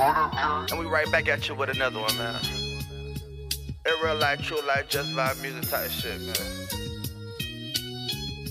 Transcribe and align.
And 0.00 0.78
we 0.78 0.86
right 0.86 1.10
back 1.10 1.28
at 1.28 1.48
you 1.48 1.56
with 1.56 1.70
another 1.70 1.98
one, 1.98 2.16
man. 2.16 2.40
In 2.44 3.92
real 4.04 4.16
life, 4.16 4.40
true 4.42 4.60
life, 4.66 4.88
just 4.88 5.10
vibe 5.10 5.42
music 5.42 5.68
type 5.68 5.90
shit, 5.90 6.20
man. 6.20 6.34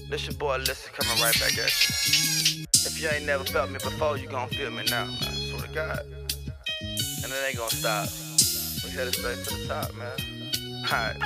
This 0.09 0.25
your 0.25 0.35
boy 0.35 0.57
Lysten 0.57 0.91
coming 0.91 1.23
right 1.23 1.33
back 1.39 1.57
at 1.57 1.57
you. 1.57 2.65
If 2.73 3.01
you 3.01 3.09
ain't 3.09 3.25
never 3.25 3.45
felt 3.45 3.69
me 3.69 3.75
before, 3.75 4.17
you 4.17 4.27
gon' 4.27 4.49
feel 4.49 4.71
me 4.71 4.83
now, 4.89 5.05
man. 5.05 5.17
Swear 5.21 5.61
to 5.61 5.73
God. 5.73 5.99
And 6.81 7.31
it 7.31 7.47
ain't 7.47 7.57
gonna 7.57 7.69
stop. 7.69 8.09
We 8.83 8.89
headed 8.91 9.15
straight 9.15 9.43
to 9.45 9.55
the 9.55 9.67
top, 9.67 9.93
man. 9.95 10.11
Alright, 10.85 11.17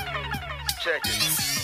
check 0.81 1.01
it. 1.03 1.60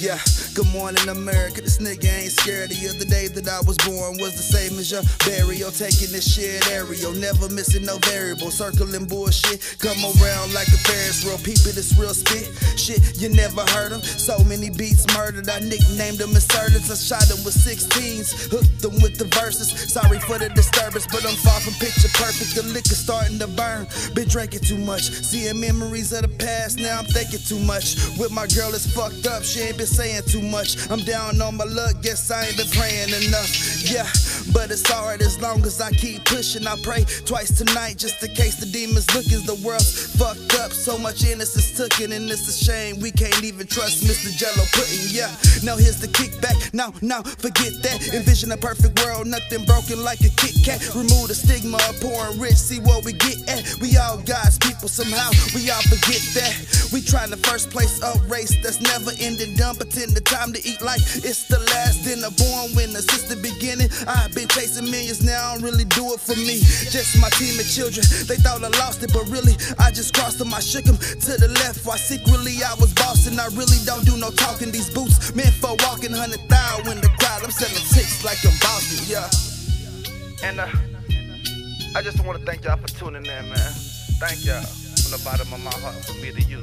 Yeah, 0.00 0.16
good 0.56 0.72
morning, 0.72 1.06
America. 1.12 1.60
This 1.60 1.76
nigga 1.76 2.08
ain't 2.08 2.32
scared. 2.32 2.72
The 2.72 2.88
other 2.88 3.04
day 3.04 3.28
that 3.36 3.44
I 3.44 3.60
was 3.68 3.76
born 3.84 4.16
was 4.16 4.32
the 4.32 4.40
same 4.40 4.80
as 4.80 4.88
your 4.88 5.04
burial. 5.28 5.68
Taking 5.68 6.08
this 6.08 6.24
shit 6.24 6.64
aerial, 6.72 7.12
never 7.12 7.52
missing 7.52 7.84
no 7.84 8.00
variable. 8.08 8.48
Circling 8.48 9.04
bullshit, 9.12 9.60
come 9.76 10.00
around 10.00 10.56
like 10.56 10.72
a 10.72 10.80
Ferris 10.88 11.20
wheel. 11.20 11.36
People, 11.44 11.76
this 11.76 11.92
real 12.00 12.16
spit. 12.16 12.48
Shit, 12.80 13.20
you 13.20 13.28
never 13.28 13.60
heard 13.76 13.92
them. 13.92 14.00
So 14.00 14.40
many 14.48 14.72
beats 14.72 15.04
murdered. 15.12 15.52
I 15.52 15.60
nicknamed 15.60 16.16
them 16.16 16.32
assertives. 16.32 16.88
I 16.88 16.96
shot 16.96 17.28
them 17.28 17.44
with 17.44 17.60
16s, 17.60 18.48
hooked 18.48 18.80
them 18.80 18.96
with 19.04 19.20
the 19.20 19.28
verses. 19.36 19.68
Sorry 19.68 20.16
for 20.24 20.40
the 20.40 20.48
disturbance, 20.56 21.04
but 21.12 21.28
I'm 21.28 21.36
far 21.44 21.60
from 21.60 21.76
picture 21.76 22.08
perfect. 22.16 22.56
The 22.56 22.64
liquor 22.72 22.96
starting 22.96 23.36
to 23.36 23.48
burn. 23.52 23.84
Been 24.16 24.32
drinking 24.32 24.64
too 24.64 24.80
much, 24.80 25.12
seeing 25.12 25.60
memories 25.60 26.16
of 26.16 26.24
the 26.24 26.32
past. 26.40 26.80
Now 26.80 27.04
I'm 27.04 27.08
thinking 27.12 27.44
too 27.44 27.60
much. 27.68 28.00
With 28.16 28.32
my 28.32 28.48
girl, 28.48 28.72
it's 28.72 28.88
fucked 28.88 29.28
up. 29.28 29.44
She 29.44 29.60
ain't 29.60 29.76
been 29.76 29.89
saying 29.90 30.22
too 30.26 30.40
much. 30.40 30.78
I'm 30.90 31.00
down 31.00 31.40
on 31.42 31.56
my 31.56 31.64
luck, 31.64 32.00
guess 32.02 32.30
I 32.30 32.46
ain't 32.46 32.56
been 32.56 32.70
praying 32.70 33.10
enough. 33.26 33.50
Yeah, 33.82 34.06
but 34.54 34.70
it's 34.70 34.86
alright 34.90 35.20
as 35.20 35.40
long 35.40 35.62
as 35.66 35.80
I 35.80 35.90
keep 35.90 36.24
pushing. 36.24 36.66
I 36.66 36.76
pray 36.82 37.04
twice 37.26 37.50
tonight 37.50 37.98
just 37.98 38.22
in 38.22 38.34
case 38.34 38.56
the 38.60 38.66
demons 38.66 39.06
look 39.14 39.26
as 39.26 39.44
the 39.44 39.58
world's 39.66 40.16
fucked 40.16 40.54
up. 40.60 40.70
So 40.72 40.96
much 40.96 41.24
innocence 41.24 41.76
taken, 41.76 42.12
and 42.12 42.30
it's 42.30 42.46
a 42.48 42.56
shame 42.64 43.00
we 43.00 43.10
can't 43.10 43.42
even 43.42 43.66
trust 43.66 44.04
Mr. 44.04 44.30
Jello 44.30 44.64
Pudding. 44.72 45.10
Yeah, 45.10 45.30
now 45.64 45.76
here's 45.76 46.00
the 46.00 46.08
kickback. 46.08 46.72
Now, 46.72 46.94
now, 47.02 47.22
forget 47.22 47.74
that. 47.82 48.14
Envision 48.14 48.52
a 48.52 48.56
perfect 48.56 48.98
world, 49.02 49.26
nothing 49.26 49.64
broken 49.64 50.04
like 50.04 50.20
a 50.20 50.30
Kit 50.38 50.54
Kat. 50.64 50.78
Remove 50.94 51.28
the 51.28 51.34
stigma 51.34 51.78
of 51.88 51.98
poor 52.00 52.30
and 52.30 52.40
rich, 52.40 52.56
see 52.56 52.78
what 52.78 53.04
we 53.04 53.12
get 53.12 53.42
at. 53.48 53.66
We 53.80 53.96
all 53.96 54.18
God's 54.22 54.58
people 54.58 54.88
somehow, 54.88 55.30
we 55.54 55.68
all 55.70 55.82
forget 55.90 56.22
that. 56.38 56.54
We 56.92 57.02
trying 57.02 57.30
to 57.30 57.40
first 57.48 57.70
place 57.70 58.02
a 58.02 58.18
race 58.28 58.54
that's 58.62 58.80
never 58.80 59.10
ending 59.20 59.56
done 59.56 59.74
pretend 59.80 60.12
the 60.12 60.20
time 60.20 60.52
to 60.52 60.60
eat 60.60 60.84
like 60.84 61.00
it's 61.24 61.48
the 61.48 61.56
last 61.72 62.04
dinner. 62.04 62.28
Born 62.36 62.76
winner 62.76 63.00
since 63.00 63.24
the 63.32 63.40
beginning. 63.40 63.88
I've 64.04 64.28
been 64.36 64.46
chasing 64.52 64.84
millions, 64.84 65.24
now 65.24 65.40
I 65.40 65.56
don't 65.56 65.64
really 65.64 65.88
do 65.88 66.12
it 66.12 66.20
for 66.20 66.36
me. 66.36 66.60
Just 66.92 67.16
my 67.16 67.32
team 67.40 67.56
of 67.56 67.64
children. 67.64 68.04
They 68.28 68.36
thought 68.36 68.60
I 68.60 68.68
lost 68.76 69.00
it, 69.00 69.10
but 69.16 69.24
really 69.32 69.56
I 69.80 69.88
just 69.88 70.12
crossed 70.12 70.36
them. 70.36 70.52
I 70.52 70.60
shook 70.60 70.84
them 70.84 71.00
to 71.00 71.32
the 71.40 71.48
left. 71.64 71.80
While 71.88 71.96
secretly 71.96 72.60
I 72.60 72.76
was 72.76 72.92
bossing. 72.92 73.40
I 73.40 73.48
really 73.56 73.80
don't 73.88 74.04
do 74.04 74.20
no 74.20 74.28
talking. 74.36 74.68
These 74.70 74.92
boots 74.92 75.32
meant 75.32 75.56
for 75.56 75.72
walking 75.88 76.12
hundred 76.12 76.44
thousand 76.52 76.92
in 76.92 77.00
the 77.00 77.08
crowd. 77.16 77.40
I'm 77.40 77.50
selling 77.50 77.80
ticks 77.88 78.20
like 78.20 78.36
I'm 78.44 78.52
bossing. 78.60 79.08
Yeah. 79.08 79.32
And 80.44 80.60
uh, 80.60 80.68
I 81.96 82.04
just 82.04 82.20
want 82.20 82.36
to 82.38 82.44
thank 82.44 82.68
y'all 82.68 82.76
for 82.76 82.92
tuning 82.92 83.24
in, 83.24 83.44
man. 83.48 83.72
Thank 84.20 84.44
y'all 84.44 84.60
from 84.60 85.16
the 85.16 85.20
bottom 85.24 85.48
of 85.56 85.60
my 85.64 85.72
heart 85.80 86.04
for 86.04 86.20
me 86.20 86.36
to 86.36 86.42
you. 86.44 86.60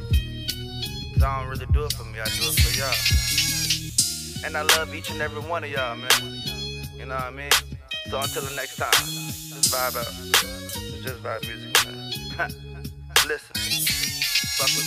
Cause 1.18 1.26
I 1.26 1.42
don't 1.42 1.50
really 1.50 1.66
do 1.74 1.84
it 1.84 1.94
for 1.94 2.04
me, 2.04 2.20
I 2.20 2.26
do 2.26 2.44
it 2.46 2.60
for 2.60 2.78
y'all. 2.78 4.46
And 4.46 4.56
I 4.56 4.62
love 4.78 4.94
each 4.94 5.10
and 5.10 5.20
every 5.20 5.42
one 5.42 5.64
of 5.64 5.72
y'all, 5.72 5.96
man. 5.96 6.12
You 6.96 7.08
know 7.08 7.16
what 7.16 7.24
I 7.24 7.32
mean? 7.32 7.50
So 8.12 8.20
until 8.20 8.44
the 8.44 8.56
next 8.56 8.76
time, 8.76 8.92
just 8.92 9.74
vibe 9.74 9.98
out. 9.98 10.06
It's 10.06 11.04
just 11.04 11.24
vibe 11.24 11.42
music, 11.48 11.74
man. 11.88 12.12
Listen, 13.28 13.56
fuck 14.58 14.70
with 14.78 14.86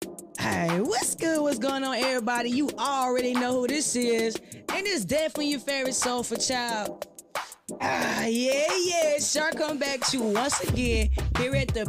me. 0.00 0.14
Hey, 0.38 0.80
what's 0.80 1.14
good? 1.16 1.42
What's 1.42 1.58
going 1.58 1.84
on, 1.84 1.96
everybody? 1.96 2.48
You 2.48 2.70
already 2.78 3.34
know 3.34 3.60
who 3.60 3.66
this 3.66 3.94
is, 3.94 4.36
and 4.36 4.86
it's 4.86 5.04
definitely 5.04 5.50
your 5.50 5.60
favorite 5.60 5.96
soulful 5.96 6.38
child. 6.38 7.06
Ah, 7.80 8.24
yeah, 8.24 8.68
yeah. 8.84 9.18
Shark 9.18 9.56
come 9.56 9.76
back 9.76 10.00
to 10.06 10.22
once 10.22 10.60
again 10.60 11.10
here 11.38 11.54
at 11.56 11.68
the 11.68 11.84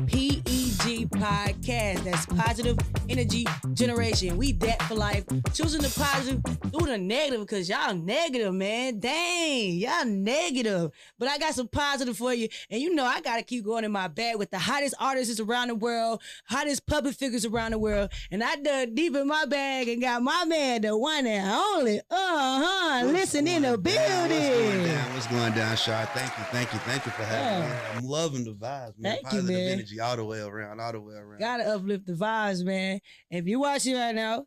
Podcast. 1.05 2.03
That's 2.03 2.25
positive 2.25 2.77
energy 3.09 3.45
generation. 3.73 4.37
We 4.37 4.51
that 4.53 4.81
for 4.83 4.95
life. 4.95 5.23
Choosing 5.53 5.81
the 5.81 5.89
positive 5.89 6.41
through 6.71 6.87
the 6.87 6.97
negative 6.97 7.41
because 7.41 7.69
y'all 7.69 7.95
negative, 7.95 8.53
man. 8.53 8.99
Dang, 8.99 9.71
y'all 9.73 10.05
negative. 10.05 10.91
But 11.19 11.29
I 11.29 11.37
got 11.37 11.53
some 11.53 11.67
positive 11.67 12.17
for 12.17 12.33
you. 12.33 12.47
And 12.69 12.81
you 12.81 12.93
know, 12.93 13.05
I 13.05 13.21
got 13.21 13.37
to 13.37 13.43
keep 13.43 13.63
going 13.65 13.83
in 13.83 13.91
my 13.91 14.07
bag 14.07 14.37
with 14.37 14.51
the 14.51 14.59
hottest 14.59 14.95
artists 14.99 15.39
around 15.39 15.69
the 15.69 15.75
world, 15.75 16.21
hottest 16.45 16.85
public 16.85 17.15
figures 17.15 17.45
around 17.45 17.71
the 17.71 17.79
world. 17.79 18.09
And 18.31 18.43
I 18.43 18.55
dug 18.55 18.95
deep 18.95 19.15
in 19.15 19.27
my 19.27 19.45
bag 19.45 19.87
and 19.89 20.01
got 20.01 20.21
my 20.21 20.45
man, 20.45 20.81
the 20.81 20.97
one 20.97 21.25
and 21.27 21.49
only, 21.49 21.99
uh 21.99 22.03
huh, 22.11 23.01
Lysten 23.05 23.47
in 23.47 23.61
the 23.63 23.71
What's 23.77 23.95
going 23.95 24.29
building. 24.29 24.85
down? 24.85 25.13
What's 25.13 25.27
going 25.27 25.53
down, 25.53 25.75
Shaw? 25.77 26.05
Thank 26.05 26.37
you, 26.37 26.43
thank 26.51 26.73
you, 26.73 26.79
thank 26.79 27.05
you 27.05 27.11
for 27.11 27.23
having 27.23 27.69
me. 27.69 27.75
I'm 27.95 28.03
loving 28.05 28.43
the 28.43 28.51
vibes, 28.51 28.93
man. 28.97 29.13
Thank 29.13 29.17
you, 29.23 29.29
Positive 29.29 29.49
man. 29.49 29.69
energy 29.73 29.99
all 29.99 30.15
the 30.15 30.25
way 30.25 30.39
around, 30.41 30.79
all 30.95 31.01
the 31.01 31.07
way 31.07 31.15
around. 31.15 31.39
Gotta 31.39 31.63
uplift 31.75 32.05
the 32.05 32.13
vibes, 32.13 32.63
man. 32.63 32.99
If 33.29 33.45
you're 33.45 33.59
watching 33.59 33.95
right 33.95 34.13
now, 34.15 34.45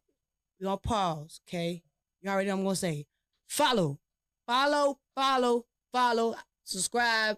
we're 0.61 0.65
gonna 0.67 0.77
pause, 0.78 1.41
okay? 1.49 1.83
You 2.21 2.31
already 2.31 2.49
know 2.49 2.56
I'm 2.56 2.62
gonna 2.65 2.77
say 2.77 3.06
follow, 3.47 3.99
follow, 4.47 4.99
follow, 5.15 5.65
follow, 5.93 6.34
subscribe, 6.65 7.37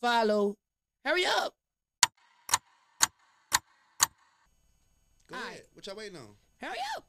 follow. 0.00 0.56
Hurry 1.04 1.24
up. 1.26 1.54
Go 5.28 5.36
All 5.36 5.40
ahead. 5.42 5.50
right. 5.52 5.62
What 5.74 5.86
y'all 5.86 5.96
waiting 5.96 6.16
on? 6.18 6.28
Hurry 6.60 6.76
up. 6.96 7.04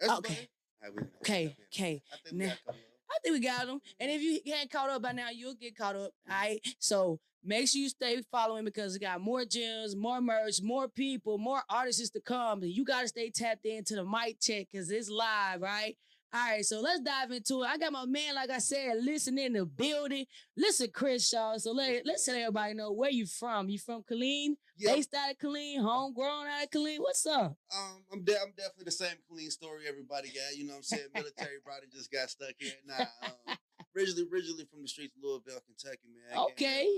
Everybody? 0.00 0.18
Okay. 0.28 0.48
Right, 0.82 0.92
Okay, 1.22 1.56
okay. 1.72 2.02
I 2.12 2.16
think 2.16 2.32
we 2.32 2.38
Now- 2.38 2.46
got 2.48 2.64
coming 2.66 2.80
up. 2.82 2.87
I 3.10 3.18
think 3.22 3.34
we 3.34 3.40
got 3.40 3.66
them. 3.66 3.80
And 3.98 4.10
if 4.10 4.22
you 4.22 4.40
ain't 4.54 4.70
caught 4.70 4.90
up 4.90 5.02
by 5.02 5.12
now, 5.12 5.30
you'll 5.30 5.54
get 5.54 5.76
caught 5.76 5.96
up. 5.96 6.12
All 6.28 6.36
right. 6.40 6.60
So 6.78 7.20
make 7.44 7.68
sure 7.68 7.80
you 7.80 7.88
stay 7.88 8.20
following 8.30 8.64
because 8.64 8.92
we 8.92 8.98
got 8.98 9.20
more 9.20 9.44
gems, 9.44 9.96
more 9.96 10.20
merch, 10.20 10.60
more 10.62 10.88
people, 10.88 11.38
more 11.38 11.62
artists 11.68 12.10
to 12.10 12.20
come. 12.20 12.62
And 12.62 12.72
you 12.72 12.84
gotta 12.84 13.08
stay 13.08 13.30
tapped 13.30 13.64
into 13.66 13.94
the 13.94 14.04
mic 14.04 14.40
check 14.40 14.68
because 14.70 14.90
it's 14.90 15.08
live, 15.08 15.60
right? 15.62 15.96
All 16.30 16.40
right, 16.46 16.62
so 16.64 16.80
let's 16.82 17.00
dive 17.00 17.30
into 17.30 17.62
it. 17.62 17.68
I 17.68 17.78
got 17.78 17.90
my 17.90 18.04
man, 18.04 18.34
like 18.34 18.50
I 18.50 18.58
said, 18.58 18.98
Lysten 19.02 19.38
in 19.38 19.54
the 19.54 19.64
building. 19.64 20.26
Listen, 20.58 20.88
Chris 20.92 21.26
Shaw. 21.26 21.56
So 21.56 21.72
let, 21.72 22.04
let's 22.04 22.28
let 22.28 22.36
everybody 22.36 22.74
know 22.74 22.92
where 22.92 23.08
you 23.10 23.24
from. 23.24 23.70
You 23.70 23.78
from 23.78 24.02
Killeen? 24.02 24.56
Yeah, 24.76 24.94
Based 24.94 25.14
out 25.14 25.30
of 25.30 25.38
Killeen? 25.38 25.80
Homegrown 25.80 26.46
out 26.46 26.64
of 26.64 26.70
Killeen? 26.70 26.98
What's 26.98 27.24
up? 27.24 27.56
um, 27.74 28.02
I'm, 28.12 28.24
de- 28.24 28.38
I'm 28.38 28.52
definitely 28.58 28.84
the 28.84 28.90
same 28.90 29.16
Killeen 29.32 29.50
story 29.50 29.84
everybody 29.88 30.28
got. 30.28 30.54
You 30.54 30.66
know 30.66 30.72
what 30.74 30.76
I'm 30.78 30.82
saying? 30.82 31.06
Military 31.14 31.56
brother 31.64 31.86
just 31.90 32.12
got 32.12 32.28
stuck 32.28 32.52
here. 32.58 32.72
Nah, 32.86 33.06
um, 33.48 33.56
originally, 33.96 34.26
originally 34.30 34.66
from 34.70 34.82
the 34.82 34.88
streets 34.88 35.16
of 35.16 35.22
Louisville, 35.24 35.62
Kentucky, 35.64 36.08
man. 36.12 36.38
I 36.38 36.42
Okay. 36.52 36.88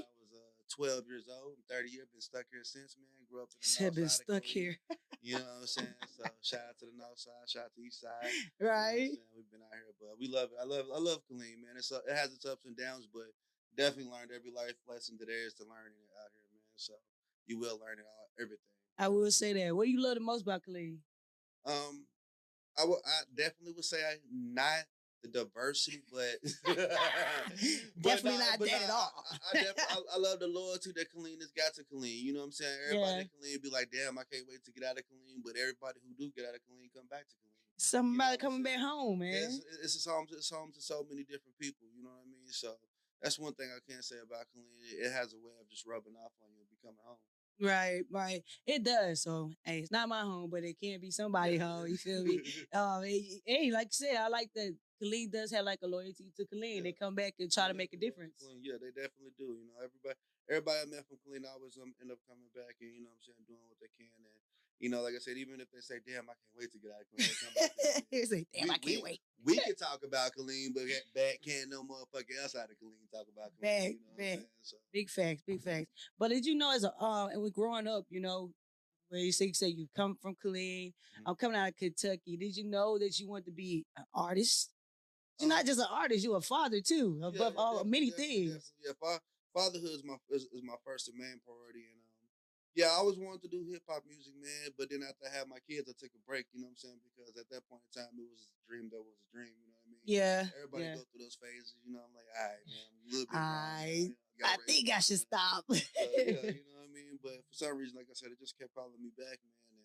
12 0.71 1.07
years 1.07 1.27
old. 1.29 1.59
I'm 1.59 1.67
30 1.69 1.91
years. 1.91 2.09
Been 2.11 2.21
stuck 2.23 2.47
here 2.51 2.63
since, 2.63 2.97
man. 2.97 3.11
Grew 3.27 3.43
up 3.43 3.51
in 3.51 3.59
the 3.59 3.67
Said 3.67 3.95
been 3.95 4.09
stuck 4.09 4.43
here. 4.43 4.79
You 5.23 5.37
know 5.37 5.45
what 5.61 5.67
I'm 5.67 5.67
saying? 5.67 5.95
So 6.21 6.29
shout 6.45 6.69
out 6.69 6.77
to 6.81 6.87
the 6.87 6.97
north 7.01 7.17
side, 7.17 7.49
shout 7.49 7.65
out 7.69 7.75
to 7.77 7.81
east 7.81 8.01
side. 8.05 8.29
You 8.61 8.67
know 8.67 8.73
Right? 8.73 9.09
We've 9.33 9.51
been 9.51 9.65
out 9.65 9.73
here, 9.73 9.93
but 9.97 10.21
we 10.21 10.29
love 10.29 10.53
it. 10.53 10.59
I 10.61 10.67
love 10.69 10.85
I 10.93 11.01
love 11.01 11.25
Killeen, 11.29 11.65
man. 11.65 11.77
It's 11.77 11.91
it 11.91 12.13
has 12.13 12.33
its 12.33 12.45
ups 12.45 12.65
and 12.69 12.77
downs, 12.77 13.09
but 13.09 13.33
definitely 13.77 14.13
learned 14.13 14.31
every 14.37 14.53
life 14.53 14.77
lesson 14.89 15.17
that 15.21 15.27
there 15.27 15.47
is 15.47 15.55
to 15.61 15.65
learn 15.65 15.89
in 15.89 15.97
it 15.97 16.13
out 16.21 16.29
here, 16.37 16.45
man. 16.53 16.77
So 16.77 16.93
you 17.47 17.59
will 17.59 17.81
learn 17.81 17.99
it 17.99 18.05
all 18.05 18.29
everything. 18.37 18.69
I 18.99 19.09
will 19.09 19.31
say 19.31 19.53
that. 19.57 19.75
What 19.75 19.85
do 19.85 19.91
you 19.91 20.03
love 20.03 20.15
the 20.15 20.21
most 20.21 20.43
about 20.43 20.63
Killeen? 20.69 21.01
Um, 21.65 22.05
I 22.79 22.85
would 22.85 23.01
I 23.05 23.25
definitely 23.35 23.73
would 23.77 23.85
say 23.85 23.99
I 24.05 24.21
not 24.31 24.85
the 25.23 25.29
diversity, 25.29 26.01
but 26.13 26.41
Definitely 28.01 28.39
nah, 28.41 28.51
not 28.51 28.59
but 28.59 28.69
that 28.69 28.83
at 28.85 28.91
all. 28.91 29.13
I, 29.31 29.37
I, 29.37 29.53
def- 29.63 29.77
I, 29.91 29.97
I 30.15 30.19
love 30.19 30.41
the 30.41 30.49
loyalty 30.49 30.93
that 30.97 31.13
Killeen 31.13 31.41
has 31.41 31.53
got 31.53 31.75
to 31.77 31.85
Killeen. 31.85 32.21
You 32.23 32.33
know 32.33 32.41
what 32.41 32.53
I'm 32.53 32.57
saying? 32.57 32.79
Everybody 32.89 33.13
Yeah. 33.13 33.21
at 33.21 33.33
Killeen 33.33 33.63
be 33.63 33.71
like, 33.71 33.89
damn, 33.93 34.19
I 34.19 34.25
can't 34.31 34.49
wait 34.49 34.65
to 34.65 34.73
get 34.73 34.85
out 34.89 34.97
of 34.99 35.05
Killeen, 35.05 35.45
but 35.45 35.57
everybody 35.61 36.01
who 36.01 36.13
do 36.17 36.33
get 36.33 36.49
out 36.49 36.57
of 36.57 36.63
Killeen 36.65 36.89
come 36.95 37.07
back 37.11 37.29
to 37.29 37.35
Killeen. 37.37 37.61
Somebody 37.77 38.37
what 38.37 38.45
I'm 38.45 38.45
coming 38.45 38.63
back 38.63 38.81
home, 38.81 39.19
man. 39.21 39.33
It's, 39.33 39.61
it's 39.85 39.95
just 39.97 40.09
home. 40.09 40.27
It's 40.33 40.51
home 40.53 40.73
to 40.75 40.81
so 40.83 41.05
many 41.09 41.23
different 41.25 41.57
people. 41.61 41.89
You 41.97 42.03
know 42.05 42.11
what 42.13 42.25
I 42.25 42.29
mean? 42.29 42.49
So 42.53 42.77
that's 43.23 43.39
one 43.39 43.55
thing 43.55 43.69
I 43.73 43.81
can't 43.91 44.05
say 44.05 44.17
about 44.25 44.49
Killeen. 44.53 45.05
It 45.05 45.13
has 45.13 45.33
a 45.33 45.41
way 45.41 45.53
of 45.61 45.69
just 45.69 45.87
rubbing 45.87 46.17
off 46.17 46.33
on 46.45 46.49
you 46.53 46.61
and 46.61 46.69
becoming 46.73 47.01
home. 47.05 47.21
Right, 47.61 48.05
right. 48.11 48.43
It 48.67 48.85
does. 48.85 49.23
So, 49.23 49.51
hey, 49.65 49.81
it's 49.81 49.93
not 49.93 50.09
my 50.09 50.21
home, 50.23 50.49
but 50.51 50.65
it 50.65 50.77
can 50.83 50.99
be 51.01 51.11
somebody 51.11 51.59
home. 51.59 51.89
You 51.89 51.97
feel 51.99 52.25
me? 52.25 52.41
Um, 52.73 53.03
hey, 53.05 53.71
like 53.73 53.89
you 53.89 54.07
said, 54.07 54.17
I 54.17 54.29
like 54.29 54.49
that 54.55 54.75
Killeen 55.01 55.31
does 55.33 55.51
have 55.53 55.65
like 55.65 55.81
a 55.83 55.87
loyalty 55.89 56.31
to 56.37 56.45
Killeen. 56.45 56.83
They 56.85 56.93
come 56.93 57.15
back 57.15 57.35
and 57.41 57.51
try 57.51 57.69
to 57.69 57.75
make 57.75 57.93
a 57.93 57.97
difference. 57.97 58.45
Yeah, 58.63 58.75
they 58.81 58.89
definitely 58.93 59.33
do. 59.39 59.57
You 59.57 59.67
know, 59.73 59.81
everybody, 59.81 60.15
everybody 60.49 60.79
I 60.83 60.87
met 60.87 61.05
from 61.09 61.19
Killeen 61.25 61.49
always 61.51 61.77
um, 61.81 61.95
end 62.01 62.11
up 62.13 62.19
coming 62.29 62.51
back 62.55 62.77
and 62.81 62.91
you 62.93 63.03
know 63.03 63.11
what 63.11 63.25
I'm 63.25 63.33
saying, 63.33 63.45
doing 63.49 63.65
what 63.69 63.79
they 63.81 63.89
can. 63.97 64.13
And 64.21 64.37
you 64.81 64.89
know, 64.89 65.03
like 65.03 65.13
I 65.15 65.21
said, 65.21 65.37
even 65.37 65.61
if 65.61 65.69
they 65.73 65.81
say, 65.81 66.01
"Damn, 66.05 66.29
I 66.29 66.37
can't 66.37 66.57
wait 66.57 66.73
to 66.73 66.79
get 66.81 66.93
out 66.93 67.05
of 67.05 67.09
Killeen," 67.13 67.33
come 67.41 67.53
back 67.57 67.71
to 67.73 67.81
Killeen." 67.81 68.05
It's 68.13 68.33
like, 68.33 68.49
damn, 68.53 68.69
We- 68.69 68.75
I 68.75 68.79
can't 68.79 68.97
we- 68.97 69.03
wait. 69.03 69.21
we 69.45 69.57
can 69.61 69.75
talk 69.77 70.01
about 70.05 70.33
Killeen, 70.37 70.73
but 70.75 70.85
bad 71.15 71.37
can't 71.45 71.69
no 71.69 71.85
motherfucker 71.85 72.37
else 72.41 72.57
out 72.57 72.69
of 72.73 72.77
Killeen 72.81 73.05
talk 73.13 73.29
about 73.33 73.53
Killeen. 73.57 73.65
Bad, 74.17 74.29
you 74.29 74.37
know 74.39 74.45
So, 74.63 74.77
Big 74.93 75.09
facts, 75.11 75.43
big 75.47 75.61
facts. 75.61 75.89
But 76.19 76.29
did 76.29 76.45
you 76.47 76.55
know 76.55 76.73
as 76.73 76.85
a 76.85 76.93
uh 77.01 77.29
and 77.29 77.43
we 77.43 77.51
growing 77.51 77.87
up, 77.89 78.05
you 78.09 78.21
know, 78.21 78.53
where 79.11 79.21
you 79.21 79.33
say 79.33 79.47
you 79.47 79.55
say 79.55 79.69
you 79.69 79.89
come 79.95 80.17
from 80.23 80.37
Killeen, 80.45 80.89
Mhm. 81.19 81.23
I'm 81.27 81.35
coming 81.37 81.59
out 81.59 81.69
of 81.69 81.77
Kentucky. 81.77 82.37
Did 82.37 82.57
you 82.57 82.65
know 82.65 82.99
that 82.99 83.19
you 83.19 83.29
want 83.29 83.45
to 83.47 83.53
be 83.53 83.85
an 83.97 84.05
artist? 84.15 84.71
You're 85.41 85.49
not 85.49 85.67
just 85.67 85.81
an 85.81 85.89
artist, 85.91 86.25
you're 86.25 86.37
a 86.37 86.41
father 86.41 86.81
too. 86.81 87.19
Above 87.23 87.35
yeah, 87.35 87.61
all 87.61 87.83
definitely, 87.83 87.91
many 87.91 88.11
definitely, 88.11 88.37
things. 88.37 88.73
definitely. 88.79 89.11
Yeah, 89.11 89.19
fatherhood 89.55 89.95
is 89.97 90.05
my 90.05 90.17
is, 90.31 90.47
is 90.53 90.63
my 90.63 90.79
first 90.85 91.09
and 91.09 91.19
main 91.19 91.41
priority, 91.43 91.91
and 91.91 92.01
um, 92.23 92.31
yeah, 92.79 92.95
I 92.95 93.03
always 93.03 93.19
wanted 93.19 93.43
to 93.43 93.51
do 93.51 93.67
hip 93.67 93.83
hop 93.89 94.07
music, 94.07 94.35
man. 94.39 94.71
But 94.79 94.91
then 94.91 95.03
after 95.03 95.27
I 95.27 95.33
had 95.35 95.51
my 95.51 95.59
kids, 95.67 95.91
I 95.91 95.95
took 95.99 96.15
a 96.15 96.23
break. 96.23 96.47
You 96.55 96.63
know 96.63 96.71
what 96.71 96.79
I'm 96.79 96.83
saying? 96.85 97.01
Because 97.03 97.35
at 97.35 97.51
that 97.51 97.67
point 97.67 97.83
in 97.91 97.93
time, 97.99 98.15
it 98.15 98.27
was 98.29 98.47
a 98.47 98.61
dream 98.69 98.87
that 98.95 99.03
was 99.03 99.19
a 99.19 99.29
dream. 99.35 99.51
You 99.51 99.71
know 99.75 99.79
what 99.81 99.87
I 99.87 99.91
mean? 99.91 100.05
Yeah. 100.07 100.41
Everybody 100.55 100.85
yeah. 100.87 100.97
go 100.99 101.03
through 101.11 101.23
those 101.27 101.39
phases. 101.41 101.75
You 101.83 101.97
know, 101.99 102.03
I'm 102.05 102.15
like, 102.15 102.31
all 102.31 102.47
right, 102.47 102.65
man, 102.69 102.87
I'm 102.87 103.01
a 103.01 103.11
little 103.11 103.29
bit. 103.31 103.41
I- 103.41 104.15
you 104.41 104.49
I 104.49 104.57
think 104.65 104.89
I 104.89 105.05
should 105.05 105.21
son." 105.21 105.29
stop. 105.29 105.69
So, 105.69 105.77
yeah, 105.77 106.49
you 106.57 106.65
know 106.65 106.81
what 106.81 106.89
I 106.89 106.93
mean. 106.97 107.21
But 107.21 107.45
for 107.45 107.53
some 107.53 107.77
reason, 107.77 107.93
like 108.01 108.09
I 108.09 108.17
said, 108.17 108.33
it 108.33 108.41
just 108.41 108.57
kept 108.57 108.73
calling 108.73 108.97
me 108.97 109.13
back, 109.13 109.37
man. 109.45 109.69
And 109.77 109.85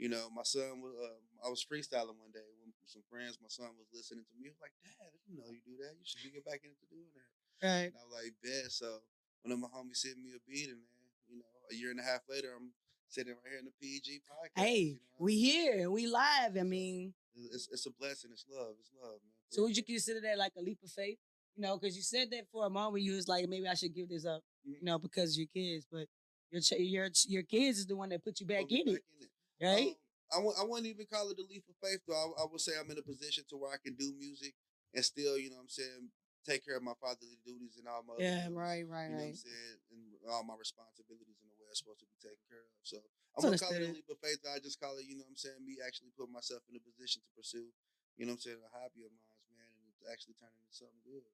you 0.00 0.08
know, 0.08 0.32
my 0.32 0.48
son 0.48 0.80
was. 0.80 0.96
Um, 0.96 1.20
I 1.44 1.50
was 1.50 1.60
freestyling 1.60 2.16
one 2.22 2.30
day 2.32 2.46
some 2.86 3.02
friends. 3.10 3.38
My 3.42 3.48
son 3.50 3.70
was 3.78 3.88
listening 3.92 4.24
to 4.26 4.34
me. 4.38 4.48
He 4.48 4.52
was 4.54 4.60
like, 4.62 4.74
"Dad, 4.82 5.10
you 5.28 5.36
know 5.38 5.48
you 5.50 5.60
do 5.64 5.76
that. 5.82 5.94
You 5.98 6.04
should 6.06 6.22
be 6.24 6.30
get 6.34 6.44
back 6.44 6.62
into 6.64 6.82
doing 6.90 7.10
that." 7.14 7.30
right. 7.66 7.88
And 7.92 7.98
I 7.98 8.04
was 8.06 8.14
like, 8.14 8.34
"Bet." 8.42 8.70
So 8.72 9.02
one 9.42 9.52
of 9.52 9.58
my 9.58 9.68
homies 9.70 10.02
sent 10.02 10.18
me 10.18 10.32
a 10.34 10.42
beat, 10.48 10.68
and 10.70 10.80
then 10.82 11.02
you 11.30 11.36
know, 11.38 11.50
a 11.70 11.74
year 11.74 11.90
and 11.90 12.00
a 12.00 12.06
half 12.06 12.22
later, 12.28 12.52
I'm 12.54 12.72
sitting 13.08 13.32
right 13.34 13.48
here 13.50 13.58
in 13.60 13.66
the 13.66 13.76
PG 13.80 14.22
podcast. 14.28 14.56
Hey, 14.62 14.78
you 14.78 14.92
know? 14.94 15.18
we 15.18 15.34
here, 15.38 15.90
we 15.90 16.06
live. 16.06 16.56
I 16.58 16.62
mean, 16.62 17.14
It's, 17.34 17.68
it's 17.72 17.86
a 17.86 17.90
blessing. 17.90 18.30
It's 18.32 18.44
love. 18.50 18.74
It's 18.80 18.90
love, 18.96 19.20
man. 19.24 19.32
So 19.50 19.62
would 19.62 19.76
you 19.76 19.84
consider 19.84 20.20
that 20.20 20.38
like 20.38 20.52
a 20.56 20.62
leap 20.62 20.78
of 20.82 20.90
faith? 20.90 21.18
You 21.56 21.62
know, 21.62 21.76
because 21.78 21.96
you 21.96 22.02
said 22.02 22.30
that 22.30 22.48
for 22.50 22.64
a 22.66 22.70
moment, 22.70 23.04
you 23.04 23.12
was 23.14 23.28
like, 23.28 23.46
maybe 23.48 23.68
I 23.68 23.74
should 23.74 23.94
give 23.94 24.08
this 24.08 24.24
up, 24.24 24.42
Mhm. 24.66 24.72
you 24.80 24.82
know, 24.82 24.98
because 24.98 25.32
of 25.34 25.38
your 25.38 25.48
kids. 25.52 25.86
But 25.90 26.08
your 26.50 26.60
ch- 26.62 26.80
your 26.80 27.08
your 27.28 27.42
kids 27.42 27.78
is 27.78 27.86
the 27.86 27.96
one 27.96 28.08
that 28.10 28.24
put 28.24 28.40
you 28.40 28.46
back 28.46 28.70
in 28.72 28.88
it, 28.88 28.88
in 28.88 28.96
it. 29.20 29.30
right? 29.60 29.88
Um, 29.88 29.94
I 30.32 30.36
w- 30.40 30.56
I 30.58 30.64
wouldn't 30.64 30.88
even 30.88 31.06
call 31.06 31.30
it 31.30 31.38
a 31.38 31.46
leap 31.46 31.64
of 31.68 31.76
faith, 31.82 32.00
though. 32.08 32.16
I, 32.16 32.42
I 32.42 32.46
would 32.50 32.60
say 32.60 32.72
I'm 32.78 32.90
in 32.90 32.98
a 32.98 33.04
position 33.06 33.44
to 33.50 33.56
where 33.56 33.72
I 33.72 33.80
can 33.82 33.94
do 33.94 34.12
music 34.18 34.54
and 34.94 35.04
still, 35.04 35.38
you 35.38 35.50
know 35.50 35.60
what 35.60 35.68
I'm 35.70 35.76
saying, 35.76 36.10
take 36.46 36.64
care 36.64 36.76
of 36.76 36.84
my 36.84 36.96
fatherly 37.00 37.38
duties 37.44 37.76
and 37.78 37.86
all 37.88 38.02
my 38.06 38.18
yeah, 38.18 38.48
duties, 38.48 38.52
right, 38.52 38.84
right, 38.88 39.08
You 39.08 39.16
know 39.16 39.24
what 39.28 39.34
right. 39.34 39.38
I'm 39.38 39.44
saying? 39.46 39.78
And 39.92 40.00
all 40.30 40.44
my 40.44 40.56
responsibilities 40.58 41.38
in 41.42 41.48
the 41.50 41.56
way 41.60 41.68
I'm 41.68 41.76
supposed 41.78 42.00
to 42.02 42.08
be 42.08 42.18
taken 42.22 42.42
care 42.48 42.64
of. 42.64 42.72
So 42.82 42.98
It's 43.02 43.08
I 43.36 43.40
wouldn't 43.44 43.60
call 43.62 43.76
it 43.76 43.84
a 43.84 43.90
leap 43.92 44.08
of 44.10 44.18
faith. 44.22 44.40
I 44.46 44.58
just 44.60 44.80
call 44.80 44.96
it, 44.98 45.06
you 45.08 45.16
know 45.16 45.24
what 45.26 45.34
I'm 45.36 45.40
saying, 45.40 45.60
me 45.64 45.78
actually 45.84 46.12
putting 46.16 46.34
myself 46.34 46.62
in 46.70 46.76
a 46.76 46.82
position 46.82 47.22
to 47.24 47.30
pursue, 47.36 47.70
you 48.18 48.24
know 48.26 48.34
what 48.36 48.44
I'm 48.44 48.46
saying, 48.46 48.60
a 48.62 48.70
hobby 48.72 49.04
of 49.06 49.12
mine, 49.12 49.48
man, 49.56 49.72
and 49.84 49.94
to 50.00 50.04
actually 50.12 50.36
turning 50.40 50.58
into 50.60 50.74
something 50.76 51.02
good. 51.06 51.24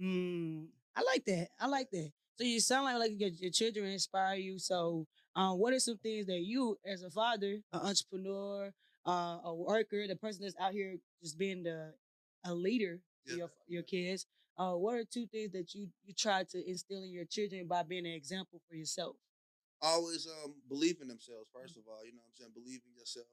Mm, 0.00 0.68
I 0.96 1.02
like 1.02 1.24
that. 1.26 1.48
I 1.58 1.66
like 1.66 1.90
that. 1.90 2.10
So 2.36 2.44
you 2.44 2.60
sound 2.60 2.84
like 2.84 2.98
like 2.98 3.12
your, 3.18 3.30
your 3.30 3.50
children 3.50 3.86
inspire 3.90 4.36
you. 4.36 4.58
So, 4.58 5.06
um, 5.38 5.58
what 5.58 5.72
are 5.72 5.78
some 5.80 5.98
things 5.98 6.26
that 6.26 6.40
you, 6.40 6.78
as 6.84 7.02
a 7.02 7.10
father, 7.10 7.62
an 7.72 7.80
entrepreneur, 7.80 8.72
uh, 9.06 9.38
a 9.44 9.54
worker, 9.54 10.06
the 10.06 10.16
person 10.16 10.42
that's 10.42 10.56
out 10.60 10.72
here 10.72 10.96
just 11.22 11.38
being 11.38 11.62
the 11.62 11.94
a 12.44 12.52
leader 12.54 13.00
Yeah, 13.26 13.36
your 13.36 13.50
your 13.68 13.82
kids, 13.84 14.26
uh, 14.58 14.72
what 14.74 14.96
are 14.96 15.04
two 15.04 15.26
things 15.26 15.52
that 15.52 15.74
you 15.74 15.88
you 16.04 16.14
try 16.14 16.44
to 16.52 16.58
instill 16.70 17.02
in 17.04 17.12
your 17.12 17.24
children 17.24 17.66
by 17.68 17.82
being 17.84 18.06
an 18.06 18.12
example 18.12 18.60
for 18.68 18.74
yourself? 18.76 19.16
always 19.80 20.26
um 20.26 20.54
believe 20.68 20.98
in 21.00 21.06
themselves 21.06 21.46
first 21.54 21.76
of 21.76 21.84
all 21.86 22.02
you 22.04 22.10
know 22.12 22.18
what 22.26 22.34
i'm 22.34 22.38
saying? 22.38 22.50
Believe 22.52 22.80
in 22.88 22.92
yourself. 22.98 23.30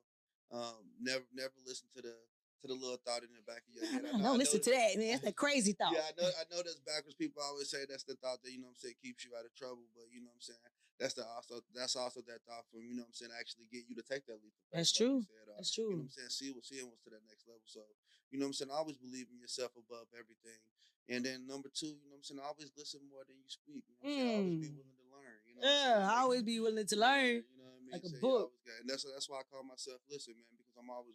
Um 0.53 0.85
never 1.01 1.25
never 1.33 1.57
listen 1.65 1.87
to 1.95 2.01
the 2.03 2.13
to 2.61 2.67
the 2.67 2.73
little 2.73 2.97
thought 3.03 3.21
in 3.23 3.29
the 3.35 3.43
back 3.45 3.61
of 3.67 3.71
your 3.75 3.85
head 3.85 4.01
I 4.05 4.11
Don't 4.11 4.21
know- 4.21 4.33
I 4.33 4.37
know 4.37 4.43
Lysten 4.43 4.61
to 4.63 4.71
that, 4.71 4.91
man. 4.97 5.11
That's 5.19 5.27
a 5.27 5.33
crazy 5.43 5.73
thought. 5.73 5.93
yeah 5.93 6.07
i 6.07 6.13
know 6.15 6.27
i 6.27 6.43
know 6.49 6.61
that's 6.63 6.79
backwards 6.87 7.15
people 7.15 7.41
always 7.43 7.69
say 7.69 7.85
that's 7.89 8.03
the 8.07 8.15
thought 8.21 8.41
that 8.43 8.51
you 8.51 8.59
know 8.61 8.69
i'm 8.71 8.79
saying 8.79 8.95
keeps 9.01 9.25
you 9.25 9.31
out 9.37 9.45
of 9.45 9.53
trouble 9.55 9.85
but 9.95 10.07
you 10.11 10.21
know 10.21 10.31
what 10.31 10.39
i'm 10.39 10.47
saying 10.55 10.65
that's 10.99 11.13
the 11.13 11.25
also 11.27 11.59
that's 11.75 11.95
also 11.99 12.21
that 12.25 12.39
thought 12.47 12.63
from 12.71 12.81
you 12.87 12.95
know 12.95 13.03
i'm 13.03 13.13
saying 13.13 13.31
actually 13.35 13.67
get 13.71 13.83
you 13.87 13.95
to 13.95 14.05
take 14.05 14.23
that 14.25 14.39
leap 14.39 14.55
of 14.55 14.63
That's 14.71 14.89
like 14.95 14.99
true. 15.03 15.19
said, 15.27 15.47
uh, 15.51 15.55
That's 15.59 15.71
true. 15.75 15.89
you 15.91 15.99
know 15.99 16.07
what 16.07 16.13
i'm 16.13 16.15
saying 16.15 16.31
see 16.31 16.49
what 16.55 16.63
seeing 16.65 16.87
what's 16.87 17.03
to 17.05 17.11
that 17.11 17.23
next 17.27 17.43
level 17.45 17.61
so 17.67 17.83
you 18.31 18.39
know 18.39 18.47
what 18.47 18.55
i'm 18.55 18.57
saying 18.57 18.71
always 18.71 18.97
believe 18.97 19.27
in 19.29 19.37
yourself 19.37 19.71
above 19.75 20.07
everything 20.15 20.59
and 21.05 21.21
then 21.21 21.45
number 21.45 21.69
two, 21.69 21.93
you 22.01 22.09
know 22.09 22.17
what 22.17 22.25
I'm 22.25 22.33
saying? 22.33 22.41
Always 22.41 22.73
listen 22.73 22.97
more 23.13 23.21
than 23.29 23.37
you 23.37 23.45
speak. 23.45 23.85
You 23.85 23.93
know 23.93 24.09
what 24.09 24.09
I'm 24.09 24.17
saying? 24.17 24.41
Always 24.41 24.57
be 24.57 24.73
Mm. 24.73 24.73
willing 24.73 24.97
to 24.97 25.05
learn. 25.13 25.37
You 25.45 25.53
know 25.53 25.61
Yeah. 25.61 25.93
I 26.01 26.01
Like, 26.01 26.17
always 26.17 26.41
be 26.49 26.57
willing 26.65 26.87
to 26.89 26.97
learn. 26.97 27.35
You 27.45 27.57
know 27.61 27.69
what 27.69 27.77
I 27.77 27.81
mean? 27.85 27.93
like 27.93 28.01
a 28.01 28.09
So 28.09 28.17
book. 28.25 28.49
got- 28.65 28.79
and 28.81 28.89
that's 28.89 29.03
that's 29.05 29.29
why 29.29 29.37
I 29.37 29.45
call 29.45 29.61
myself 29.61 30.01
listen, 30.09 30.33
man, 30.33 30.49
because 30.57 30.73
I'm 30.81 30.89
always 30.89 31.13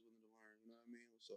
So 1.21 1.37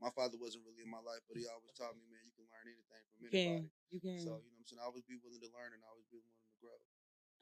my 0.00 0.10
father 0.14 0.36
wasn't 0.40 0.64
really 0.66 0.82
in 0.84 0.90
my 0.90 1.02
life, 1.04 1.20
but 1.28 1.36
he 1.36 1.44
always 1.50 1.72
taught 1.76 1.94
me, 1.98 2.04
man, 2.10 2.22
you 2.24 2.34
can 2.34 2.46
learn 2.50 2.66
anything 2.70 3.02
from 3.12 3.18
You 3.22 3.28
can, 3.30 3.40
anybody. 3.40 3.92
you 3.92 4.00
can. 4.00 4.18
So 4.24 4.32
you 4.40 4.48
know 4.48 4.56
what 4.56 4.62
I'm 4.62 4.66
saying? 4.66 4.80
I 4.82 4.86
Always 4.88 5.04
be 5.06 5.16
willing 5.20 5.42
to 5.42 5.50
learn 5.54 5.70
and 5.74 5.82
always 5.86 6.06
be 6.10 6.18
willing 6.22 6.46
to 6.48 6.56
grow. 6.62 6.78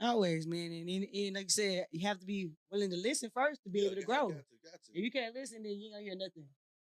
Always, 0.00 0.44
man. 0.46 0.72
And, 0.72 0.84
and, 0.88 1.04
and 1.08 1.32
like 1.36 1.48
you 1.48 1.56
said, 1.56 1.86
you 1.92 2.06
have 2.06 2.20
to 2.20 2.26
be 2.26 2.50
willing 2.70 2.90
to 2.90 2.96
listen 3.00 3.30
first 3.32 3.62
to 3.64 3.70
be 3.70 3.80
Yeah, 3.80 3.86
able 3.92 4.00
to 4.00 4.06
got- 4.06 4.12
grow. 4.12 4.26
Got 4.36 4.44
to, 4.50 4.56
got 4.64 4.78
to. 4.84 4.90
If 4.92 5.00
you 5.04 5.10
can't 5.10 5.34
listen, 5.34 5.62
then 5.62 5.72
you 5.72 5.88
ain't 5.88 5.94
gonna 5.94 6.04
hear 6.04 6.16
nothing. 6.16 6.46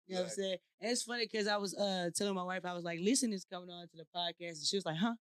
You 0.08 0.16
know 0.16 0.22
what 0.24 0.32
I'm 0.32 0.36
saying? 0.40 0.58
And 0.82 0.92
it's 0.92 1.04
funny 1.04 1.28
because 1.28 1.48
I 1.48 1.58
was 1.58 1.76
uh 1.76 2.10
telling 2.16 2.36
my 2.36 2.44
wife, 2.44 2.64
I 2.64 2.74
was 2.74 2.84
like, 2.84 3.00
Lysten 3.00 3.34
is 3.34 3.44
coming 3.46 3.70
on 3.70 3.88
to 3.90 3.98
the 3.98 4.08
podcast. 4.16 4.60
And 4.60 4.66
she 4.68 4.78
was 4.78 4.86
like, 4.86 4.98
huh? 4.98 5.16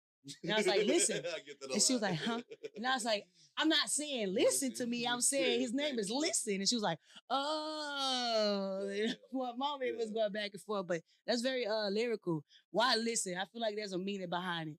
And 0.43 0.53
I 0.53 0.57
was 0.57 0.67
like, 0.67 0.85
listen. 0.85 1.17
I 1.25 1.39
get 1.45 1.59
that 1.61 1.69
a 1.69 1.73
And 1.73 1.81
she 1.81 1.93
was 1.93 2.01
like, 2.01 2.15
huh? 2.15 2.41
And 2.75 2.87
I 2.87 2.93
was 2.93 3.05
like, 3.05 3.25
I'm 3.57 3.69
not 3.69 3.89
saying 3.89 4.33
listen 4.33 4.73
to 4.75 4.85
me. 4.85 5.05
I'm 5.05 5.21
saying 5.21 5.61
his 5.61 5.73
name 5.81 5.99
is 5.99 6.11
Lysten. 6.11 6.55
And 6.55 6.67
she 6.67 6.75
was 6.75 6.83
like, 6.83 6.99
oh. 7.29 8.89
Yeah. 8.93 9.13
well, 9.31 9.55
mom 9.57 9.81
and 9.81 9.97
was 9.97 10.11
going 10.11 10.31
back 10.31 10.51
and 10.53 10.61
forth, 10.61 10.87
but 10.87 11.01
that's 11.25 11.41
very 11.41 11.65
uh 11.65 11.89
lyrical. 11.89 12.43
Why 12.71 12.95
listen? 12.95 13.35
I 13.37 13.45
feel 13.51 13.61
like 13.61 13.75
there's 13.75 13.93
a 13.93 13.97
meaning 13.97 14.29
behind 14.29 14.69
it. 14.69 14.77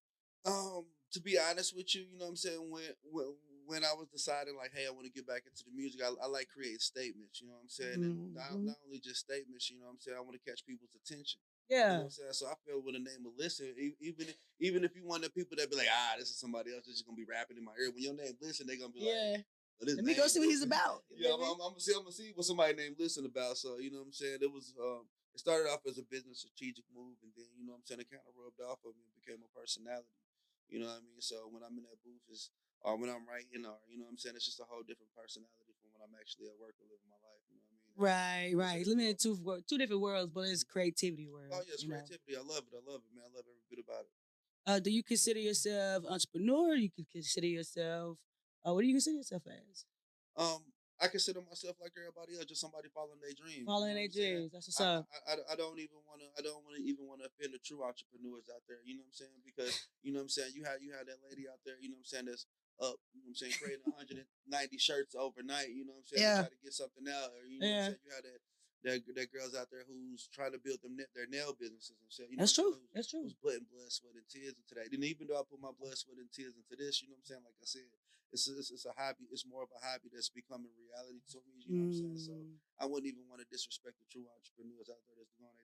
Um, 0.49 0.85
to 1.13 1.21
be 1.21 1.39
honest 1.39 1.75
with 1.77 1.95
you, 1.95 2.03
you 2.03 2.19
know 2.19 2.27
what 2.27 2.31
I'm 2.31 2.37
saying. 2.37 2.71
When 2.71 2.83
when 3.11 3.35
when 3.67 3.85
I 3.85 3.93
was 3.97 4.09
deciding 4.13 4.57
like, 4.57 4.73
hey, 4.75 4.87
I 4.87 4.93
want 4.93 5.07
to 5.07 5.13
get 5.13 5.27
back 5.27 5.43
into 5.49 5.65
the 5.65 5.75
music, 5.75 6.01
I, 6.05 6.13
I 6.23 6.29
like 6.29 6.49
creating 6.53 6.85
statements. 6.85 7.41
You 7.41 7.49
know 7.49 7.55
what 7.55 7.65
I'm 7.65 7.73
saying, 7.73 8.05
and 8.05 8.35
not, 8.35 8.53
not 8.61 8.77
only 8.87 9.01
just 9.01 9.25
statements. 9.25 9.71
You 9.71 9.81
know 9.81 9.87
what 9.87 9.97
I'm 9.97 10.01
saying. 10.01 10.17
I 10.19 10.21
want 10.21 10.37
to 10.37 10.45
catch 10.45 10.67
people's 10.67 10.93
attention. 10.95 11.41
Yeah. 11.69 11.77
You 11.77 11.93
know 11.93 11.99
what 11.99 12.05
I'm 12.05 12.11
saying? 12.11 12.33
So 12.37 12.47
I 12.47 12.55
feel 12.67 12.81
with 12.85 12.95
the 12.95 13.05
name 13.05 13.25
of 13.27 13.33
Lysten, 13.41 13.73
e- 13.79 13.97
even 14.01 14.29
if, 14.29 14.37
even 14.61 14.85
if 14.85 14.93
you 14.97 15.03
one 15.05 15.25
of 15.25 15.33
the 15.33 15.37
people 15.37 15.57
that 15.59 15.71
be 15.71 15.77
like, 15.77 15.89
ah, 15.91 16.15
this 16.19 16.29
is 16.31 16.39
somebody 16.39 16.71
else 16.73 16.85
that's 16.87 17.01
just 17.01 17.07
gonna 17.07 17.17
be 17.17 17.25
rapping 17.29 17.57
in 17.57 17.65
my 17.65 17.73
ear. 17.81 17.91
When 17.91 18.03
your 18.05 18.15
name 18.15 18.37
Lysten, 18.43 18.67
they 18.67 18.77
gonna 18.77 18.93
be 18.93 19.01
like, 19.01 19.15
Yeah. 19.15 19.37
"Oh, 19.81 19.85
Let 19.97 20.05
me 20.05 20.15
go 20.15 20.27
see 20.29 20.41
what 20.41 20.49
he's 20.53 20.63
about. 20.63 21.03
Yeah, 21.17 21.35
I'm, 21.35 21.43
I'm, 21.43 21.59
I'm 21.61 21.73
gonna 21.75 21.81
see. 21.81 21.95
I'm 21.97 22.05
gonna 22.07 22.13
see 22.15 22.33
what 22.35 22.47
somebody 22.47 22.75
named 22.75 22.97
Lysten 23.01 23.25
about. 23.27 23.57
So 23.59 23.79
you 23.79 23.91
know 23.91 24.05
what 24.05 24.13
I'm 24.13 24.19
saying. 24.19 24.39
It 24.43 24.51
was. 24.53 24.75
Um, 24.79 25.09
it 25.35 25.43
started 25.43 25.67
off 25.67 25.83
as 25.83 25.99
a 25.99 26.07
business 26.07 26.47
strategic 26.47 26.87
move, 26.95 27.19
and 27.27 27.35
then 27.35 27.51
you 27.59 27.67
know 27.67 27.75
what 27.75 27.83
I'm 27.83 27.87
saying. 27.91 28.07
It 28.07 28.11
kind 28.13 28.23
of 28.23 28.39
rubbed 28.39 28.63
off 28.63 28.79
of 28.87 28.95
me 28.95 29.03
and 29.03 29.15
became 29.19 29.43
a 29.43 29.51
personality. 29.51 30.15
You 30.71 30.79
know 30.79 30.87
what 30.95 31.03
I 31.03 31.07
mean? 31.07 31.19
So 31.19 31.51
when 31.51 31.67
I'm 31.67 31.75
in 31.75 31.83
that 31.91 31.99
booth, 32.07 32.23
is 32.31 32.55
or 32.87 32.95
when 33.01 33.11
I'm 33.11 33.27
writing, 33.27 33.67
or 33.67 33.81
you 33.91 33.99
know 33.99 34.07
what 34.07 34.15
I'm 34.15 34.21
saying, 34.23 34.37
it's 34.39 34.47
just 34.47 34.63
a 34.63 34.69
whole 34.69 34.87
different 34.87 35.11
personality 35.17 35.75
from 35.83 35.91
when 35.97 36.03
I'm 36.07 36.15
actually 36.21 36.47
at 36.53 36.59
work 36.61 36.79
or 36.79 36.87
living 36.87 37.09
my 37.11 37.19
life. 37.25 37.43
You 37.51 37.57
know 37.59 37.63
what 37.63 37.64
I 37.64 37.64
mean? 37.64 37.64
Right, 37.97 38.53
right. 38.55 38.87
Limited 38.87 39.21
two 39.21 39.39
two 39.69 39.79
different 39.79 40.03
worlds, 40.03 40.31
but 40.35 40.49
it's 40.49 40.65
creativity 40.65 41.29
world. 41.29 41.53
Oh 41.53 41.63
yes, 41.69 41.83
you 41.83 41.89
know? 41.91 41.97
creativity. 41.97 42.35
I 42.37 42.41
love 42.41 42.65
it. 42.67 42.75
I 42.75 42.83
love 42.91 43.03
it, 43.07 43.15
man. 43.15 43.25
I 43.25 43.31
love 43.37 43.45
every 43.47 43.63
bit 43.71 43.85
about 43.87 44.03
it. 44.03 44.11
Uh, 44.67 44.81
do 44.81 44.91
you 44.91 45.03
consider 45.05 45.39
yourself 45.39 46.05
entrepreneur? 46.09 46.75
You 46.75 46.91
could 46.91 47.09
consider 47.11 47.47
yourself. 47.47 48.19
Uh, 48.67 48.73
what 48.75 48.81
do 48.83 48.89
you 48.89 48.95
consider 48.95 49.19
yourself 49.19 49.43
as? 49.47 49.85
Um, 50.35 50.65
I 50.99 51.07
consider 51.07 51.43
myself 51.45 51.77
like 51.83 51.93
everybody 51.95 52.35
else, 52.35 52.47
just 52.47 52.63
somebody 52.65 52.89
following 52.91 53.21
their 53.23 53.35
dreams. 53.37 53.67
Following 53.67 53.95
their 53.95 54.09
what 54.09 54.15
I'm 54.15 54.19
saying? 54.19 54.35
dreams. 54.49 54.53
That's 54.55 54.67
what's 54.67 54.81
I, 54.81 54.99
up. 54.99 55.07
I, 55.11 55.33
I- 55.39 55.47
I 55.53 55.55
don't 55.55 55.79
even 55.79 56.01
want 56.03 56.19
to. 56.25 56.29
I 56.35 56.43
don't 56.43 56.63
want 56.67 56.75
to 56.75 56.83
even 56.83 57.07
want 57.07 57.23
to 57.23 57.31
offend 57.31 57.55
the 57.55 57.63
true 57.63 57.87
entrepreneurs 57.87 58.51
out 58.51 58.67
there. 58.67 58.83
You 58.83 58.99
know 58.99 59.07
what 59.07 59.15
I'm 59.15 59.21
saying? 59.23 59.39
Because 59.47 59.75
you 60.03 60.11
know 60.11 60.19
what 60.19 60.33
I'm 60.33 60.35
saying. 60.35 60.51
You 60.59 60.67
had 60.67 60.83
you 60.83 60.91
have 60.99 61.07
that 61.07 61.23
lady 61.23 61.47
out 61.47 61.63
there. 61.63 61.79
You 61.79 61.95
know 61.95 62.01
what 62.03 62.11
I'm 62.11 62.11
saying? 62.11 62.27
That's 62.27 62.47
up. 62.81 62.99
You 63.15 63.23
know 63.23 63.31
what 63.31 63.39
I'm 63.39 63.41
saying? 63.41 63.55
Creating 63.61 63.87
190 63.87 64.79
shirts 64.79 65.15
overnight. 65.15 65.71
You 65.71 65.85
know 65.87 65.95
what 65.99 66.07
I'm 66.07 66.11
saying? 66.11 66.23
Yeah. 66.25 66.41
Try 66.47 66.51
to 66.55 66.63
get 66.65 66.75
something 66.75 67.07
out. 67.11 67.31
Or 67.35 67.43
you 67.47 67.59
know 67.61 67.67
Yeah. 67.67 67.73
what 67.73 67.79
I'm 67.79 67.91
saying? 67.95 68.05
You 68.05 68.13
have 68.15 68.25
that. 68.27 68.41
That, 68.85 69.01
that 69.17 69.33
girls 69.33 69.57
out 69.57 69.73
there 69.73 69.81
who's 69.89 70.29
trying 70.29 70.53
to 70.53 70.61
build 70.61 70.85
them 70.85 71.01
their 71.17 71.25
nail 71.25 71.57
businesses 71.57 71.97
and 72.05 72.13
shit. 72.13 72.29
You 72.29 72.37
know 72.37 72.45
That's 72.45 72.53
true. 72.53 72.77
Who's- 72.77 72.93
That's 72.93 73.09
true. 73.09 73.25
who's 73.25 73.33
putting 73.33 73.65
blood, 73.73 73.89
sweat, 73.89 74.13
and 74.13 74.29
tears 74.29 74.53
into 74.61 74.77
that. 74.77 74.93
And 74.93 75.01
even 75.09 75.25
though 75.25 75.41
I 75.41 75.45
put 75.49 75.57
my 75.57 75.73
blood, 75.73 75.97
sweat, 75.97 76.21
and 76.21 76.29
tears 76.29 76.53
into 76.53 76.77
this, 76.77 77.01
you 77.01 77.09
know 77.09 77.17
what 77.17 77.25
I'm 77.25 77.33
saying? 77.33 77.45
Like 77.49 77.57
I 77.57 77.65
said, 77.65 77.89
it's 78.29 78.45
it's, 78.45 78.69
it's 78.69 78.85
a 78.85 78.93
hobby. 78.93 79.25
It's 79.33 79.49
more 79.49 79.65
of 79.65 79.73
a 79.73 79.81
hobby 79.81 80.13
that's 80.13 80.29
becoming 80.29 80.69
reality 80.77 81.25
to 81.33 81.41
me. 81.49 81.65
You 81.65 81.69
know 81.73 81.89
what 81.89 81.97
I'm 81.97 82.13
saying? 82.13 82.21
So 82.29 82.37
Mm. 82.37 82.61
I 82.77 82.85
wouldn't 82.85 83.09
even 83.09 83.25
want 83.25 83.41
to 83.41 83.49
disrespect 83.49 83.97
the 84.05 84.09
true 84.13 84.29
entrepreneurs 84.29 84.93
out 84.93 85.01
there 85.09 85.17
that's 85.17 85.33
doing 85.41 85.57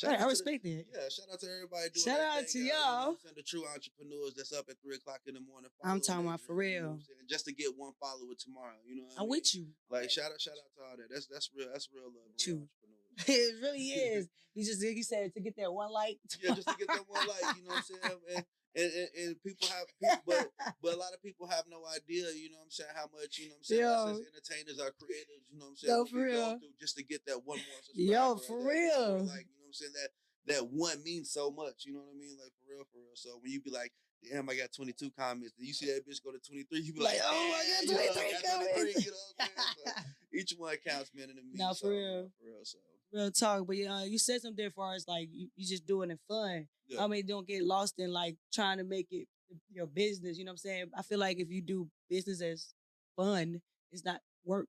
thing. 0.00 0.10
And 0.10 0.10
I 0.10 0.14
out 0.14 0.18
to 0.18 0.24
the- 0.24 0.30
respect 0.30 0.62
that. 0.64 0.84
yeah, 0.92 1.08
shout 1.08 1.26
out 1.32 1.40
to 1.40 1.46
everybody 1.50 1.86
doing 1.90 2.04
Shout 2.04 2.20
out 2.20 2.34
thing 2.44 2.46
to 2.46 2.58
out, 2.58 2.64
you 2.64 2.64
know 2.64 2.78
y'all. 2.78 3.16
saying? 3.22 3.34
the 3.36 3.42
true 3.42 3.64
entrepreneurs 3.66 4.34
that's 4.36 4.52
up 4.52 4.66
at 4.68 4.76
three 4.82 4.96
o'clock 4.96 5.20
in 5.26 5.34
the 5.34 5.40
morning. 5.44 5.70
I'm 5.84 6.00
talking 6.00 6.26
about 6.26 6.40
for 6.40 6.54
dream, 6.54 6.70
you 6.72 6.80
know 6.80 6.82
real. 6.82 6.90
what 6.90 7.00
I'm 7.00 7.08
saying? 7.08 7.26
Just 7.28 7.44
to 7.46 7.52
get 7.52 7.70
one 7.76 7.92
follower 8.00 8.34
tomorrow. 8.38 8.78
You 8.86 8.96
know 9.02 9.08
I'm 9.16 9.24
mean? 9.28 9.30
with 9.40 9.54
you. 9.54 9.66
Like 9.90 10.10
shout 10.10 10.32
out, 10.32 10.40
shout 10.40 10.54
out 10.58 10.70
to 10.76 10.80
all 10.84 10.96
that. 10.96 11.08
That's 11.12 11.26
that's 11.26 11.50
real. 11.56 11.68
That's 11.72 11.88
real 11.92 12.04
love. 12.10 12.36
True. 12.38 12.66
Real 12.66 13.00
it 13.26 13.54
really 13.62 13.88
is. 13.94 14.28
You 14.52 14.64
just 14.66 14.82
you 14.82 15.04
said 15.04 15.32
to 15.34 15.40
get 15.40 15.54
that 15.58 15.72
one 15.72 15.92
like. 15.92 16.18
yeah, 16.42 16.52
just 16.54 16.66
to 16.66 16.74
get 16.76 16.88
that 16.88 17.04
one 17.06 17.22
like, 17.22 17.54
you 17.56 17.62
know 17.62 17.70
what 17.70 17.76
I'm 17.78 17.82
saying? 17.84 18.18
And, 18.34 18.44
and, 18.74 18.92
and, 18.92 19.08
and 19.30 19.42
people 19.44 19.68
have, 19.68 19.86
people, 20.02 20.18
but 20.26 20.50
but 20.82 20.94
a 20.94 20.96
lot 20.98 21.14
of 21.14 21.22
people 21.22 21.46
have 21.46 21.64
no 21.70 21.82
idea. 21.94 22.26
You 22.34 22.50
know 22.50 22.58
what 22.58 22.64
I'm 22.64 22.70
saying? 22.70 22.90
How 22.96 23.06
much 23.14 23.38
you 23.38 23.46
know 23.48 23.54
what 23.54 23.58
I'm 23.58 23.64
saying? 23.78 23.84
Us 23.84 24.06
Yo. 24.06 24.10
as 24.10 24.26
entertainers, 24.26 24.80
our 24.82 24.90
creators. 24.98 25.46
You 25.52 25.58
know 25.60 25.66
what 25.66 25.70
I'm 25.70 25.76
saying? 25.76 25.94
No, 25.94 26.04
for 26.04 26.18
real. 26.18 26.58
Just 26.80 26.96
to 26.96 27.04
get 27.04 27.24
that 27.26 27.46
one 27.46 27.58
more. 27.58 27.80
Yo, 27.94 28.36
for 28.42 28.58
real. 28.58 29.22
Like 29.30 29.46
you 29.46 29.54
know 29.54 29.59
I'm 29.70 29.74
saying? 29.74 29.92
That 29.94 30.10
that 30.52 30.62
one 30.70 31.02
means 31.02 31.30
so 31.30 31.50
much. 31.50 31.86
You 31.86 31.94
know 31.94 32.00
what 32.00 32.14
I 32.14 32.18
mean? 32.18 32.36
Like 32.38 32.52
for 32.58 32.74
real, 32.74 32.84
for 32.90 32.98
real. 32.98 33.14
So 33.14 33.38
when 33.40 33.52
you 33.52 33.60
be 33.60 33.70
like. 33.70 33.92
Damn, 34.30 34.50
I 34.50 34.54
got 34.54 34.68
22 34.76 35.12
comments. 35.18 35.54
Then 35.56 35.66
you 35.66 35.72
see 35.72 35.86
that 35.86 36.06
bitch 36.06 36.22
go 36.22 36.30
to 36.30 36.38
23. 36.38 36.80
You 36.80 36.92
be 36.92 37.00
like, 37.00 37.16
oh, 37.24 37.54
I 37.56 37.64
"Damn, 37.64 37.96
got 37.96 38.04
you 38.04 38.06
know, 38.06 38.12
23 38.20 38.32
got 38.32 38.60
23," 38.60 38.92
comments. 38.92 39.06
You 39.06 39.10
know? 39.12 39.46
So, 39.86 39.92
each 40.34 40.54
one 40.58 40.76
counts, 40.86 41.10
man, 41.14 41.30
in 41.30 41.36
the 41.36 41.42
Nah, 41.54 41.72
so, 41.72 41.86
for 41.86 41.90
real. 41.90 42.28
For 42.38 42.44
real. 42.44 42.60
So 42.64 42.78
Real 43.12 43.30
talk, 43.30 43.66
but 43.66 43.76
uh, 43.76 44.04
you 44.04 44.18
said 44.18 44.42
something 44.42 44.64
as 44.64 44.72
far 44.74 44.94
as 44.94 45.08
like 45.08 45.28
you, 45.32 45.48
you 45.56 45.66
just 45.66 45.86
doing 45.86 46.10
it 46.10 46.20
fun. 46.28 46.68
Yeah. 46.86 47.02
I 47.02 47.06
mean, 47.08 47.26
don't 47.26 47.46
get 47.48 47.64
lost 47.64 47.94
in 47.98 48.12
like 48.12 48.36
trying 48.52 48.76
to 48.76 48.84
make 48.84 49.08
it 49.10 49.26
your 49.72 49.86
business. 49.86 50.38
You 50.38 50.44
know 50.44 50.50
what 50.50 50.60
I'm 50.64 50.68
saying? 50.68 50.84
I 50.96 51.02
feel 51.02 51.18
like 51.18 51.38
if 51.38 51.50
you 51.50 51.62
do 51.62 51.88
business 52.10 52.40
as 52.42 52.74
fun, 53.16 53.62
it's 53.90 54.04
not 54.04 54.20
work. 54.44 54.68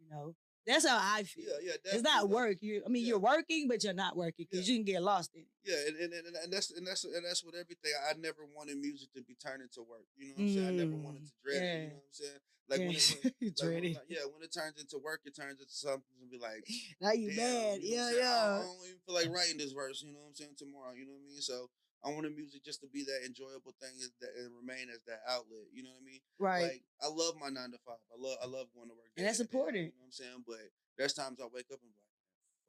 You 0.00 0.08
know, 0.10 0.34
that's 0.66 0.86
how 0.86 0.98
I 1.00 1.22
feel. 1.24 1.44
yeah, 1.62 1.72
yeah. 1.84 1.92
it's 1.94 2.02
not 2.02 2.28
work. 2.28 2.58
You, 2.60 2.82
I 2.84 2.88
mean, 2.88 3.02
Yeah. 3.02 3.10
you're 3.10 3.18
working, 3.18 3.68
but 3.68 3.82
you're 3.82 3.92
not 3.94 4.16
working 4.16 4.46
because 4.50 4.68
you 4.68 4.76
can 4.76 4.84
get 4.84 5.02
lost 5.02 5.30
in 5.34 5.42
it. 5.42 5.48
Yeah, 5.64 5.76
and, 5.88 5.96
and, 5.96 6.12
and, 6.26 6.36
and 6.44 6.52
that's 6.52 6.70
and 6.70 6.86
that's 6.86 7.04
and 7.04 7.24
that's 7.24 7.44
what 7.44 7.54
everything. 7.54 7.92
I 8.08 8.14
never 8.18 8.44
wanted 8.56 8.78
music 8.78 9.12
to 9.14 9.22
be 9.22 9.34
turned 9.34 9.62
into 9.62 9.82
work. 9.82 10.06
You 10.16 10.28
know 10.28 10.34
what 10.36 10.42
I'm 10.42 10.54
saying? 10.54 10.68
I 10.68 10.70
never 10.72 10.96
wanted 10.96 11.24
to 11.26 11.32
dread 11.44 11.62
it. 11.62 11.64
Mm, 11.64 11.72
You 11.72 11.88
know 11.88 11.94
what 11.94 12.04
I'm 12.04 12.12
saying? 12.12 12.40
Like 12.70 12.78
when 12.78 12.90
it, 12.94 13.16
when, 13.40 13.54
like 13.60 13.82
when, 13.82 13.94
like, 13.94 14.08
yeah, 14.08 14.24
when 14.30 14.42
it 14.46 14.52
turns 14.54 14.78
into 14.80 14.98
work, 15.02 15.20
it 15.26 15.34
turns 15.34 15.58
into 15.60 15.72
something 15.74 16.16
to 16.22 16.26
be 16.30 16.38
like, 16.38 16.62
Now 17.00 17.12
you 17.12 17.34
mad? 17.36 17.82
you 17.82 17.96
know 17.96 18.08
Yeah, 18.10 18.18
yeah. 18.20 18.60
I 18.62 18.62
don't 18.62 18.86
even 18.86 19.00
feel 19.04 19.14
like 19.16 19.28
writing 19.34 19.58
this 19.58 19.72
verse. 19.72 20.02
You 20.06 20.12
know 20.12 20.20
what 20.22 20.28
I'm 20.28 20.34
saying? 20.38 20.54
Tomorrow, 20.56 20.94
you 20.94 21.04
know 21.06 21.12
what 21.18 21.26
I 21.26 21.32
mean? 21.34 21.42
So 21.42 21.66
I 22.00 22.08
wanted 22.08 22.32
music 22.32 22.64
just 22.64 22.80
to 22.80 22.88
be 22.88 23.04
that 23.04 23.20
enjoyable 23.28 23.76
thing 23.76 23.92
is 24.00 24.08
that 24.24 24.32
and 24.40 24.56
remain 24.56 24.88
as 24.88 25.04
that 25.04 25.20
outlet. 25.28 25.68
You 25.72 25.84
know 25.84 25.92
what 25.92 26.00
I 26.00 26.08
mean? 26.08 26.22
Right. 26.40 26.80
Like 26.80 26.84
I 27.04 27.08
love 27.12 27.36
my 27.36 27.52
nine 27.52 27.70
to 27.76 27.80
five. 27.84 28.00
I 28.08 28.16
love 28.16 28.40
I 28.40 28.48
love 28.48 28.72
going 28.72 28.88
to 28.88 28.96
work. 28.96 29.12
And 29.20 29.28
that's 29.28 29.38
day 29.38 29.44
important. 29.44 29.92
You 29.92 30.00
know 30.00 30.08
what 30.08 30.16
I'm 30.16 30.20
saying? 30.24 30.40
But 30.48 30.64
there's 30.96 31.12
times 31.12 31.44
I 31.44 31.48
wake 31.52 31.68
up 31.68 31.80
and 31.84 31.92
be 31.92 32.00
like, 32.00 32.16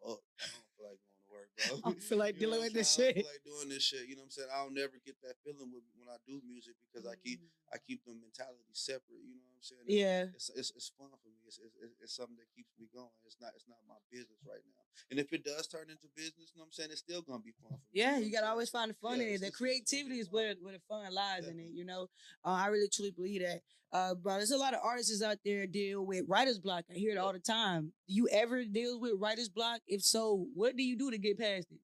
fuck, 0.04 0.22
I 0.36 0.48
don't 0.52 0.68
feel 0.76 0.86
like 0.92 1.00
going 1.00 1.20
to 1.24 1.30
work, 1.32 1.50
bro. 1.56 1.76
I 1.88 2.04
feel 2.04 2.20
like 2.28 2.36
You 2.36 2.44
dealing 2.44 2.64
with 2.68 2.76
this? 2.76 2.92
I 2.92 3.08
shit. 3.08 3.16
don't 3.16 3.24
feel 3.24 3.32
like 3.32 3.48
doing 3.48 3.70
this 3.72 3.84
shit. 3.88 4.04
You 4.12 4.20
know 4.20 4.28
what 4.28 4.36
I'm 4.36 4.36
saying? 4.36 4.52
I'll 4.52 4.76
never 4.76 4.98
get 5.00 5.16
that 5.24 5.40
feeling 5.48 5.72
with 5.72 5.88
when 5.96 6.12
I 6.12 6.20
do 6.28 6.44
music 6.44 6.76
because 6.84 7.08
I 7.08 7.16
keep 7.16 7.40
I 7.72 7.80
mm. 7.80 7.88
keep 7.88 8.04
the 8.04 8.12
mentality 8.12 8.68
separate. 8.76 9.24
You 9.24 9.40
know 9.40 9.48
what 9.48 9.64
I'm 9.64 9.68
saying? 9.68 9.88
Yeah. 9.88 10.28
It's, 10.36 10.52
it's, 10.52 10.72
it's 10.76 10.92
fun 11.00 11.12
for 11.24 11.32
me. 11.32 11.40
It's, 11.48 11.56
it's, 11.56 11.76
it's- 11.80 12.00
it's 12.04 12.16
something 12.20 12.36
that 12.36 12.52
keeps 12.52 12.76
me 12.76 12.92
going. 12.92 13.16
It's 13.24 13.40
not 13.40 13.56
it's 13.56 13.68
not 13.72 13.80
my 13.88 14.00
business 14.12 14.44
right 14.44 14.64
now. 14.68 14.81
And 15.10 15.20
if 15.20 15.32
it 15.34 15.44
does 15.44 15.68
turn 15.68 15.90
into 15.90 16.08
business, 16.16 16.52
you 16.54 16.60
know 16.60 16.64
what 16.64 16.66
I'm 16.68 16.72
saying? 16.72 16.90
It's 16.92 17.00
still 17.00 17.22
gonna 17.22 17.40
be 17.44 17.52
fun 17.62 17.72
for 17.72 17.76
me. 17.76 17.80
Yeah, 17.94 18.18
you 18.18 18.32
gotta 18.32 18.48
always 18.48 18.70
find 18.70 18.90
the 18.92 18.96
fun 18.96 19.20
Yeah, 19.20 19.28
in 19.28 19.34
it. 19.36 19.40
The 19.42 19.48
it's- 19.48 19.50
it's 19.50 19.58
creativity 19.58 20.20
is 20.20 20.30
where 20.30 20.56
where 20.62 20.74
the 20.74 20.82
fun 20.88 21.14
lies 21.14 21.48
in 21.48 21.60
it. 21.60 21.72
You 21.72 21.86
know, 21.86 22.04
uh, 22.46 22.50
I 22.50 22.68
really 22.68 22.88
truly 22.90 23.12
believe 23.12 23.42
that. 23.42 23.62
Uh, 23.92 24.16
but 24.16 24.38
there's 24.38 24.52
a 24.52 24.58
lot 24.58 24.74
of 24.74 24.80
artists 24.82 25.22
out 25.22 25.38
there 25.44 25.68
deal 25.68 26.06
with 26.06 26.24
writer's 26.28 26.60
block. 26.60 26.86
I 26.90 26.94
hear 26.94 27.12
it 27.12 27.18
all 27.18 27.34
the 27.34 27.40
time. 27.40 27.92
Do 28.08 28.14
you 28.14 28.30
ever 28.30 28.64
deal 28.64 29.00
with 29.02 29.20
writer's 29.20 29.50
block? 29.50 29.82
If 29.86 30.02
so, 30.02 30.48
what 30.56 30.78
do 30.78 30.84
you 30.84 30.96
do 30.98 31.12
to 31.12 31.18
get 31.18 31.38
past 31.38 31.68
it? 31.72 31.80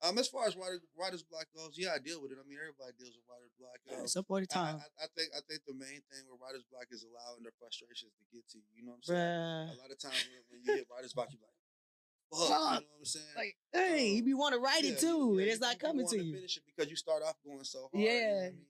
Um, 0.00 0.14
as 0.16 0.28
far 0.30 0.46
as 0.46 0.54
writer, 0.54 0.78
writer's 0.94 1.24
block 1.26 1.50
goes, 1.50 1.74
yeah, 1.74 1.90
I 1.90 1.98
deal 1.98 2.22
with 2.22 2.30
it. 2.30 2.38
I 2.38 2.46
mean, 2.46 2.54
everybody 2.62 2.94
deals 2.94 3.18
with 3.18 3.26
writer's 3.26 3.50
block. 3.58 3.74
Um, 3.90 4.06
At 4.06 4.10
some 4.14 4.22
point 4.22 4.46
in 4.46 4.54
I, 4.54 4.54
time, 4.54 4.76
I, 4.78 4.86
I 5.02 5.06
think 5.18 5.28
I 5.34 5.40
think 5.50 5.66
the 5.66 5.74
main 5.74 5.98
thing 6.06 6.22
with 6.30 6.38
writer's 6.38 6.62
block 6.70 6.86
is 6.94 7.02
allowing 7.02 7.42
their 7.42 7.50
frustrations 7.58 8.14
to 8.14 8.24
get 8.30 8.46
to 8.54 8.58
you. 8.62 8.70
You 8.78 8.82
know 8.86 8.94
what 8.94 9.02
I'm 9.10 9.10
saying? 9.10 9.18
bruh. 9.18 9.74
A 9.74 9.82
lot 9.82 9.90
of 9.90 9.98
times 9.98 10.22
when, 10.30 10.38
when 10.54 10.58
you 10.62 10.70
hit 10.78 10.86
writer's 10.86 11.10
block, 11.18 11.34
you're 11.34 11.42
like, 11.42 11.57
fuck, 12.30 12.48
you 12.48 12.54
know 12.54 12.70
what 12.74 12.82
I'm 13.00 13.04
saying? 13.04 13.24
Like, 13.36 13.56
hey, 13.72 14.08
you 14.08 14.22
be 14.22 14.34
want 14.34 14.54
to 14.54 14.60
write 14.60 14.84
it 14.84 14.98
too, 14.98 15.34
yeah, 15.36 15.42
and 15.42 15.50
it's 15.50 15.60
not 15.60 15.78
coming 15.78 16.04
wanna 16.04 16.18
you. 16.22 16.34
Finish 16.34 16.56
it 16.58 16.62
because 16.66 16.90
you 16.90 16.96
start 16.96 17.22
off 17.22 17.36
going 17.44 17.64
so 17.64 17.88
hard. 17.92 17.94
you 17.94 18.08
know 18.08 18.14
Yeah. 18.14 18.40
I 18.40 18.50
mean? 18.50 18.66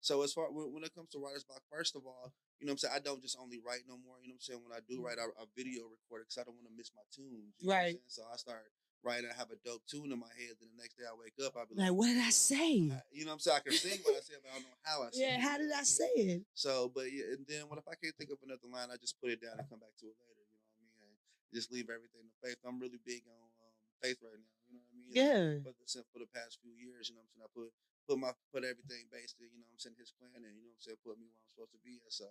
So 0.00 0.22
as 0.22 0.32
far 0.32 0.50
when, 0.50 0.72
when 0.74 0.82
it 0.82 0.94
comes 0.94 1.10
to 1.10 1.18
writer's 1.22 1.44
block, 1.44 1.62
first 1.70 1.94
of 1.94 2.02
all, 2.06 2.32
you 2.58 2.66
know 2.66 2.72
what 2.72 2.82
I'm 2.82 2.90
saying. 2.90 2.94
I 2.96 3.00
don't 3.00 3.22
just 3.22 3.38
only 3.40 3.58
write 3.62 3.86
no 3.86 3.94
more. 3.98 4.18
You 4.22 4.34
know 4.34 4.38
what 4.38 4.42
I'm 4.42 4.50
saying. 4.50 4.62
When 4.66 4.74
I 4.74 4.82
do 4.82 4.98
write, 5.02 5.18
I, 5.18 5.26
I 5.38 5.46
video 5.54 5.86
record 5.86 6.22
it 6.22 6.30
because 6.30 6.38
I 6.38 6.44
don't 6.46 6.58
want 6.58 6.66
to 6.66 6.74
miss 6.74 6.90
my 6.94 7.02
tunes. 7.14 7.54
You 7.62 7.70
know 7.70 7.74
Right. 7.74 7.94
What 7.98 8.06
I'm? 8.06 8.10
So 8.10 8.22
I 8.26 8.34
start 8.38 8.66
writing. 9.06 9.30
I 9.30 9.34
have 9.38 9.50
a 9.54 9.58
dope 9.62 9.82
tune 9.86 10.10
in 10.10 10.18
my 10.18 10.30
head. 10.34 10.58
Then 10.58 10.70
the 10.74 10.78
next 10.82 10.94
day 10.98 11.06
I 11.06 11.14
wake 11.14 11.34
up, 11.42 11.54
I'll 11.58 11.66
be 11.70 11.74
like, 11.78 11.90
Like, 11.90 11.98
what 11.98 12.10
did 12.10 12.18
I 12.22 12.30
say? 12.34 12.90
I- 12.90 13.02
you 13.14 13.22
know 13.26 13.34
what 13.34 13.42
I'm 13.42 13.46
saying. 13.46 13.58
I 13.58 13.62
can 13.62 13.74
sing 13.78 13.98
what 14.02 14.14
I 14.18 14.22
said, 14.26 14.38
but 14.42 14.50
I 14.50 14.54
don't 14.58 14.66
know 14.66 14.78
how 14.86 14.96
I 15.02 15.10
said. 15.14 15.22
Yeah, 15.22 15.38
how 15.42 15.54
did 15.58 15.70
I 15.74 15.82
say 15.86 16.10
it? 16.18 16.42
So, 16.54 16.90
but 16.90 17.06
yeah, 17.10 17.34
and 17.38 17.42
then 17.46 17.66
what 17.70 17.78
if 17.78 17.86
I 17.86 17.94
can't 17.98 18.14
think 18.18 18.30
of 18.34 18.38
another 18.42 18.66
line? 18.70 18.90
I 18.90 18.98
just 18.98 19.18
put 19.22 19.30
it 19.30 19.38
down 19.42 19.54
and 19.58 19.66
come 19.70 19.78
back 19.82 19.94
to 20.02 20.06
it 20.10 20.18
later. 20.18 20.42
You 20.42 20.50
know 20.50 20.62
what 20.62 20.74
I 20.74 20.82
mean? 20.82 21.14
And 21.14 21.14
just 21.52 21.70
leave 21.70 21.88
everything 21.92 22.24
to 22.26 22.34
faith. 22.40 22.58
I'm 22.64 22.80
really 22.80 22.98
big 23.04 23.22
on 23.28 23.44
um, 23.62 23.76
faith 24.00 24.18
right 24.24 24.40
now. 24.40 24.56
You 24.68 24.80
know 24.80 24.84
what 24.84 24.92
I 24.92 24.96
mean? 24.96 25.12
Yeah. 25.12 25.44
For 25.62 25.72
the 25.76 25.84
since 25.86 26.08
for 26.10 26.18
the 26.18 26.30
past 26.32 26.58
few 26.64 26.72
years, 26.72 27.12
you 27.12 27.14
know 27.16 27.22
what 27.24 27.32
I'm 27.44 27.44
saying. 27.44 27.46
I 27.46 27.50
put 27.52 27.70
put 28.08 28.16
my 28.18 28.32
put 28.50 28.64
everything 28.64 29.06
based 29.12 29.38
in, 29.38 29.52
you 29.52 29.60
know 29.62 29.68
what 29.68 29.78
I'm 29.78 29.84
saying, 29.84 30.00
his 30.00 30.10
plan, 30.16 30.32
and 30.34 30.42
you 30.56 30.64
know 30.64 30.72
what 30.74 30.80
I'm 30.80 30.86
saying, 30.88 31.00
put 31.04 31.16
me 31.20 31.28
where 31.28 31.38
I'm 31.38 31.50
supposed 31.52 31.74
to 31.76 31.80
be 31.84 32.00
at. 32.02 32.10
So, 32.10 32.26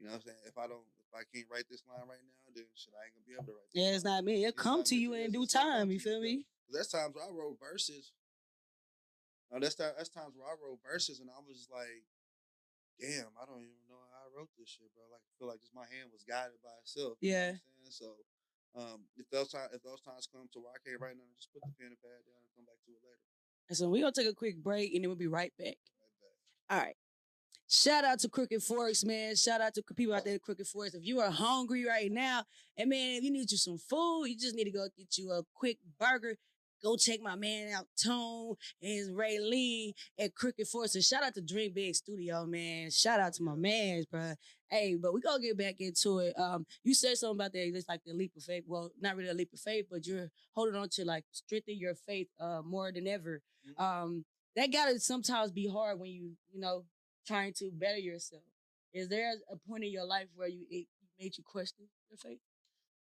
you 0.00 0.06
know 0.08 0.14
what 0.16 0.22
I'm 0.22 0.26
saying. 0.32 0.42
If 0.48 0.56
I 0.56 0.66
don't, 0.70 0.86
if 1.02 1.10
I 1.12 1.22
can't 1.28 1.50
write 1.50 1.66
this 1.68 1.82
line 1.90 2.06
right 2.08 2.22
now, 2.24 2.40
then 2.56 2.64
shit, 2.78 2.94
I 2.96 3.10
ain't 3.10 3.14
gonna 3.18 3.26
be 3.28 3.34
able 3.36 3.50
to 3.52 3.56
write. 3.58 3.68
This 3.74 3.78
Yeah, 3.82 3.92
it's 3.98 4.06
line. 4.06 4.22
not 4.22 4.24
me. 4.24 4.34
It'll 4.46 4.54
It's 4.54 4.62
come 4.62 4.80
to 4.86 4.96
you 4.96 5.12
in 5.18 5.34
due 5.34 5.44
it's 5.44 5.52
gonna 5.52 5.66
come 5.66 5.76
time. 5.84 5.86
You 5.92 6.00
feel 6.00 6.22
me? 6.22 6.46
That's 6.70 6.88
times 6.94 7.12
where 7.18 7.26
I 7.26 7.32
wrote 7.34 7.58
verses. 7.58 8.14
Now 9.50 9.58
that's 9.58 9.74
time, 9.74 9.92
that's 9.98 10.08
times 10.14 10.38
where 10.38 10.46
I 10.46 10.54
wrote 10.56 10.78
verses 10.86 11.18
and 11.18 11.26
I 11.28 11.42
was 11.42 11.58
just 11.58 11.74
like, 11.74 12.06
damn, 13.02 13.34
I 13.34 13.44
don't 13.50 13.66
even 13.66 13.82
know 13.90 13.98
how 14.14 14.24
I 14.24 14.28
wrote 14.30 14.48
this 14.54 14.70
shit, 14.70 14.86
bro. 14.94 15.02
Like 15.10 15.26
I 15.26 15.32
feel 15.36 15.50
like 15.50 15.58
just 15.60 15.74
my 15.74 15.90
hand 15.90 16.14
was 16.14 16.22
guided 16.22 16.62
by 16.62 16.70
itself. 16.80 17.18
you 17.20 17.34
know 17.34 17.36
Yeah. 17.36 17.58
what 17.58 17.74
I'm 17.82 17.90
saying? 17.90 17.98
So 17.98 18.08
um 18.76 19.02
if 19.16 19.28
those 19.30 19.50
times 19.50 19.70
if 19.72 19.82
those 19.82 20.00
times 20.00 20.28
come 20.30 20.46
to 20.52 20.60
where 20.60 20.72
I 20.72 20.80
can't 20.86 21.00
write 21.00 21.16
nothing, 21.16 21.34
just 21.38 21.52
put 21.52 21.62
the 21.62 21.74
pen 21.78 21.90
and 21.90 22.00
pad 22.00 22.22
down 22.26 22.38
and 22.38 22.52
come 22.54 22.66
back 22.66 22.78
to 22.86 22.90
it 22.92 23.02
later. 23.02 23.24
And 23.68 23.76
so 23.76 23.88
we're 23.88 24.02
gonna 24.02 24.12
take 24.12 24.30
a 24.30 24.34
quick 24.34 24.62
break 24.62 24.94
and 24.94 25.02
then 25.02 25.10
we'll 25.10 25.18
be 25.18 25.30
right 25.30 25.52
back. 25.58 25.78
Right 25.78 26.16
back. 26.22 26.36
All 26.70 26.80
right. 26.86 26.96
Shout 27.70 28.02
out 28.02 28.18
to 28.18 28.28
Crooked 28.28 28.64
Forks, 28.64 29.04
man. 29.04 29.36
Shout 29.36 29.60
out 29.60 29.74
to 29.74 29.82
people 29.94 30.12
out 30.12 30.24
there 30.24 30.34
at 30.34 30.42
Crooked 30.42 30.66
Forks. 30.66 30.94
If 30.94 31.06
you 31.06 31.20
are 31.20 31.30
hungry 31.30 31.86
right 31.86 32.10
now, 32.10 32.42
and 32.76 32.90
man, 32.90 33.14
if 33.14 33.22
you 33.22 33.30
need 33.30 33.48
you 33.48 33.56
some 33.56 33.78
food, 33.78 34.24
you 34.24 34.36
just 34.36 34.56
need 34.56 34.64
to 34.64 34.72
go 34.72 34.88
get 34.98 35.16
you 35.16 35.30
a 35.30 35.42
quick 35.54 35.78
burger. 35.98 36.34
Go 36.82 36.96
check 36.96 37.20
my 37.20 37.36
man 37.36 37.72
out, 37.74 37.86
Tone 38.02 38.54
and 38.82 39.16
Ray 39.16 39.38
Lee 39.38 39.94
at 40.18 40.34
Crooked 40.34 40.66
Forks. 40.66 40.94
And 40.94 41.04
shout 41.04 41.22
out 41.22 41.34
to 41.34 41.40
Dream 41.42 41.72
Big 41.74 41.94
Studio, 41.94 42.46
man. 42.46 42.90
Shout 42.90 43.20
out 43.20 43.34
to 43.34 43.42
my 43.42 43.54
mans, 43.54 44.06
bro. 44.06 44.34
Hey, 44.70 44.96
but 45.00 45.12
we 45.12 45.20
gonna 45.20 45.42
get 45.42 45.58
back 45.58 45.76
into 45.80 46.20
it. 46.20 46.38
Um, 46.38 46.64
you 46.84 46.94
said 46.94 47.16
something 47.18 47.36
about 47.36 47.52
that, 47.52 47.66
it's 47.66 47.88
like 47.88 48.02
the 48.04 48.14
leap 48.14 48.32
of 48.36 48.42
faith. 48.44 48.64
Well, 48.66 48.92
not 49.00 49.16
really 49.16 49.30
a 49.30 49.34
leap 49.34 49.52
of 49.52 49.60
faith, 49.60 49.86
but 49.90 50.06
you're 50.06 50.30
holding 50.54 50.76
on 50.76 50.88
to 50.90 51.04
like 51.04 51.24
strengthen 51.32 51.78
your 51.78 51.94
faith 51.94 52.28
uh 52.38 52.62
more 52.64 52.92
than 52.92 53.06
ever. 53.06 53.42
Mhm. 53.68 53.82
Um, 53.82 54.24
that 54.56 54.72
gotta 54.72 54.98
sometimes 55.00 55.50
be 55.52 55.66
hard 55.68 55.98
when 55.98 56.10
you, 56.10 56.36
you 56.52 56.60
know, 56.60 56.84
trying 57.26 57.52
to 57.54 57.70
better 57.72 57.98
yourself. 57.98 58.42
Is 58.92 59.08
there 59.08 59.34
a 59.50 59.56
point 59.56 59.84
in 59.84 59.90
your 59.90 60.04
life 60.06 60.28
where 60.34 60.48
you 60.48 60.66
it 60.70 60.86
made 61.18 61.36
you 61.36 61.44
question 61.44 61.88
your 62.08 62.18
faith? 62.18 62.40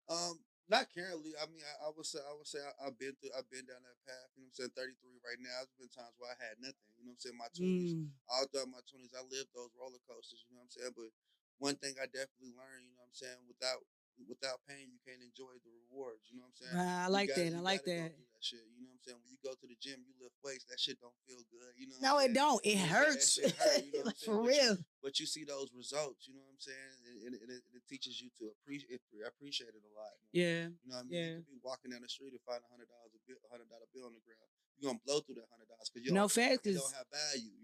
Um, 0.10 0.40
not 0.68 0.92
currently. 0.92 1.34
I 1.40 1.48
mean, 1.50 1.64
I, 1.64 1.88
I 1.88 1.90
would 1.96 2.06
say 2.08 2.20
I 2.24 2.34
would 2.36 2.48
say 2.48 2.60
I, 2.60 2.72
I've 2.88 2.98
been 3.00 3.16
through 3.20 3.34
I've 3.36 3.48
been 3.52 3.66
down 3.68 3.82
that 3.84 4.00
path. 4.08 4.30
You 4.36 4.44
know 4.46 4.52
what 4.52 4.68
I'm 4.68 4.72
saying? 4.76 4.96
33 5.00 5.24
right 5.24 5.40
now. 5.42 5.64
There's 5.64 5.80
been 5.80 5.94
times 5.94 6.16
where 6.20 6.32
I 6.32 6.38
had 6.40 6.60
nothing. 6.60 6.92
You 7.00 7.08
know 7.08 7.16
what 7.16 7.22
I'm 7.22 7.24
saying? 7.24 7.40
My 7.40 7.52
20s, 7.56 7.96
Mm, 7.96 8.12
all 8.32 8.46
throughout 8.48 8.72
my 8.72 8.84
twenties, 8.88 9.16
I 9.16 9.24
lived 9.28 9.52
those 9.56 9.72
roller 9.80 10.02
coasters. 10.08 10.44
You 10.48 10.56
know 10.56 10.64
what 10.64 10.72
I'm 10.72 10.76
saying? 10.76 10.94
But 10.96 11.12
one 11.60 11.78
thing 11.80 11.96
I 12.00 12.08
definitely 12.12 12.54
learned, 12.56 12.86
you 12.88 12.94
know 12.96 13.04
what 13.08 13.12
I'm 13.16 13.18
saying, 13.18 13.40
without 13.48 13.82
without 14.26 14.58
pain, 14.66 14.90
you 14.90 14.98
can't 15.06 15.22
enjoy 15.22 15.54
the 15.62 15.72
rewards. 15.86 16.26
You 16.32 16.42
know 16.42 16.50
what 16.50 16.58
I'm 16.58 16.74
saying? 16.74 16.78
I 16.82 17.08
like 17.08 17.30
gotta- 17.30 17.50
that. 17.52 17.58
I 17.58 17.62
like 17.62 17.84
that. 17.86 18.10
that 18.18 18.42
shit. 18.42 18.66
You 18.74 18.86
know 18.86 18.94
what 18.96 19.02
I'm 19.02 19.06
saying? 19.06 19.20
When 19.22 19.30
you 19.30 19.40
go 19.46 19.54
to 19.54 19.68
the 19.70 19.78
gym, 19.78 20.02
you 20.06 20.14
lift 20.18 20.36
weights. 20.42 20.66
That 20.70 20.80
shit 20.82 20.98
don't 21.02 21.14
feel 21.30 21.42
good. 21.54 21.74
You 21.78 21.88
know? 21.90 21.98
No, 22.02 22.12
it 22.22 22.34
don't. 22.34 22.62
It 22.66 22.78
hurts. 22.82 23.38
hurt, 23.38 23.86
you 23.86 23.94
know 24.02 24.10
like 24.10 24.18
for? 24.22 24.42
But 24.42 24.44
you- 24.44 24.50
real. 24.50 24.76
But 25.04 25.14
you 25.22 25.26
see 25.30 25.46
those 25.48 25.70
results. 25.72 26.28
You 26.28 26.36
know 26.36 26.44
what 26.44 26.58
I'm 26.58 26.64
saying? 26.64 26.94
And, 27.08 27.16
and, 27.30 27.34
and 27.38 27.50
it, 27.54 27.62
it 27.78 27.84
teaches 27.88 28.20
you 28.20 28.28
to 28.42 28.52
appreciate 28.58 29.00
appreciate 29.24 29.72
it 29.72 29.84
a 29.86 29.94
lot. 29.96 30.12
man. 30.12 30.32
Yeah. 30.34 30.64
You 30.74 30.88
know 30.90 30.98
what 30.98 31.06
I 31.06 31.08
mean? 31.08 31.14
Yeah. 31.16 31.34
You 31.40 31.46
could 31.48 31.56
be 31.58 31.64
walking 31.64 31.90
down 31.94 32.02
the 32.04 32.12
street 32.12 32.34
and 32.36 32.44
find 32.44 32.60
a 32.60 32.70
hundred 32.74 32.90
dollars 32.92 33.14
a 33.16 33.22
bill, 33.24 33.40
a 33.46 33.50
hundred 33.54 33.70
dollar 33.72 33.88
bill 33.96 34.10
on 34.10 34.14
the 34.18 34.24
ground. 34.26 34.50
You're 34.78 34.94
gonna 34.94 35.02
blow 35.08 35.26
through 35.26 35.42
that 35.42 35.50
hundred 35.50 35.70
dollars 35.74 35.90
because 35.90 36.06
you 36.06 36.14
No 36.14 36.30
don't, 36.30 36.38
facts, 36.38 36.62
it 36.62 36.78
'cause 36.78 36.86
don't 36.86 36.98
have 37.02 37.10
value. 37.10 37.57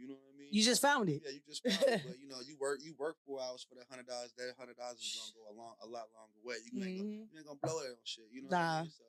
You 0.53 0.61
know 0.61 0.61
what 0.61 0.61
I 0.61 0.61
mean? 0.61 0.61
You 0.61 0.63
just 0.69 0.81
found 0.85 1.05
it. 1.09 1.19
yeah, 1.25 1.33
you 1.33 1.41
just 1.49 1.63
found 1.65 1.81
it, 1.89 2.05
but 2.05 2.17
you 2.21 2.29
know, 2.29 2.37
you 2.45 2.53
work 2.61 2.77
you 2.85 2.93
work 3.01 3.17
four 3.25 3.41
hours 3.41 3.65
for 3.65 3.73
that 3.81 3.89
hundred 3.89 4.05
dollars. 4.05 4.29
That 4.37 4.53
hundred 4.53 4.77
dollars 4.77 5.01
is 5.01 5.17
gonna 5.17 5.33
go 5.33 5.43
a 5.49 5.55
long 5.57 5.73
a 5.81 5.89
lot 5.89 6.13
longer 6.13 6.37
way. 6.45 6.61
You 6.61 6.77
ain't, 6.77 6.93
gonna, 6.93 7.09
Mhm. 7.09 7.25
you 7.33 7.35
ain't 7.41 7.47
gonna 7.49 7.63
blow 7.65 7.81
it 7.81 7.89
on 7.97 8.05
shit. 8.05 8.29
You 8.29 8.45
know 8.45 8.53
Nah. 8.53 8.61
what 8.61 8.69
I 8.69 8.81
mean? 8.85 8.93
So 8.93 9.05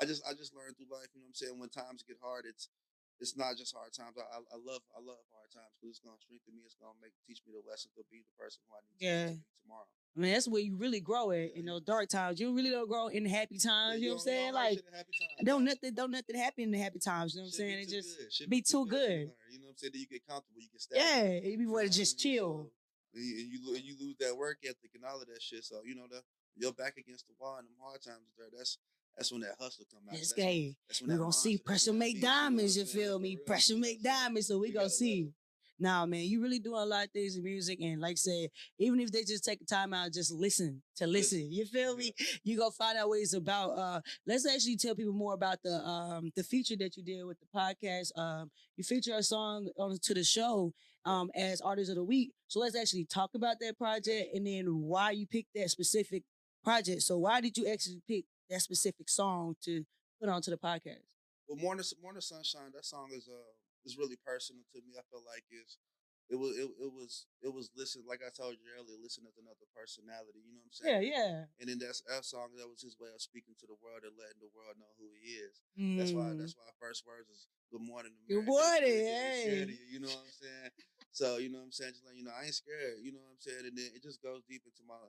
I 0.00 0.02
just 0.08 0.22
I 0.24 0.32
just 0.32 0.56
learned 0.56 0.80
through 0.80 0.88
life. 0.88 1.12
You 1.12 1.20
know 1.20 1.28
what 1.28 1.36
I'm 1.36 1.40
saying? 1.44 1.56
When 1.60 1.68
times 1.68 2.00
get 2.00 2.16
hard, 2.24 2.48
it's 2.48 2.72
it's 3.20 3.36
not 3.36 3.60
just 3.60 3.76
hard 3.76 3.92
times. 3.92 4.16
I, 4.16 4.24
I, 4.32 4.40
I 4.54 4.58
love 4.64 4.80
I 4.96 5.04
love 5.04 5.20
hard 5.28 5.52
times 5.52 5.68
because 5.76 6.00
it's 6.00 6.00
gonna 6.00 6.16
strengthen 6.24 6.56
me. 6.56 6.64
It's 6.64 6.78
gonna 6.80 6.96
make 7.04 7.12
teach 7.28 7.44
me 7.44 7.52
the 7.52 7.60
lesson 7.68 7.92
to 8.00 8.02
be 8.08 8.24
the 8.24 8.32
person 8.40 8.64
who 8.64 8.72
I 8.72 8.80
need 8.88 8.96
Yeah. 9.04 9.36
to 9.36 9.44
be 9.44 9.52
tomorrow. 9.60 9.92
I 10.16 10.20
mean, 10.20 10.32
that's 10.32 10.48
where 10.48 10.60
you 10.60 10.76
really 10.76 11.00
grow 11.00 11.30
at 11.30 11.54
in 11.54 11.66
those 11.66 11.82
dark 11.82 12.08
times. 12.08 12.40
You 12.40 12.52
really 12.54 12.70
don't 12.70 12.88
grow 12.88 13.06
in 13.08 13.22
the 13.24 13.30
happy 13.30 13.58
times. 13.58 14.00
You 14.00 14.08
know 14.08 14.14
what 14.14 14.20
I'm 14.22 14.24
saying? 14.24 14.52
Like, 14.54 14.70
shit 14.74 14.84
in 14.88 14.94
happy 14.94 15.10
times. 15.20 15.46
don't 15.46 15.64
nothing, 15.64 15.94
don't 15.94 16.10
nothing 16.10 16.36
happen 16.36 16.64
in 16.64 16.70
the 16.72 16.78
happy 16.78 16.98
times. 16.98 17.34
You 17.34 17.40
know 17.40 17.44
what 17.44 17.48
I'm 17.48 17.52
saying? 17.52 17.78
It 17.80 17.88
just. 17.88 18.50
Be 18.50 18.62
too 18.62 18.86
good. 18.86 19.30
You 19.52 19.58
know 19.60 19.66
what 19.66 19.70
I'm 19.70 19.76
saying? 19.76 19.90
Then 19.92 20.00
you 20.00 20.06
get 20.08 20.26
comfortable. 20.26 20.60
You 20.60 20.68
get 20.72 20.80
stagnant. 20.80 21.44
yeah, 21.44 21.50
you 21.50 21.58
be 21.58 21.66
want 21.66 21.86
to 21.86 21.92
just 21.96 22.18
chill. 22.18 22.70
So, 23.14 23.18
and 23.20 23.24
you, 23.24 23.38
and 23.40 23.52
you 23.52 23.58
lo- 23.64 23.74
and 23.74 23.84
you 23.84 23.96
lose 24.00 24.16
that 24.20 24.36
work 24.36 24.58
ethic 24.64 24.90
and 24.94 25.04
all 25.04 25.20
of 25.20 25.26
that 25.28 25.40
shit. 25.40 25.64
So 25.64 25.76
you 25.84 25.94
know 25.94 26.06
the 26.10 26.20
you're 26.56 26.72
back 26.72 26.94
against 26.98 27.26
the 27.28 27.34
wall 27.40 27.56
and 27.58 27.66
them 27.68 27.74
hard 27.80 28.02
times 28.02 28.18
there. 28.36 28.48
That's 28.56 28.76
that's 29.16 29.30
when 29.32 29.40
that 29.42 29.54
hustle 29.60 29.84
come 29.90 30.02
out. 30.08 30.16
This 30.18 30.32
That's 30.32 30.36
when- 30.38 30.76
that's 30.88 31.00
when 31.02 31.10
We're 31.12 31.18
gonna 31.18 31.32
see 31.32 31.58
pressure 31.58 31.92
make 31.92 32.14
beast, 32.14 32.22
you 32.24 32.28
know 32.28 32.34
what 32.34 32.40
diamonds, 32.42 32.76
you 32.76 32.84
feel 32.84 33.18
me? 33.18 33.36
Pressure 33.36 33.76
make 33.76 34.02
diamonds, 34.02 34.48
so 34.48 34.58
we 34.58 34.72
gonna 34.72 34.90
see. 34.90 35.32
Nah, 35.80 36.06
man, 36.06 36.22
you 36.22 36.42
really 36.42 36.58
doing 36.58 36.80
a 36.80 36.84
lot 36.84 37.04
of 37.04 37.10
things 37.12 37.36
in 37.36 37.44
music, 37.44 37.78
and 37.80 38.00
like 38.00 38.12
I 38.12 38.14
said, 38.14 38.48
even 38.80 38.98
if 38.98 39.12
they 39.12 39.22
just 39.22 39.44
take 39.44 39.60
the 39.60 39.64
time 39.64 39.94
out, 39.94 40.12
just 40.12 40.32
listen 40.32 40.82
to 40.96 41.04
Lysten. 41.04 41.46
You 41.50 41.64
feel 41.66 41.96
me? 41.96 42.12
You 42.42 42.56
go 42.58 42.70
find 42.70 42.98
out 42.98 43.08
what 43.08 43.20
it's 43.20 43.34
about. 43.34 43.70
Uh, 43.70 44.00
let's 44.26 44.46
actually 44.46 44.76
tell 44.76 44.96
people 44.96 45.12
more 45.12 45.34
about 45.34 45.58
the 45.62 45.74
um 45.74 46.32
the 46.34 46.42
feature 46.42 46.74
that 46.78 46.96
you 46.96 47.04
did 47.04 47.24
with 47.24 47.38
the 47.38 47.46
podcast. 47.54 48.10
Um, 48.18 48.50
you 48.76 48.82
feature 48.82 49.14
a 49.14 49.22
song 49.22 49.68
on 49.78 49.96
to 50.02 50.14
the 50.14 50.24
show 50.24 50.72
um 51.04 51.30
as 51.36 51.60
artist 51.60 51.90
of 51.90 51.96
the 51.96 52.04
week. 52.04 52.32
So 52.48 52.58
let's 52.58 52.76
actually 52.76 53.04
talk 53.04 53.30
about 53.34 53.56
that 53.60 53.78
project 53.78 54.34
and 54.34 54.46
then 54.46 54.64
why 54.66 55.12
you 55.12 55.26
picked 55.26 55.54
that 55.54 55.70
specific 55.70 56.24
project. 56.64 57.02
So 57.02 57.18
why 57.18 57.40
did 57.40 57.56
you 57.56 57.70
actually 57.70 58.02
pick 58.08 58.24
that 58.50 58.62
specific 58.62 59.08
song 59.08 59.54
to 59.64 59.84
put 60.20 60.28
onto 60.28 60.50
the 60.50 60.56
podcast? 60.56 61.06
Well, 61.46 61.56
Morning 61.56 61.84
Morning 62.02 62.20
Sunshine, 62.20 62.72
that 62.74 62.84
song 62.84 63.10
is 63.14 63.28
uh 63.28 63.67
is 63.88 63.96
really 63.96 64.20
personal 64.20 64.62
to 64.76 64.78
me. 64.84 65.00
I 65.00 65.04
feel 65.08 65.24
like 65.24 65.48
it's 65.48 65.80
it 66.28 66.36
was 66.36 66.52
it, 66.60 66.68
it 66.76 66.92
was 66.92 67.24
it 67.40 67.48
was 67.48 67.72
Lysten 67.72 68.04
like 68.04 68.20
I 68.20 68.28
told 68.28 68.60
you 68.60 68.68
earlier, 68.76 69.00
Lysten 69.00 69.24
as 69.24 69.40
another 69.40 69.64
personality. 69.72 70.44
You 70.44 70.52
know 70.52 70.60
what 70.60 70.76
I'm 70.76 70.76
saying? 70.76 71.08
Yeah, 71.08 71.16
yeah. 71.16 71.36
And 71.56 71.66
then 71.72 71.80
that's 71.80 72.04
that 72.04 72.28
song 72.28 72.52
that 72.60 72.68
was 72.68 72.84
his 72.84 73.00
way 73.00 73.08
of 73.16 73.24
speaking 73.24 73.56
to 73.64 73.66
the 73.66 73.80
world 73.80 74.04
and 74.04 74.12
letting 74.20 74.38
the 74.44 74.52
world 74.52 74.76
know 74.76 74.92
who 75.00 75.08
he 75.16 75.40
is. 75.40 75.64
That's 75.96 76.12
why 76.12 76.36
Mm. 76.36 76.38
that's 76.44 76.52
why 76.54 76.68
first 76.76 77.08
words 77.08 77.32
is 77.32 77.48
good 77.72 77.80
morning. 77.82 78.12
Good 78.28 78.44
America. 78.44 78.52
morning, 78.52 78.92
good 78.92 79.08
to 79.08 79.72
hey. 79.72 79.72
you, 79.72 79.80
You 79.96 80.00
know 80.04 80.12
what 80.12 80.28
I'm 80.28 80.36
saying? 80.36 80.70
so 81.16 81.26
you 81.40 81.48
know 81.48 81.64
what 81.64 81.72
I'm 81.72 81.76
saying? 81.80 81.96
Just 81.96 82.04
like 82.04 82.14
you 82.20 82.24
know, 82.28 82.36
I 82.36 82.44
ain't 82.44 82.54
scared. 82.60 83.00
You 83.00 83.16
know 83.16 83.24
what 83.24 83.34
I'm 83.34 83.42
saying? 83.42 83.64
And 83.64 83.74
then 83.74 83.88
it 83.96 84.04
just 84.04 84.20
goes 84.20 84.44
deep 84.44 84.62
into 84.68 84.84
my, 84.84 85.00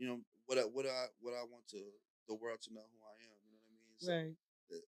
you 0.00 0.08
know, 0.08 0.24
what 0.48 0.56
I 0.56 0.64
what 0.64 0.88
I 0.88 1.12
what 1.20 1.36
I 1.36 1.44
want 1.44 1.68
to 1.76 1.80
the 2.26 2.34
world 2.34 2.64
to 2.64 2.72
know 2.72 2.82
who 2.88 3.00
I 3.04 3.16
am. 3.28 3.36
You 3.44 3.52
know 3.52 3.60
what 3.60 3.68
I 3.68 3.76
mean? 3.76 3.96
So 4.00 4.08
Right. 4.08 4.34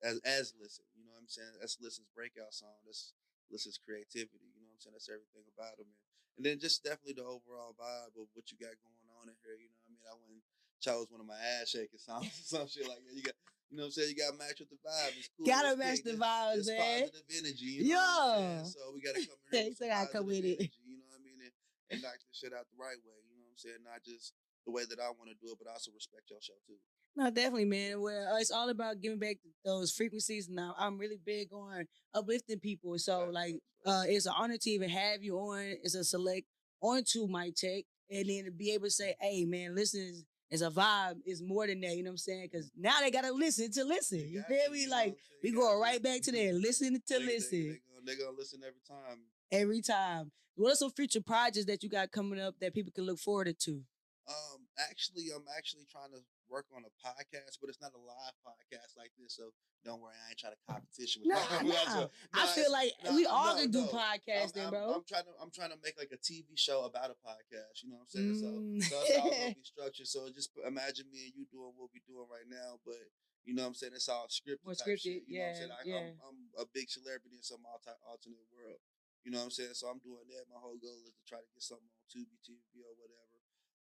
as 0.07 0.17
as 0.23 0.55
Lysten, 0.63 0.87
you 0.95 1.03
know 1.03 1.11
what 1.19 1.27
I'm 1.27 1.33
saying? 1.33 1.59
That's 1.59 1.77
Lysten's 1.83 2.07
breakout 2.15 2.55
song. 2.55 2.79
That's 2.87 3.13
Lysten's 3.53 3.77
creativity. 3.77 4.49
You 4.57 4.65
know 4.65 4.73
what 4.73 4.81
I'm 4.81 4.83
saying? 4.83 4.97
That's 4.97 5.13
everything 5.13 5.47
about 5.53 5.77
him. 5.77 5.93
And, 5.93 6.01
and 6.41 6.43
then 6.49 6.57
just 6.57 6.81
definitely 6.81 7.21
the 7.21 7.29
overall 7.29 7.77
vibe 7.77 8.17
of 8.17 8.33
what 8.33 8.49
you 8.49 8.57
got 8.57 8.73
going 8.81 9.07
on 9.21 9.29
in 9.29 9.37
here. 9.45 9.61
You 9.61 9.69
know 9.69 9.77
what 9.77 9.87
I 9.87 9.93
mean? 9.93 10.05
I 10.09 10.17
went 10.17 10.43
chose 10.83 11.07
one 11.15 11.23
of 11.23 11.31
my 11.31 11.39
ass 11.39 11.71
shaking 11.71 12.03
songs 12.03 12.27
or 12.27 12.45
some 12.59 12.67
shit 12.67 12.91
like 12.91 12.99
that. 12.99 13.15
You 13.15 13.23
got 13.23 13.39
you 13.71 13.81
know 13.81 13.89
what 13.89 13.97
I'm 13.97 14.05
saying? 14.05 14.13
You 14.13 14.21
gotta 14.21 14.37
match 14.37 14.61
with 14.61 14.69
the 14.69 14.77
vibe. 14.85 15.17
It's 15.17 15.33
cool. 15.33 15.49
Gotta 15.49 15.73
match 15.81 16.05
the 16.05 16.13
vibes, 16.13 16.69
it's 16.69 16.69
man. 16.69 17.09
positive 17.09 17.25
energy. 17.41 17.73
You 17.81 17.97
know. 17.97 18.61
So 18.69 18.93
we 18.93 19.01
gotta 19.01 19.25
come 19.25 19.41
in 19.49 19.65
here 19.65 19.73
still 19.73 19.89
gotta 19.89 20.13
come 20.13 20.27
with 20.29 20.45
it. 20.45 20.61
You 20.85 21.01
know 21.01 21.09
what 21.09 21.17
I 21.17 21.25
mean? 21.25 21.41
And, 21.41 21.55
and 21.89 21.99
knock 22.05 22.21
the 22.21 22.37
shit 22.37 22.53
out 22.53 22.69
the 22.69 22.77
right 22.77 23.01
way. 23.01 23.17
You 23.33 23.41
know 23.41 23.49
what 23.49 23.57
I'm 23.57 23.63
saying? 23.65 23.81
Not 23.81 24.05
just 24.05 24.37
the 24.69 24.77
way 24.77 24.85
that 24.85 25.01
I 25.01 25.09
want 25.17 25.33
to 25.33 25.39
do 25.41 25.57
it, 25.57 25.57
but 25.57 25.73
also 25.73 25.89
respect 25.95 26.29
your 26.29 26.43
show 26.45 26.59
too. 26.69 26.77
No, 27.15 27.31
definitely, 27.31 27.67
man. 27.67 28.01
Well, 28.01 28.37
it's 28.37 28.51
all 28.51 28.71
about 28.71 29.01
giving 29.01 29.19
back 29.19 29.37
those 29.65 29.93
frequencies. 29.93 30.49
Now, 30.49 30.75
I'm 30.79 30.97
really 30.99 31.19
big 31.25 31.53
on 31.53 31.87
uplifting 32.15 32.59
people. 32.59 32.99
So, 32.99 33.29
like, 33.31 33.57
uh, 33.85 34.05
it's 34.07 34.27
an 34.27 34.33
honor 34.37 34.57
to 34.59 34.71
even 34.71 34.89
have 34.89 35.23
you 35.23 35.37
on. 35.37 35.61
It's 35.83 35.95
a 35.95 36.05
select 36.05 36.47
onto 36.81 37.27
my 37.27 37.51
tech, 37.55 37.85
and 38.11 38.29
then 38.29 38.45
to 38.47 38.51
be 38.51 38.71
able 38.73 38.87
to 38.87 38.91
say, 38.91 39.15
"Hey, 39.21 39.45
man, 39.45 39.75
listen." 39.75 40.01
Is, 40.01 40.25
is 40.51 40.61
a 40.61 40.69
vibe 40.71 41.15
It's 41.25 41.41
more 41.41 41.67
than 41.67 41.81
that, 41.81 41.97
you 41.97 42.03
know 42.03 42.11
what 42.11 42.13
I'm 42.13 42.19
saying? 42.19 42.49
Because 42.53 42.71
now 42.77 43.01
they 43.01 43.11
gotta 43.11 43.33
listen 43.33 43.71
to 43.73 43.85
Lysten. 43.87 44.29
You 44.31 44.43
feel 44.43 44.71
me? 44.71 44.87
Like 44.87 44.91
what 44.91 45.01
I'm 45.07 45.07
saying? 45.07 45.41
we 45.43 45.53
going 45.53 45.81
right 45.81 46.03
back 46.03 46.21
to 46.23 46.33
there, 46.33 46.53
listen 46.53 46.93
to 46.95 47.01
They- 47.09 47.19
they- 47.19 47.25
listen 47.25 47.59
They, 47.59 47.69
gonna, 47.69 48.05
they 48.05 48.17
gonna 48.17 48.37
listen 48.37 48.61
every 48.63 48.83
time. 48.87 49.23
every 49.51 49.81
time. 49.81 50.31
What 50.57 50.73
are 50.73 50.77
some 50.77 50.91
future 50.91 51.23
projects 51.23 51.65
that 51.65 51.83
you 51.83 51.89
got 51.89 52.11
coming 52.11 52.39
up 52.39 52.59
that 52.61 52.75
people 52.75 52.93
can 52.93 53.05
look 53.05 53.19
forward 53.19 53.59
to? 53.61 53.83
Um, 54.29 54.67
actually, 54.79 55.31
I'm 55.35 55.47
actually 55.57 55.87
trying 55.91 56.11
to 56.11 56.21
work 56.53 56.69
on 56.77 56.85
a 56.85 56.93
podcast, 57.01 57.57
but 57.57 57.73
it's 57.73 57.81
not 57.81 57.97
a 57.97 58.03
live 58.05 58.37
podcast 58.45 59.01
like 59.01 59.09
this. 59.17 59.41
So 59.41 59.57
don't 59.89 60.05
worry, 60.05 60.13
I 60.13 60.37
ain't 60.37 60.39
trying 60.39 60.53
to 60.53 60.63
competition 60.69 61.25
with 61.25 61.33
Nah, 61.33 61.41
y'all. 61.41 61.65
We 61.65 61.73
got 61.73 61.89
nah. 61.97 62.45
I 62.45 62.45
feel 62.53 62.71
like 62.71 62.93
nah, 63.01 63.17
we 63.17 63.25
all 63.25 63.57
can 63.57 63.73
do 63.73 63.89
podcasting, 63.89 64.69
I'm, 64.69 64.71
bro. 64.71 64.85
I'm, 64.85 65.01
I'm 65.01 65.07
trying 65.09 65.25
to 65.25 65.33
I'm 65.41 65.51
trying 65.51 65.73
to 65.73 65.81
make 65.81 65.97
like 65.97 66.13
a 66.13 66.21
TV 66.21 66.53
show 66.55 66.85
about 66.85 67.09
a 67.09 67.17
podcast. 67.25 67.81
You 67.81 67.97
know 67.97 68.05
what 68.05 68.13
I'm 68.13 68.37
saying? 68.37 68.37
Mm. 68.37 68.85
So, 68.85 68.93
so 68.93 68.97
it's 69.01 69.17
all 69.17 69.33
gonna 69.33 69.57
be 69.57 69.65
structured. 69.65 70.07
So 70.13 70.29
just 70.29 70.53
imagine 70.61 71.09
me 71.09 71.33
and 71.33 71.35
you 71.35 71.49
doing 71.49 71.73
what 71.73 71.89
we're 71.89 72.05
doing 72.05 72.29
right 72.29 72.47
now, 72.47 72.77
but 72.85 73.01
you 73.49 73.57
know 73.57 73.67
what 73.67 73.75
I'm 73.75 73.79
saying? 73.81 73.97
It's 73.97 74.13
all 74.13 74.29
scripted. 74.29 74.63
More 74.63 74.77
type 74.77 74.87
scripted, 74.87 75.25
shit, 75.25 75.27
you 75.27 75.41
know 75.41 75.51
what 75.51 75.57
I'm 75.57 75.57
saying? 75.57 75.89
yeah, 75.89 76.05
I, 76.05 76.29
I'm, 76.29 76.37
I'm 76.55 76.63
a 76.63 76.67
big 76.71 76.87
celebrity 76.93 77.41
in 77.41 77.43
some 77.43 77.65
alter, 77.67 77.97
alternate 78.07 78.47
world. 78.53 78.79
You 79.25 79.31
know 79.31 79.43
what 79.43 79.51
I'm 79.51 79.55
saying? 79.55 79.75
So 79.75 79.87
I'm 79.91 80.03
doing 80.03 80.27
that. 80.35 80.51
My 80.51 80.59
whole 80.59 80.79
goal 80.79 80.99
is 81.07 81.15
to 81.15 81.25
try 81.27 81.39
to 81.39 81.51
get 81.55 81.63
something 81.63 81.87
on 81.87 82.03
Tubi 82.11 82.39
TV 82.43 82.83
or 82.83 82.95
whatever. 82.99 83.32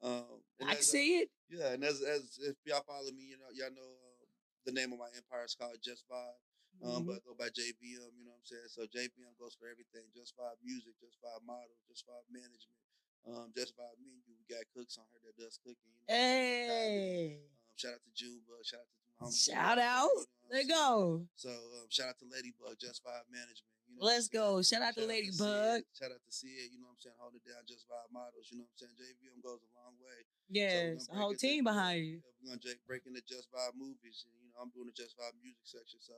Um, 0.02 0.42
I 0.62 0.74
can 0.74 0.82
see 0.82 1.18
it. 1.24 1.28
yeah, 1.50 1.72
and 1.74 1.82
as 1.82 2.00
as 2.02 2.38
if 2.42 2.54
y'all 2.64 2.84
follow 2.87 3.11
me, 3.11 3.24
you 3.34 3.38
know, 3.38 3.50
y'all 3.54 3.74
know 3.74 3.90
uh, 3.98 4.24
the 4.66 4.72
name 4.72 4.92
of 4.92 4.98
my 4.98 5.11
empire 5.16 5.44
is 5.44 5.54
called 5.58 5.76
Just 5.82 6.04
Vibe. 6.08 6.38
Um, 6.78 7.02
Mhm. 7.02 7.06
but 7.11 7.16
I 7.18 7.20
go 7.26 7.34
by 7.34 7.50
JVM, 7.50 8.14
you 8.14 8.22
know 8.22 8.30
what 8.38 8.46
I'm 8.46 8.46
saying? 8.46 8.70
So 8.70 8.87
JVM 8.87 9.34
goes 9.40 9.54
for 9.58 9.66
everything. 9.66 10.06
Just 10.14 10.37
Vibe 10.38 10.62
music, 10.62 10.94
Just 11.02 11.18
Vibe 11.18 11.42
model, 11.42 11.74
Just 11.90 12.06
Vibe 12.06 12.28
management, 12.30 12.78
um, 13.26 13.50
Just 13.56 13.74
Vibe 13.74 13.98
menu. 13.98 14.22
We 14.38 14.46
got 14.46 14.62
cooks 14.70 14.94
on 14.98 15.06
here 15.11 15.18
that 15.26 15.34
does 15.42 15.58
cooking. 15.58 15.90
You 15.90 15.98
know, 16.06 16.14
Hey, 16.14 17.42
Um, 17.66 17.74
shout 17.74 17.94
out 17.98 18.02
to 18.06 18.11
Juba. 18.14 18.54
Shout 18.62 18.80
out 18.80 18.87
to 18.87 18.98
my 19.02 19.26
homie 19.26 19.34
shout 19.34 19.78
out. 19.82 20.11
you 20.46 20.54
know 20.54 20.68
go. 20.68 21.26
So 21.34 21.50
um, 21.50 21.90
shout 21.90 22.14
out 22.14 22.18
to 22.22 22.26
Ladybug, 22.30 22.78
Just 22.78 23.02
Vibe 23.02 23.26
management. 23.34 23.74
You 23.98 24.06
know 24.06 24.06
what 24.06 24.14
I'm 24.14 24.14
Let's 24.14 24.28
go. 24.30 24.62
Shout 24.62 24.82
out 24.87 24.94
to 24.94 25.02
Ladybug. 25.04 25.82
Shout 25.98 26.14
out 26.14 26.22
to 26.22 26.30
Sid, 26.30 26.70
you 26.70 26.78
know 26.78 26.87
what 26.87 26.94
I'm 26.94 27.02
saying? 27.02 27.18
Hold 27.18 27.34
it 27.34 27.42
down, 27.42 27.66
Just 27.66 27.84
Vibe 27.90 28.11
models. 28.14 28.46
You 28.50 28.62
know 28.62 28.66
what 28.70 28.78
I'm 28.78 28.94
saying? 28.94 28.94
JVM 29.18 29.38
goes 29.42 29.58
a 29.66 29.70
long 29.74 29.94
way. 29.98 30.18
Yes, 30.48 31.11
a 31.11 31.12
So 31.12 31.18
whole 31.18 31.34
team 31.34 31.64
behind 31.66 32.06
you. 32.06 32.22
yeah, 32.22 32.54
We're 32.54 32.56
gonna 32.62 32.78
break 32.87 33.02
into 33.11 33.20
Just 33.26 33.50
Vibe 33.50 33.74
movies, 33.74 34.22
and 34.24 34.32
you 34.38 34.48
know 34.54 34.62
I'm 34.62 34.70
doing 34.70 34.87
the 34.87 34.94
Just 34.94 35.18
Vibe 35.18 35.34
music 35.42 35.66
section. 35.66 35.98
So 35.98 36.14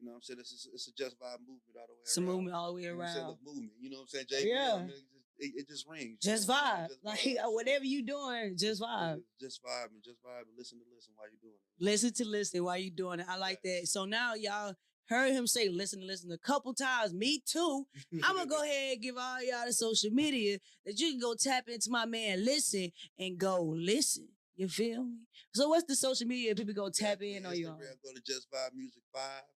you 0.00 0.06
know 0.08 0.16
what 0.16 0.24
I'm 0.24 0.24
saying 0.24 0.40
it's 0.40 0.56
a, 0.56 0.72
it's 0.72 0.88
a 0.88 0.94
Just 0.96 1.20
Vibe 1.20 1.44
movement 1.44 1.76
all 1.76 1.86
the 1.86 1.92
way 1.92 2.00
around. 2.00 2.08
It's 2.08 2.16
a 2.16 2.20
around. 2.24 2.32
movement 2.32 2.54
all 2.56 2.68
the 2.72 2.74
way 2.74 2.82
You 2.82 2.88
know 2.88 2.96
what 2.96 3.04
I'm 3.04 3.12
saying? 3.12 3.24
around. 3.28 3.36
The 3.38 3.44
movement. 3.44 3.72
You 3.78 3.88
know 3.92 3.98
what 4.00 4.08
I'm 4.08 4.08
saying? 4.08 4.28
JVM, 4.32 4.48
Yeah. 4.48 4.78
it, 4.80 4.88
just, 4.88 5.04
it, 5.38 5.50
it 5.60 5.64
just 5.68 5.84
rings. 5.86 6.16
Just 6.24 6.44
what 6.48 6.58
I'm 6.64 6.88
vibe. 6.88 7.04
Like 7.04 7.20
whatever 7.54 7.84
you 7.84 8.00
doing, 8.02 8.56
just 8.56 8.80
vibe. 8.80 9.20
Just, 9.38 9.60
just 9.60 9.62
vibe 9.62 9.90
and 9.92 10.02
just 10.02 10.18
vibe 10.24 10.48
and 10.48 10.56
listen 10.56 10.78
to 10.80 10.84
Lysten 10.88 11.12
while 11.14 11.28
you're 11.30 11.42
doing 11.44 11.58
it. 11.60 11.84
Listen 11.84 12.10
to 12.14 12.24
Lysten 12.24 12.62
while 12.64 12.78
you're 12.78 12.94
doing 12.94 13.20
it. 13.20 13.26
I 13.28 13.36
like 13.36 13.60
that. 13.62 13.86
So 13.86 14.04
now 14.06 14.34
y'all 14.34 14.74
heard 15.08 15.32
him 15.32 15.46
say 15.46 15.68
listen 15.68 16.06
listen 16.06 16.30
a 16.30 16.38
couple 16.38 16.74
times. 16.74 17.12
Me 17.14 17.42
too. 17.44 17.86
I'm 18.22 18.36
gonna 18.36 18.48
go 18.48 18.62
ahead 18.62 18.92
and 18.94 19.02
give 19.02 19.16
all 19.16 19.42
y'all 19.42 19.66
the 19.66 19.72
social 19.72 20.10
media 20.10 20.58
that 20.84 20.98
you 20.98 21.10
can 21.10 21.20
go 21.20 21.34
tap 21.34 21.68
into 21.68 21.90
my 21.90 22.04
man 22.04 22.44
Lysten 22.44 22.92
and 23.18 23.38
go 23.38 23.62
listen. 23.62 24.28
You 24.56 24.68
feel 24.68 25.04
me? 25.04 25.22
So 25.54 25.68
what's 25.68 25.86
the 25.86 25.94
social 25.94 26.26
media 26.26 26.54
people 26.54 26.74
go 26.74 26.90
tap 26.90 27.22
in 27.22 27.46
on 27.46 27.54
you? 27.54 27.70
Go 27.70 28.10
to 28.10 28.22
Just 28.26 28.50
Vibe 28.50 28.74
Music 28.74 29.02
Five. 29.14 29.46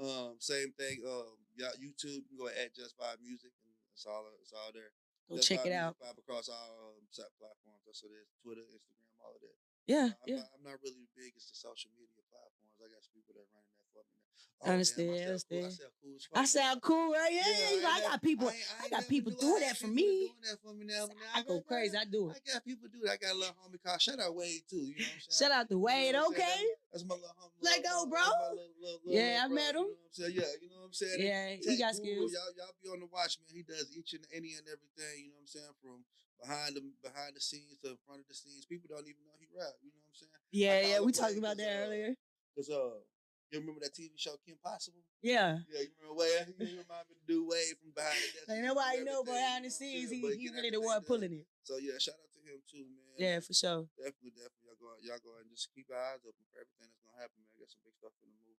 Um, 0.00 0.36
same 0.40 0.72
thing. 0.76 1.04
Um, 1.04 1.36
yeah, 1.56 1.72
YouTube. 1.76 2.24
You 2.24 2.36
can 2.36 2.40
go 2.40 2.48
at 2.48 2.72
Just 2.72 2.96
Vibe 2.96 3.20
Music, 3.20 3.52
and 3.52 3.72
it's 3.92 4.04
all 4.08 4.24
it's 4.40 4.52
all 4.52 4.72
there. 4.72 4.92
Go 5.28 5.36
Just 5.36 5.48
check 5.48 5.60
Vibe 5.60 5.68
it 5.68 5.76
Music 5.76 5.84
out. 5.84 5.96
Five 6.00 6.16
across 6.16 6.48
all 6.48 6.96
um, 6.96 7.04
platforms. 7.12 7.84
That's 7.84 8.00
what 8.00 8.16
it 8.16 8.24
is. 8.24 8.32
Twitter, 8.40 8.64
Instagram, 8.64 9.12
all 9.20 9.36
of 9.36 9.44
that. 9.44 9.56
Yeah, 9.86 10.16
I'm, 10.18 10.26
yeah. 10.26 10.40
not, 10.42 10.50
I'm 10.56 10.64
not 10.66 10.78
really 10.82 11.06
big 11.14 11.36
as 11.38 11.46
the 11.46 11.54
social 11.54 11.92
media 11.94 12.24
platforms. 12.32 12.80
I 12.82 12.90
got 12.90 13.04
people 13.14 13.36
that 13.38 13.46
are 13.46 13.75
running 14.64 14.78
that 14.78 14.86
for. 14.86 15.02
I 15.02 15.04
understand, 15.04 15.10
I 15.10 15.14
I 15.14 15.26
sound 15.26 15.42
cool. 15.50 15.58
understand. 15.58 15.84
I 15.84 16.00
cool. 16.02 16.42
I 16.42 16.44
sound 16.44 16.82
cool, 16.82 17.12
right? 17.12 17.32
Yeah, 17.32 17.42
Yeah, 17.46 17.80
yeah. 17.80 17.88
I 17.88 18.00
got 18.00 18.22
people. 18.22 18.50
ain't- 18.50 18.64
I 18.78 18.82
ain't 18.84 18.90
got 18.90 19.08
people 19.08 19.32
do- 19.32 19.38
doing 19.40 19.60
that 19.60 19.76
for 19.76 19.86
me. 19.88 20.32
That 20.42 20.58
for 20.62 20.72
me 20.74 20.86
now. 20.86 21.06
now 21.06 21.14
I 21.34 21.42
go 21.42 21.60
crazy. 21.62 21.96
I 21.96 22.04
do 22.04 22.30
it. 22.30 22.36
I 22.48 22.52
got 22.54 22.64
people 22.64 22.88
do 22.88 23.00
that. 23.04 23.12
I 23.12 23.16
got 23.16 23.32
a 23.32 23.38
little 23.38 23.54
homie 23.54 23.82
called 23.82 24.00
Shout 24.00 24.18
Out 24.20 24.34
Wade 24.34 24.62
too. 24.68 24.76
You 24.76 24.94
know 24.96 25.04
what 25.04 25.12
I'm 25.12 25.20
saying? 25.28 25.50
Shout 25.50 25.50
out 25.52 25.68
to 25.68 25.74
You 25.74 25.78
know 25.78 25.84
Wade, 25.84 26.14
I'm 26.14 26.22
saying? 26.22 26.34
okay? 26.34 26.62
That's, 26.92 27.04
my 27.04 27.14
little 27.14 27.36
homie. 27.36 27.60
Let 27.60 27.82
go, 27.84 28.06
bro. 28.06 28.20
little- 28.20 28.56
little- 28.80 29.00
little- 29.04 29.12
Yeah, 29.12 29.40
I 29.42 29.48
little 29.48 29.54
met 29.56 29.74
him. 29.74 29.76
You 29.76 29.82
know 29.82 29.86
what 29.86 30.06
I'm 30.06 30.12
saying? 30.12 30.32
Yeah, 30.36 30.52
you 30.62 30.68
know 30.70 30.76
what 30.80 30.86
I'm 30.86 30.92
saying? 30.92 31.20
Yeah, 31.20 31.56
he 31.72 31.76
got 31.76 31.94
skills. 31.94 32.32
Y'all, 32.32 32.52
y'all 32.56 32.74
be 32.82 32.88
on 32.88 33.00
the 33.00 33.06
watch, 33.12 33.38
man. 33.40 33.48
He 33.52 33.62
does 33.62 33.92
each 33.96 34.14
and 34.14 34.26
any 34.32 34.54
and 34.54 34.66
everything. 34.68 35.24
You 35.24 35.30
know 35.30 35.36
what 35.36 35.40
I'm 35.42 35.46
saying? 35.48 35.74
From 35.82 36.04
behind 36.40 36.76
the 36.76 36.82
behind 37.02 37.36
the 37.36 37.40
scenes 37.40 37.76
to 37.82 37.90
in 37.90 37.98
front 38.06 38.20
of 38.22 38.28
the 38.28 38.34
scenes. 38.34 38.64
People 38.66 38.88
don't 38.88 39.04
even 39.08 39.24
know 39.26 39.36
he 39.40 39.48
rap. 39.56 39.72
You 39.82 39.90
know 39.92 40.00
what 40.00 40.08
I'm 40.08 40.16
saying? 40.16 40.32
Yeah, 40.52 40.80
yeah. 40.96 41.00
We 41.00 41.12
talked 41.12 41.36
about 41.36 41.56
that 41.58 41.68
uh, 41.68 41.84
earlier. 41.84 42.14
Cause 42.56 42.70
uh, 42.70 42.96
you 43.50 43.60
remember 43.60 43.80
that 43.82 43.94
TV 43.94 44.10
show 44.18 44.34
Kim 44.42 44.58
Possible? 44.58 45.00
Yeah. 45.22 45.62
Yeah, 45.70 45.86
you 45.86 45.94
remember 46.02 46.18
Wade? 46.18 46.50
You 46.58 46.82
of 46.82 47.06
the 47.06 47.18
dude 47.26 47.46
Wade 47.46 47.78
from 47.78 47.94
behind 47.94 48.18
the 48.18 48.30
desk. 48.34 48.48
Like 48.50 48.62
nobody 48.66 49.04
know 49.06 49.22
behind 49.22 49.62
the 49.64 49.70
you 49.70 49.70
know 49.70 49.70
what 49.70 49.70
I'm 49.70 49.70
scenes. 49.70 50.10
He, 50.10 50.20
he 50.34 50.46
really 50.50 50.70
the 50.70 50.82
one 50.82 51.02
pulling 51.06 51.32
it. 51.32 51.46
So 51.62 51.78
yeah, 51.78 51.94
shout 51.98 52.18
out 52.18 52.30
to 52.34 52.40
him 52.42 52.58
too, 52.66 52.86
man. 52.90 53.14
Yeah, 53.18 53.38
for 53.40 53.54
sure. 53.54 53.86
Definitely, 53.94 54.34
definitely. 54.34 54.66
Y'all 54.66 54.82
go, 54.82 54.88
y'all 55.02 55.22
go 55.22 55.32
and 55.38 55.46
just 55.50 55.70
keep 55.74 55.86
your 55.86 55.98
eyes 55.98 56.22
open 56.26 56.42
for 56.50 56.58
everything 56.58 56.90
that's 56.90 56.98
gonna 57.06 57.22
happen, 57.22 57.38
man. 57.38 57.54
Got 57.58 57.70
some 57.70 57.82
big 57.86 57.94
stuff 57.94 58.14
in 58.18 58.28
the 58.28 58.38
movement. 58.42 58.56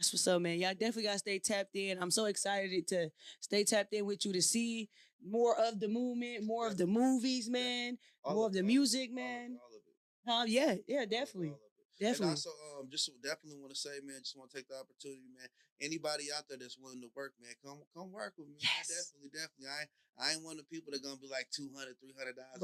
That's 0.00 0.12
what's 0.12 0.26
up, 0.26 0.40
man. 0.42 0.58
Y'all 0.58 0.72
definitely 0.72 1.04
gotta 1.04 1.20
stay 1.20 1.38
tapped 1.38 1.76
in. 1.76 2.00
I'm 2.00 2.10
so 2.10 2.24
excited 2.26 2.88
to 2.88 3.12
stay 3.40 3.64
tapped 3.64 3.92
in 3.94 4.04
with 4.04 4.24
you 4.24 4.32
to 4.32 4.42
see 4.42 4.88
more 5.24 5.56
of 5.56 5.80
the 5.80 5.88
movement, 5.88 6.44
more 6.44 6.66
of 6.66 6.76
the 6.76 6.86
movies, 6.86 7.48
man, 7.48 7.98
All 8.24 8.34
more 8.34 8.46
of 8.46 8.50
of 8.50 8.54
the 8.54 8.60
all 8.60 8.66
music, 8.66 9.10
all 9.10 9.18
of 9.18 9.24
man. 9.24 9.58
All 9.60 9.68
of 9.68 9.82
it. 9.84 10.30
Um, 10.30 10.44
yeah, 10.48 10.74
yeah, 10.86 11.04
definitely, 11.04 11.48
all 11.48 11.54
of 11.54 11.60
it. 11.60 11.73
Definitely. 12.04 12.36
And 12.36 12.36
also, 12.36 12.52
um, 12.76 12.84
just 12.92 13.08
definitely 13.24 13.56
want 13.60 13.72
to 13.72 13.80
say, 13.80 13.96
man, 14.04 14.20
just 14.20 14.36
want 14.36 14.50
to 14.52 14.56
take 14.60 14.68
the 14.68 14.76
opportunity, 14.76 15.24
man. 15.32 15.48
Anybody 15.80 16.28
out 16.30 16.44
there 16.48 16.60
that's 16.60 16.76
willing 16.76 17.00
to 17.02 17.10
work, 17.16 17.32
man, 17.40 17.56
come 17.64 17.80
come 17.96 18.12
work 18.12 18.36
with 18.36 18.46
me. 18.48 18.60
Yes. 18.60 18.92
Definitely, 18.92 19.32
definitely. 19.34 19.68
I 19.72 19.80
I 20.14 20.24
ain't 20.36 20.46
one 20.46 20.54
of 20.54 20.62
the 20.62 20.70
people 20.70 20.94
that 20.94 21.02
gonna 21.02 21.18
be 21.18 21.26
like 21.26 21.50
200 21.50 21.98
300 21.98 22.38
dollars. 22.38 22.62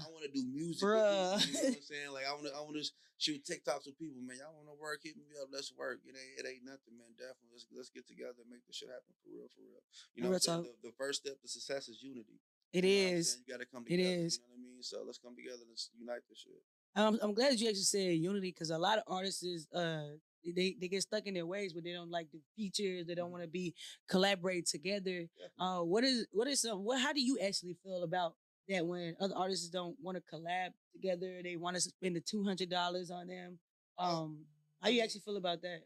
I 0.00 0.06
want 0.08 0.24
to 0.24 0.32
do 0.32 0.40
music. 0.48 0.80
Bruh. 0.80 1.36
People, 1.36 1.44
you 1.44 1.52
know 1.52 1.68
what 1.68 1.76
I'm 1.76 1.90
saying? 1.92 2.10
Like 2.16 2.24
I 2.24 2.32
want 2.32 2.46
to 2.48 2.52
I 2.56 2.60
want 2.64 2.76
to 2.80 2.86
shoot 3.20 3.44
TikToks 3.44 3.84
with 3.86 4.00
people, 4.00 4.24
man. 4.24 4.40
Y'all 4.40 4.56
want 4.56 4.72
to 4.72 4.78
work? 4.80 5.04
Hit 5.04 5.20
me 5.20 5.28
up. 5.36 5.52
Let's 5.52 5.68
work. 5.76 6.00
It 6.08 6.16
ain't 6.16 6.34
it 6.40 6.44
ain't 6.48 6.64
nothing, 6.64 6.96
man. 6.96 7.12
Definitely. 7.20 7.52
Let's 7.52 7.68
let's 7.76 7.90
get 7.92 8.08
together 8.08 8.40
and 8.40 8.48
make 8.48 8.64
this 8.64 8.80
shit 8.80 8.88
happen 8.88 9.12
for 9.20 9.28
real, 9.28 9.52
for 9.52 9.60
real. 9.60 9.84
You 10.16 10.24
know, 10.24 10.32
what 10.32 10.48
I'm. 10.48 10.64
The, 10.64 10.88
the 10.88 10.94
first 10.96 11.20
step 11.28 11.36
to 11.36 11.48
success 11.50 11.92
is 11.92 12.00
unity. 12.00 12.40
It 12.72 12.88
You 12.88 13.12
know 13.12 13.20
is. 13.20 13.44
You 13.44 13.52
got 13.52 13.60
to 13.60 13.68
come 13.68 13.84
It 13.84 14.00
together. 14.00 14.24
is. 14.24 14.40
You 14.40 14.48
know 14.48 14.56
what 14.56 14.64
I 14.64 14.64
mean? 14.64 14.80
So 14.80 14.96
let's 15.04 15.20
come 15.20 15.36
together. 15.36 15.68
Let's 15.68 15.92
unite 15.92 16.24
this 16.32 16.40
shit. 16.40 16.56
Um, 16.94 17.18
I'm 17.22 17.34
glad 17.34 17.52
that 17.52 17.60
you 17.60 17.68
actually 17.68 17.82
said 17.84 18.14
unity 18.16 18.50
because 18.50 18.70
a 18.70 18.78
lot 18.78 18.98
of 18.98 19.04
artists 19.06 19.42
is 19.42 19.68
uh 19.72 20.08
they 20.44 20.76
they 20.80 20.88
get 20.88 21.02
stuck 21.02 21.26
in 21.26 21.34
their 21.34 21.46
ways, 21.46 21.72
but 21.72 21.84
they 21.84 21.92
don't 21.92 22.10
like 22.10 22.28
the 22.32 22.40
features. 22.56 23.06
They 23.06 23.14
don't 23.14 23.26
Mm-hmm. 23.26 23.32
want 23.32 23.44
to 23.44 23.48
be 23.48 23.74
collaborate 24.08 24.66
together. 24.66 25.26
Uh, 25.58 25.80
what 25.80 26.04
is 26.04 26.26
what 26.32 26.48
is 26.48 26.60
some 26.62 26.84
what? 26.84 27.00
How 27.00 27.12
do 27.12 27.20
you 27.22 27.38
actually 27.42 27.76
feel 27.82 28.02
about 28.02 28.34
that 28.68 28.84
when 28.86 29.16
other 29.20 29.34
artists 29.36 29.68
don't 29.68 29.96
want 30.02 30.16
to 30.18 30.22
collab 30.36 30.70
together? 30.92 31.40
They 31.42 31.56
want 31.56 31.76
to 31.76 31.80
spend 31.82 32.16
the 32.16 32.20
two 32.20 32.44
hundred 32.44 32.68
dollars 32.70 33.10
on 33.10 33.28
them. 33.28 33.58
Oh, 33.98 34.24
Um, 34.24 34.44
how 34.82 34.88
you 34.88 35.02
actually 35.02 35.20
feel 35.22 35.36
about 35.36 35.62
that? 35.62 35.82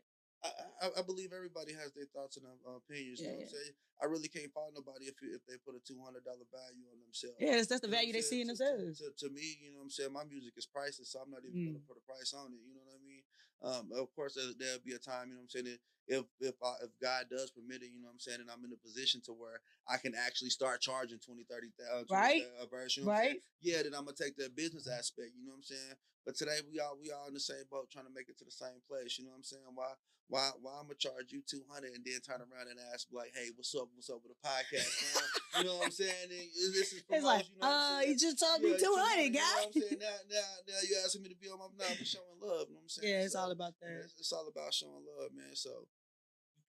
I, 0.83 0.87
I, 0.99 1.03
believe 1.03 1.33
everybody 1.33 1.73
has 1.75 1.93
their 1.97 2.07
thoughts 2.13 2.37
and 2.37 2.47
uh, 2.47 2.77
opinions. 2.79 3.21
You 3.21 3.27
Yeah, 3.27 3.33
know 3.33 3.47
what 3.47 3.51
I'm 3.51 3.57
saying? 3.57 3.75
I 3.97 4.05
really 4.13 4.29
can't 4.29 4.53
fault 4.53 4.77
nobody 4.77 5.09
if 5.09 5.17
you, 5.25 5.33
if 5.33 5.43
they 5.49 5.57
put 5.65 5.73
a 5.79 5.83
two 5.83 5.97
hundred 6.05 6.25
dollar 6.29 6.45
value 6.53 6.85
on 6.93 7.01
themselves. 7.01 7.41
Yeah, 7.41 7.57
that's, 7.57 7.69
that's 7.73 7.81
the 7.85 7.89
You 7.89 7.97
value 7.97 8.13
they 8.13 8.25
see 8.25 8.45
in 8.45 8.53
saying? 8.53 8.77
To- 8.77 8.85
to- 8.85 8.85
themselves. 8.93 9.17
To, 9.21 9.29
to, 9.29 9.35
me, 9.35 9.47
you 9.65 9.71
know 9.73 9.81
what 9.81 9.89
I'm 9.89 9.97
saying? 9.97 10.13
My 10.13 10.25
music 10.29 10.53
is 10.61 10.69
priceless, 10.69 11.13
so 11.13 11.21
I'm 11.25 11.33
not 11.33 11.43
even 11.49 11.57
Mm. 11.57 11.67
gonna 11.81 11.89
put 11.89 11.97
a 11.97 12.05
price 12.05 12.33
on 12.37 12.53
it. 12.53 12.61
You 12.61 12.77
know 12.77 12.85
what 12.85 12.97
I 12.99 13.03
mean? 13.03 13.25
Um, 13.62 13.90
of 13.97 14.14
course, 14.14 14.35
there, 14.35 14.53
there'll 14.59 14.85
be 14.85 14.92
a 14.92 14.99
time, 14.99 15.29
you 15.29 15.35
know 15.35 15.40
what 15.45 15.55
I'm 15.57 15.64
saying? 15.64 15.79
If 16.09 16.25
if 16.38 16.55
I, 16.62 16.73
if 16.85 16.90
God 17.03 17.27
does 17.31 17.51
permit 17.51 17.83
it, 17.83 17.90
you 17.90 17.99
know 18.01 18.07
what 18.07 18.21
I'm 18.21 18.21
saying, 18.23 18.38
and 18.40 18.51
I'm 18.51 18.62
in 18.64 18.71
a 18.73 18.79
position 18.79 19.21
to 19.27 19.33
where 19.33 19.59
I 19.88 19.97
can 19.99 20.14
actually 20.14 20.51
start 20.51 20.81
charging 20.81 21.19
20, 21.19 21.42
30 21.51 21.73
thousand 21.75 22.14
Right. 22.14 22.42
a 22.62 22.66
verse, 22.66 22.97
you 22.97 23.05
know? 23.05 23.11
Right? 23.11 23.42
yeah, 23.61 23.83
then 23.83 23.95
I'm 23.95 24.05
gonna 24.05 24.14
take 24.14 24.37
that 24.37 24.55
business 24.55 24.87
aspect. 24.87 25.35
You 25.35 25.42
know 25.45 25.51
what 25.59 25.66
I'm 25.66 25.75
saying? 25.75 25.97
But 26.25 26.37
today 26.37 26.59
we 26.71 26.79
all 26.79 26.95
we 27.01 27.11
all 27.11 27.27
in 27.27 27.35
the 27.35 27.40
same 27.42 27.66
boat, 27.71 27.90
trying 27.90 28.07
to 28.07 28.14
make 28.14 28.29
it 28.29 28.38
to 28.38 28.45
the 28.45 28.55
same 28.55 28.79
place. 28.87 29.19
You 29.19 29.25
know 29.25 29.31
what 29.35 29.42
I'm 29.42 29.51
saying? 29.51 29.66
Why 29.75 29.90
why 30.29 30.51
why 30.62 30.79
I'm 30.79 30.87
gonna 30.90 30.99
charge 30.99 31.31
you 31.31 31.42
two 31.42 31.62
hundred 31.71 31.95
and 31.95 32.05
then 32.05 32.19
turn 32.23 32.42
around 32.42 32.66
and 32.71 32.79
ask 32.95 33.07
like, 33.11 33.31
hey, 33.35 33.51
what's 33.55 33.75
up? 33.75 33.88
What's 33.95 34.11
up 34.11 34.23
with 34.23 34.35
the 34.35 34.40
podcast? 34.42 34.90
Man? 35.03 35.27
you 35.59 35.64
know 35.66 35.75
what 35.79 35.85
I'm 35.87 35.90
saying? 35.95 36.31
And 36.31 36.47
this 36.75 36.92
is 36.95 37.03
It's 37.09 37.25
like, 37.25 37.47
you 37.51 37.59
know 37.62 37.66
uh, 37.66 38.01
you 38.03 38.19
just 38.19 38.38
told 38.38 38.59
Yeah, 38.62 38.75
me 38.75 38.79
two 38.79 38.95
hundred, 38.95 39.23
you 39.31 39.38
know 39.38 39.38
guy. 39.38 39.55
what 39.55 39.66
I'm 39.66 39.83
saying? 39.83 39.99
Now, 40.03 40.19
now, 40.31 40.49
now 40.66 40.81
you 40.83 40.95
asking 41.03 41.23
me 41.23 41.29
to 41.31 41.38
be 41.38 41.49
on 41.49 41.59
my 41.59 41.66
now, 41.79 41.95
but 41.95 42.07
showing 42.07 42.38
love. 42.42 42.66
You 42.71 42.75
know 42.75 42.83
what 42.83 42.90
I'm 42.90 42.95
saying? 42.95 43.07
Yeah, 43.11 43.23
it's 43.23 43.35
So, 43.38 43.46
all 43.47 43.53
about 43.55 43.75
that. 43.81 44.03
It's, 44.05 44.19
it's 44.19 44.33
all 44.35 44.49
about 44.51 44.75
showing 44.75 45.07
love, 45.07 45.31
man. 45.35 45.55
So 45.55 45.87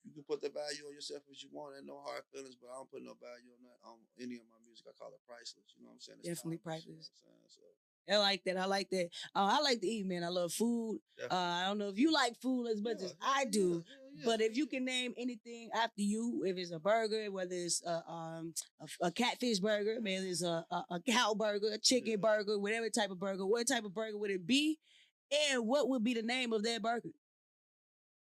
you 0.05 0.13
can 0.13 0.23
put 0.23 0.41
the 0.41 0.49
value 0.53 0.85
on 0.87 0.93
yourself 0.93 1.23
as 1.29 1.41
you 1.43 1.49
want, 1.51 1.75
and 1.77 1.85
no 1.89 1.99
hard 2.05 2.23
feelings. 2.31 2.55
But 2.55 2.69
I 2.71 2.77
don't 2.77 2.91
put 2.91 3.01
no 3.03 3.17
value 3.17 3.51
on 3.57 3.61
that 3.65 3.79
on 3.83 3.97
any 4.21 4.37
of 4.37 4.45
my 4.47 4.61
music. 4.65 4.85
I 4.87 4.93
call 4.93 5.09
it 5.11 5.21
priceless. 5.27 5.73
You 5.75 5.83
know 5.83 5.89
what 5.91 5.99
I'm 5.99 6.05
saying? 6.05 6.19
It's 6.23 6.39
Definitely 6.41 6.61
timeless, 6.63 6.85
you 6.85 6.93
know? 7.27 7.49
So, 7.49 7.61
I 8.09 8.15
like 8.17 8.41
that. 8.45 8.57
I 8.57 8.65
like 8.65 8.89
that. 8.91 9.09
Uh, 9.35 9.57
I 9.57 9.61
like 9.61 9.81
to 9.81 9.87
eat, 9.87 10.07
man. 10.07 10.23
I 10.23 10.29
love 10.29 10.53
food. 10.53 10.99
Uh, 11.29 11.35
I 11.35 11.65
don't 11.67 11.77
know 11.77 11.89
if 11.89 11.97
you 11.99 12.13
like 12.13 12.39
food 12.41 12.67
as 12.67 12.81
much 12.81 12.97
Yeah, 12.99 13.05
as 13.07 13.15
I 13.21 13.43
do. 13.43 13.83
yeah, 13.85 13.95
yeah, 14.15 14.21
But 14.25 14.39
if 14.39 14.55
you 14.55 14.65
can 14.65 14.85
name 14.85 15.13
anything 15.17 15.69
after 15.75 16.01
you, 16.01 16.43
if 16.45 16.55
it's 16.55 16.71
a 16.71 16.79
burger, 16.79 17.29
whether 17.29 17.53
it's 17.53 17.83
a 17.85 18.09
um 18.09 18.53
a, 18.79 19.07
a 19.07 19.11
catfish 19.11 19.59
burger, 19.59 19.99
man, 19.99 20.23
it's 20.25 20.41
a, 20.41 20.65
a 20.71 20.83
a 20.91 20.99
cow 21.01 21.33
burger, 21.33 21.67
a 21.73 21.77
chicken 21.77 22.21
burger, 22.21 22.57
whatever 22.57 22.89
type 22.89 23.11
of 23.11 23.19
burger, 23.19 23.45
what 23.45 23.67
type 23.67 23.83
of 23.83 23.93
burger 23.93 24.17
would 24.17 24.31
it 24.31 24.47
be, 24.47 24.79
and 25.31 25.67
what 25.67 25.89
would 25.89 26.03
be 26.03 26.13
the 26.13 26.21
name 26.21 26.53
of 26.53 26.63
that 26.63 26.81
burger? 26.81 27.11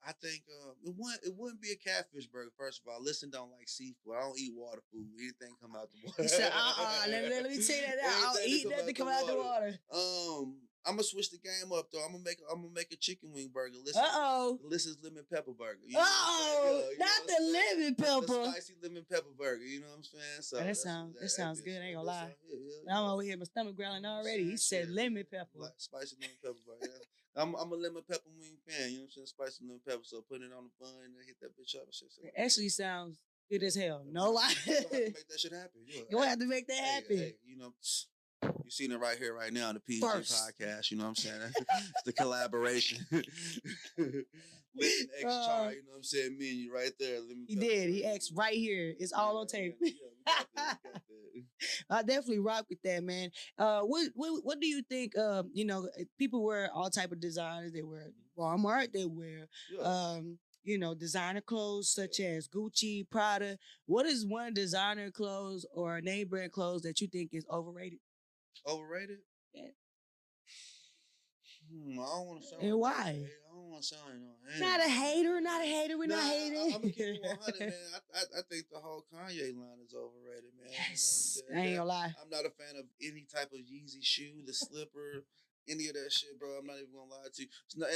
I 0.07 0.12
think 0.12 0.42
um, 0.62 0.75
it 0.85 0.95
wouldn't 0.97 1.21
it 1.25 1.35
wouldn't 1.37 1.61
be 1.61 1.73
a 1.73 1.77
catfish 1.77 2.27
burger. 2.27 2.51
First 2.57 2.81
of 2.81 2.92
all, 2.92 3.03
listen, 3.03 3.29
don't 3.29 3.51
like 3.51 3.69
seafood. 3.69 4.14
I 4.16 4.21
don't 4.21 4.38
eat 4.38 4.53
water 4.55 4.81
food. 4.92 5.09
Anything 5.19 5.57
come 5.61 5.75
out 5.75 5.88
the 5.90 5.99
water. 6.07 6.23
He 6.23 6.29
said, 6.29 6.53
"Uh, 6.55 6.73
uh 6.79 7.03
let, 7.09 7.25
me- 7.25 7.31
let 7.31 7.51
me 7.51 7.57
tell 7.57 7.77
you 7.77 7.83
that. 7.83 8.23
I'll 8.29 8.37
Anything 8.38 8.71
eat 8.71 8.77
that 8.77 8.87
to 8.87 8.92
come 8.92 9.09
out 9.09 9.27
the 9.27 9.35
water." 9.35 9.79
Um, 9.92 10.57
I'm 10.87 10.92
gonna 10.94 11.03
switch 11.03 11.31
the 11.31 11.38
game 11.38 11.72
up 11.75 11.90
though. 11.92 12.05
I'm 12.05 12.12
gonna 12.12 12.25
make 12.25 12.38
I'm 12.51 12.62
gonna 12.62 12.72
make 12.75 12.92
a 12.92 12.96
chicken 12.96 13.33
wing 13.33 13.51
burger. 13.53 13.77
Listen, 13.85 14.03
Uh 14.05 14.09
oh. 14.14 14.59
this 14.70 14.87
is 14.87 14.96
lemon 15.03 15.25
pepper 15.31 15.53
burger. 15.53 15.81
You 15.87 15.94
know 15.94 15.99
what 16.01 16.09
I'm 16.09 16.38
saying? 16.38 16.62
Oh, 16.62 16.90
you 16.92 16.99
know 16.99 17.05
not 17.05 17.20
the 17.27 17.38
lemon 17.53 17.94
The 17.99 18.03
pepper. 18.03 18.51
spicy 18.51 18.75
lemon 18.83 19.05
pepper 19.11 19.35
burger. 19.37 19.64
You 19.64 19.81
know 19.81 19.87
what 19.88 19.96
I'm 19.96 20.05
saying? 20.05 20.40
So 20.42 20.57
that 20.59 20.77
sounds- 20.77 21.16
that 21.20 21.29
sounds 21.31 21.61
good, 21.61 21.83
I 21.83 21.87
ain't 21.87 21.96
gonna 21.96 22.07
lie. 22.07 22.35
yeah, 22.49 22.57
yeah, 22.87 22.96
I'm 22.99 23.05
over 23.11 23.22
here, 23.22 23.37
my 23.37 23.44
stomach 23.44 23.77
growling 23.77 24.05
already. 24.07 24.44
He 24.44 24.57
said 24.57 24.88
lemon 24.90 25.25
pepper. 25.31 25.59
Like 25.59 25.72
spicy 25.77 26.16
lemon 26.20 26.37
pepper 26.42 26.62
burger. 26.66 26.92
I'm 27.35 27.55
I'm 27.57 27.70
a 27.72 27.75
lemon 27.77 28.03
pepper 28.09 28.31
wing 28.38 28.57
fan. 28.66 28.90
You 28.90 28.96
know 28.96 29.01
what 29.03 29.05
I'm 29.05 29.11
saying? 29.11 29.27
Spicy 29.27 29.64
lemon 29.64 29.81
pepper. 29.87 30.05
So 30.05 30.22
putting 30.22 30.46
it 30.46 30.53
on 30.57 30.64
the 30.64 30.70
bun 30.81 30.94
and 31.05 31.14
hit 31.27 31.37
that 31.42 31.53
bitch 31.59 31.75
up 31.77 31.85
and 31.85 31.92
shit. 31.94 32.09
It 32.22 32.33
actually 32.40 32.70
sounds 32.70 33.18
good 33.51 33.62
as 33.62 33.75
hell. 33.75 34.05
No 34.11 34.31
lie. 34.31 34.55
You 34.66 34.72
have 34.75 34.88
to 34.90 34.96
make 35.03 35.29
that 35.29 35.40
shit 35.40 35.53
happen. 35.53 35.81
You 36.11 36.18
have 36.22 36.38
to 36.38 36.46
make 36.46 36.66
that 36.68 36.77
Hey, 36.79 36.94
happen. 36.94 37.16
hey, 37.18 37.35
you 37.44 37.59
know, 37.59 37.75
you 38.66 38.70
seen 38.70 38.90
it 38.92 38.98
right 38.98 39.16
here, 39.16 39.33
right 39.35 39.52
now, 39.52 39.68
on 39.68 39.74
the 39.74 39.81
PG 39.81 40.00
First. 40.00 40.35
podcast. 40.35 40.90
You 40.90 40.98
know 40.98 41.05
what 41.05 41.11
I'm 41.11 41.14
saying? 41.14 41.40
it's 41.57 42.02
the 42.05 42.12
collaboration. 42.12 43.07
Lysten, 43.98 45.07
X 45.20 45.24
Uh, 45.24 45.46
char, 45.46 45.72
you 45.72 45.79
know 45.85 45.90
what 45.92 45.96
I'm 45.98 46.02
saying? 46.02 46.37
Me 46.37 46.50
and 46.50 46.59
you 46.59 46.74
right 46.74 46.90
there. 46.98 47.20
Let 47.20 47.29
me 47.37 47.44
He 47.48 47.57
did. 47.57 47.88
He 47.90 48.05
asked 48.05 48.33
right 48.35 48.55
here. 48.55 48.92
It's 48.98 49.12
all 49.12 49.38
on 49.38 49.46
tape. 49.46 49.76
Yeah, 49.81 49.90
yeah, 49.90 50.09
that, 50.26 50.46
we 50.55 50.61
got 50.62 50.79
that. 51.88 51.98
I 51.98 52.02
definitely 52.02 52.40
rock 52.40 52.66
with 52.68 52.83
that, 52.83 53.02
man. 53.02 53.31
Uh, 53.57 53.83
what 53.83 54.09
what 54.14 54.40
what 54.44 54.61
do 54.61 54.66
you 54.66 54.83
think? 54.83 55.16
Um, 55.16 55.50
you 55.55 55.64
know, 55.64 55.88
people 56.18 56.44
wear 56.44 56.70
all 56.74 56.90
type 56.90 57.12
of 57.12 57.20
designers. 57.20 57.72
They 57.72 57.83
wear 57.83 58.11
Walmart. 58.37 58.92
They 58.92 59.07
wear 59.07 59.46
um, 59.83 60.38
you 60.64 60.79
know, 60.79 60.94
designer 60.94 61.40
clothes 61.40 61.90
such 61.90 62.20
as 62.20 62.48
Gucci, 62.48 63.09
Prada. 63.09 63.57
What 63.87 64.05
is 64.05 64.26
one 64.26 64.52
designer 64.52 65.11
clothes 65.11 65.64
or 65.72 66.00
name 66.00 66.29
brand 66.29 66.52
clothes 66.52 66.83
that 66.83 67.00
you 67.00 67.07
think 67.07 67.31
is 67.33 67.46
overrated? 67.50 68.00
Overrated? 68.66 69.18
Yeah. 69.55 69.68
Hmm, 71.70 71.98
I 71.98 72.05
don't 72.05 72.26
want 72.26 72.42
to 72.42 72.46
sound. 72.48 72.62
And 72.62 72.79
why? 72.79 72.92
I 73.26 73.55
don't 73.55 73.70
want 73.70 73.83
to 73.83 73.88
sound 73.88 74.02
like 74.07 74.20
no 74.22 74.35
hater. 74.46 74.61
Not 74.62 74.81
a 74.81 74.88
hater. 74.88 75.40
Not 75.40 75.62
a 75.62 75.66
hater. 75.66 75.98
We're 75.98 76.07
Nah, 76.07 76.16
not 76.16 76.24
I- 76.24 76.29
hating. 76.29 76.62
I'm 76.74 76.81
gonna 76.81 76.92
keep 76.92 77.00
it 77.00 77.22
100, 77.22 77.61
man. 77.61 77.72
I, 78.14 78.18
I, 78.18 78.22
I 78.38 78.42
think 78.50 78.64
the 78.70 78.79
whole 78.79 79.02
Kanye 79.12 79.50
line 79.57 79.81
is 79.85 79.94
overrated, 79.94 80.50
man. 80.59 80.70
You 80.70 80.79
know 80.79 80.87
yes, 80.90 81.42
ain't 81.52 81.76
gonna 81.76 81.88
lie. 81.88 82.14
I'm 82.22 82.31
not 82.31 82.44
a 82.46 82.50
fan 82.55 82.76
of 82.79 82.87
any 83.02 83.26
type 83.33 83.50
of 83.52 83.59
Yeezy 83.59 84.02
shoe, 84.02 84.42
the 84.46 84.52
slipper, 84.55 85.24
any 85.68 85.88
of 85.88 85.94
that 85.94 86.12
shit, 86.12 86.38
bro. 86.38 86.59
I'm 86.59 86.66
not 86.66 86.76
even 86.76 86.94
gonna 86.94 87.11
lie 87.11 87.26
to 87.35 87.42
you. 87.42 87.48
It's 87.66 87.76
not, 87.76 87.88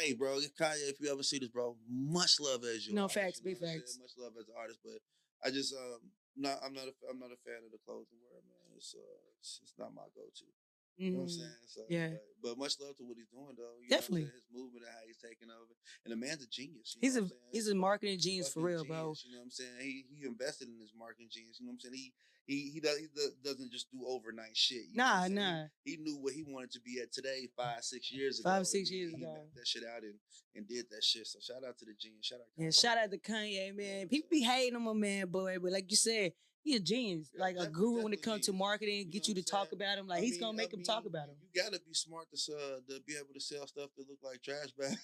hey, 0.00 0.14
bro, 0.14 0.38
Kanye, 0.58 0.88
if 0.88 1.00
you 1.00 1.12
ever 1.12 1.22
see 1.22 1.38
this, 1.38 1.48
bro, 1.50 1.76
much 1.90 2.40
love 2.40 2.64
as 2.64 2.86
you. 2.86 2.94
No 2.94 3.02
artist, 3.02 3.18
facts, 3.20 3.40
you 3.44 3.52
know 3.52 3.68
I'm 3.68 3.74
facts. 3.80 3.98
Much 4.00 4.12
love 4.16 4.32
as 4.40 4.48
an 4.48 4.54
artist, 4.58 4.78
but 4.82 5.00
I 5.44 5.50
just 5.50 5.74
um 5.74 6.00
not 6.36 6.58
I'm 6.64 6.74
not 6.74 6.88
a 6.88 6.94
I'm 7.10 7.18
not 7.18 7.32
a 7.34 7.40
fan 7.42 7.64
of 7.66 7.72
the 7.72 7.82
clothing 7.84 8.20
wear, 8.26 8.40
man. 8.46 8.76
It's 8.76 8.94
uh 8.94 9.20
it's, 9.40 9.60
it's 9.62 9.74
not 9.78 9.94
my 9.94 10.06
go-to. 10.14 10.46
You 10.96 11.10
know 11.12 11.20
what 11.20 11.24
I'm 11.24 11.28
Mhm. 11.30 11.38
saying? 11.38 11.56
So, 11.66 11.80
Yeah. 11.88 12.08
But, 12.10 12.22
but 12.42 12.58
much 12.58 12.78
love 12.80 12.96
to 12.96 13.04
what 13.04 13.16
he's 13.16 13.28
doing, 13.28 13.54
though. 13.56 13.76
You 13.80 13.88
Definitely. 13.88 14.22
Know 14.22 14.26
what 14.26 14.32
I'm 14.34 14.40
saying? 14.40 14.42
His 14.50 14.56
movement 14.56 14.84
and 14.84 14.92
how 14.94 15.00
he's 15.06 15.16
taking 15.18 15.50
over, 15.50 15.72
and 16.04 16.12
the 16.12 16.16
man's 16.16 16.42
a 16.44 16.48
genius. 16.48 16.96
He's 17.00 17.16
a 17.16 17.20
what 17.20 17.24
I'm 17.24 17.28
saying? 17.28 17.40
he's 17.52 17.68
a 17.68 17.74
marketing 17.74 18.18
genius 18.18 18.52
for 18.52 18.60
real, 18.62 18.84
bro. 18.84 19.14
You 19.24 19.32
know 19.32 19.38
what 19.38 19.44
I'm 19.44 19.50
saying? 19.50 19.70
He 19.80 20.04
he 20.14 20.26
invested 20.26 20.68
in 20.68 20.78
his 20.80 20.92
marketing 20.96 21.28
genius. 21.30 21.58
You 21.60 21.66
know 21.66 21.70
what 21.72 21.74
I'm 21.74 21.80
saying? 21.80 21.94
He 21.94 22.12
he 22.46 22.70
he, 22.70 22.80
does, 22.80 22.98
he 22.98 23.06
doesn't 23.44 23.70
just 23.70 23.90
do 23.92 24.04
overnight 24.06 24.56
shit. 24.56 24.86
Nah, 24.94 25.28
nah. 25.28 25.66
He, 25.84 25.92
he 25.92 25.96
knew 25.98 26.16
what 26.18 26.32
he 26.32 26.42
wanted 26.42 26.72
to 26.72 26.80
be 26.80 26.98
at 27.00 27.12
today 27.12 27.46
five 27.56 27.84
six 27.84 28.10
years 28.10 28.40
ago. 28.40 28.48
Five, 28.48 28.66
six 28.66 28.90
years 28.90 29.12
he 29.14 29.22
ago. 29.22 29.46
that 29.54 29.66
shit 29.68 29.84
out 29.84 30.02
and, 30.02 30.14
and 30.56 30.66
did 30.66 30.86
that 30.90 31.04
shit. 31.04 31.26
So 31.28 31.38
shout 31.40 31.62
out 31.66 31.78
to 31.78 31.84
the 31.84 31.94
genius. 31.94 32.26
Shout 32.26 32.40
out. 32.40 32.46
Yeah, 32.56 32.68
Kanye. 32.68 32.80
shout 32.80 32.98
out 32.98 33.10
to 33.12 33.18
Kanye, 33.18 33.74
man. 33.76 34.08
People 34.08 34.28
be 34.32 34.40
hating 34.42 34.74
on 34.74 34.82
my 34.82 34.92
man, 34.94 35.28
boy, 35.28 35.58
but 35.62 35.70
like 35.72 35.88
you 35.90 35.96
said, 35.96 36.32
he 36.62 36.76
a 36.76 36.80
genius, 36.80 37.30
like 37.38 37.56
a 37.58 37.66
guru 37.66 38.02
when 38.02 38.12
it 38.12 38.22
comes 38.22 38.46
to 38.46 38.52
marketing, 38.52 38.98
You 38.98 39.04
get 39.06 39.22
know 39.28 39.34
you 39.34 39.34
to 39.36 39.42
talk 39.42 39.72
about 39.72 39.98
him. 39.98 40.06
Like 40.06 40.18
I 40.18 40.22
he's 40.22 40.32
mean- 40.32 40.40
gonna 40.40 40.56
make 40.56 40.72
I 40.74 40.76
him 40.76 40.82
talk 40.84 41.06
about 41.06 41.28
him. 41.28 41.36
You 41.52 41.62
gotta 41.62 41.80
be 41.86 41.94
smart 41.94 42.26
to 42.32 42.52
uh, 42.54 42.58
to 42.88 43.00
be 43.06 43.14
able 43.16 43.32
to 43.34 43.40
sell 43.40 43.66
stuff 43.66 43.90
that 43.96 44.08
look 44.08 44.18
like 44.22 44.42
trash 44.42 44.70
bags. 44.78 44.98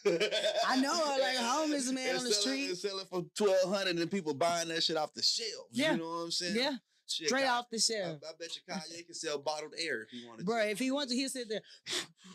I 0.66 0.76
know, 0.80 1.16
like 1.20 1.36
a 1.36 1.42
homeless 1.42 1.90
man 1.92 2.08
And 2.10 2.18
on 2.18 2.24
the 2.24 2.30
street. 2.32 2.68
and 2.68 2.78
selling 2.78 3.06
for 3.10 3.24
twelve 3.36 3.74
hundred, 3.74 3.98
and 3.98 4.10
people 4.10 4.34
buying 4.34 4.68
that 4.68 4.82
shit 4.82 4.96
off 4.96 5.14
the 5.14 5.22
shelves. 5.22 5.70
Yeah. 5.72 5.92
you 5.92 5.98
know 5.98 6.04
what 6.04 6.24
I'm 6.24 6.30
saying? 6.30 6.56
Yeah, 6.56 6.72
Shit, 7.08 7.28
straight 7.28 7.44
Kanye- 7.44 7.50
off 7.50 7.70
the 7.70 7.78
shelf, 7.78 8.18
I 8.28 8.32
bet 8.38 8.50
you 8.56 8.62
Kanye 8.68 9.06
can 9.06 9.14
sell 9.14 9.38
bottled 9.38 9.72
air 9.78 10.02
if 10.02 10.10
he 10.10 10.26
wanted 10.26 10.44
bro. 10.44 10.56
to. 10.56 10.62
Bro, 10.64 10.70
if 10.72 10.78
he 10.78 10.90
wants 10.90 11.12
to, 11.12 11.16
he'll 11.16 11.28
sit 11.28 11.48
there. 11.48 11.60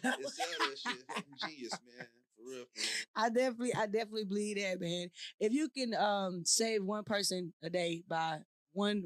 and 0.04 0.14
sell 0.26 0.48
that 0.60 0.78
shit. 0.80 1.26
Genius, 1.50 1.72
man. 1.98 2.08
For 2.38 2.50
real, 2.50 2.66
for 2.74 2.80
real. 2.82 2.88
I 3.16 3.30
definitely, 3.30 3.74
I 3.76 3.86
definitely 3.86 4.24
believe 4.26 4.58
that, 4.58 4.80
man. 4.82 5.10
If 5.40 5.54
you 5.54 5.70
can 5.70 5.94
um 5.94 6.44
save 6.46 6.84
one 6.84 7.04
person 7.04 7.54
a 7.62 7.70
day 7.70 8.04
by 8.08 8.40
one 8.74 9.06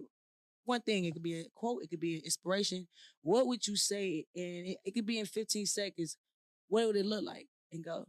one 0.66 0.82
thing, 0.82 1.06
it 1.06 1.14
could 1.14 1.24
be 1.24 1.40
a 1.42 1.46
quote, 1.56 1.84
it 1.84 1.90
could 1.90 2.00
be 2.00 2.16
an 2.16 2.22
inspiration. 2.26 2.88
What 3.22 3.48
would 3.48 3.68
you 3.68 3.76
say? 3.76 4.26
And 4.36 4.68
it, 4.68 4.78
it 4.86 4.92
could 4.96 5.06
be 5.06 5.20
in 5.20 5.26
15 5.26 5.66
seconds. 5.68 6.18
What 6.70 6.88
would 6.88 6.96
it 6.96 7.06
look 7.06 7.24
like? 7.24 7.48
And 7.72 7.84
go. 7.84 8.08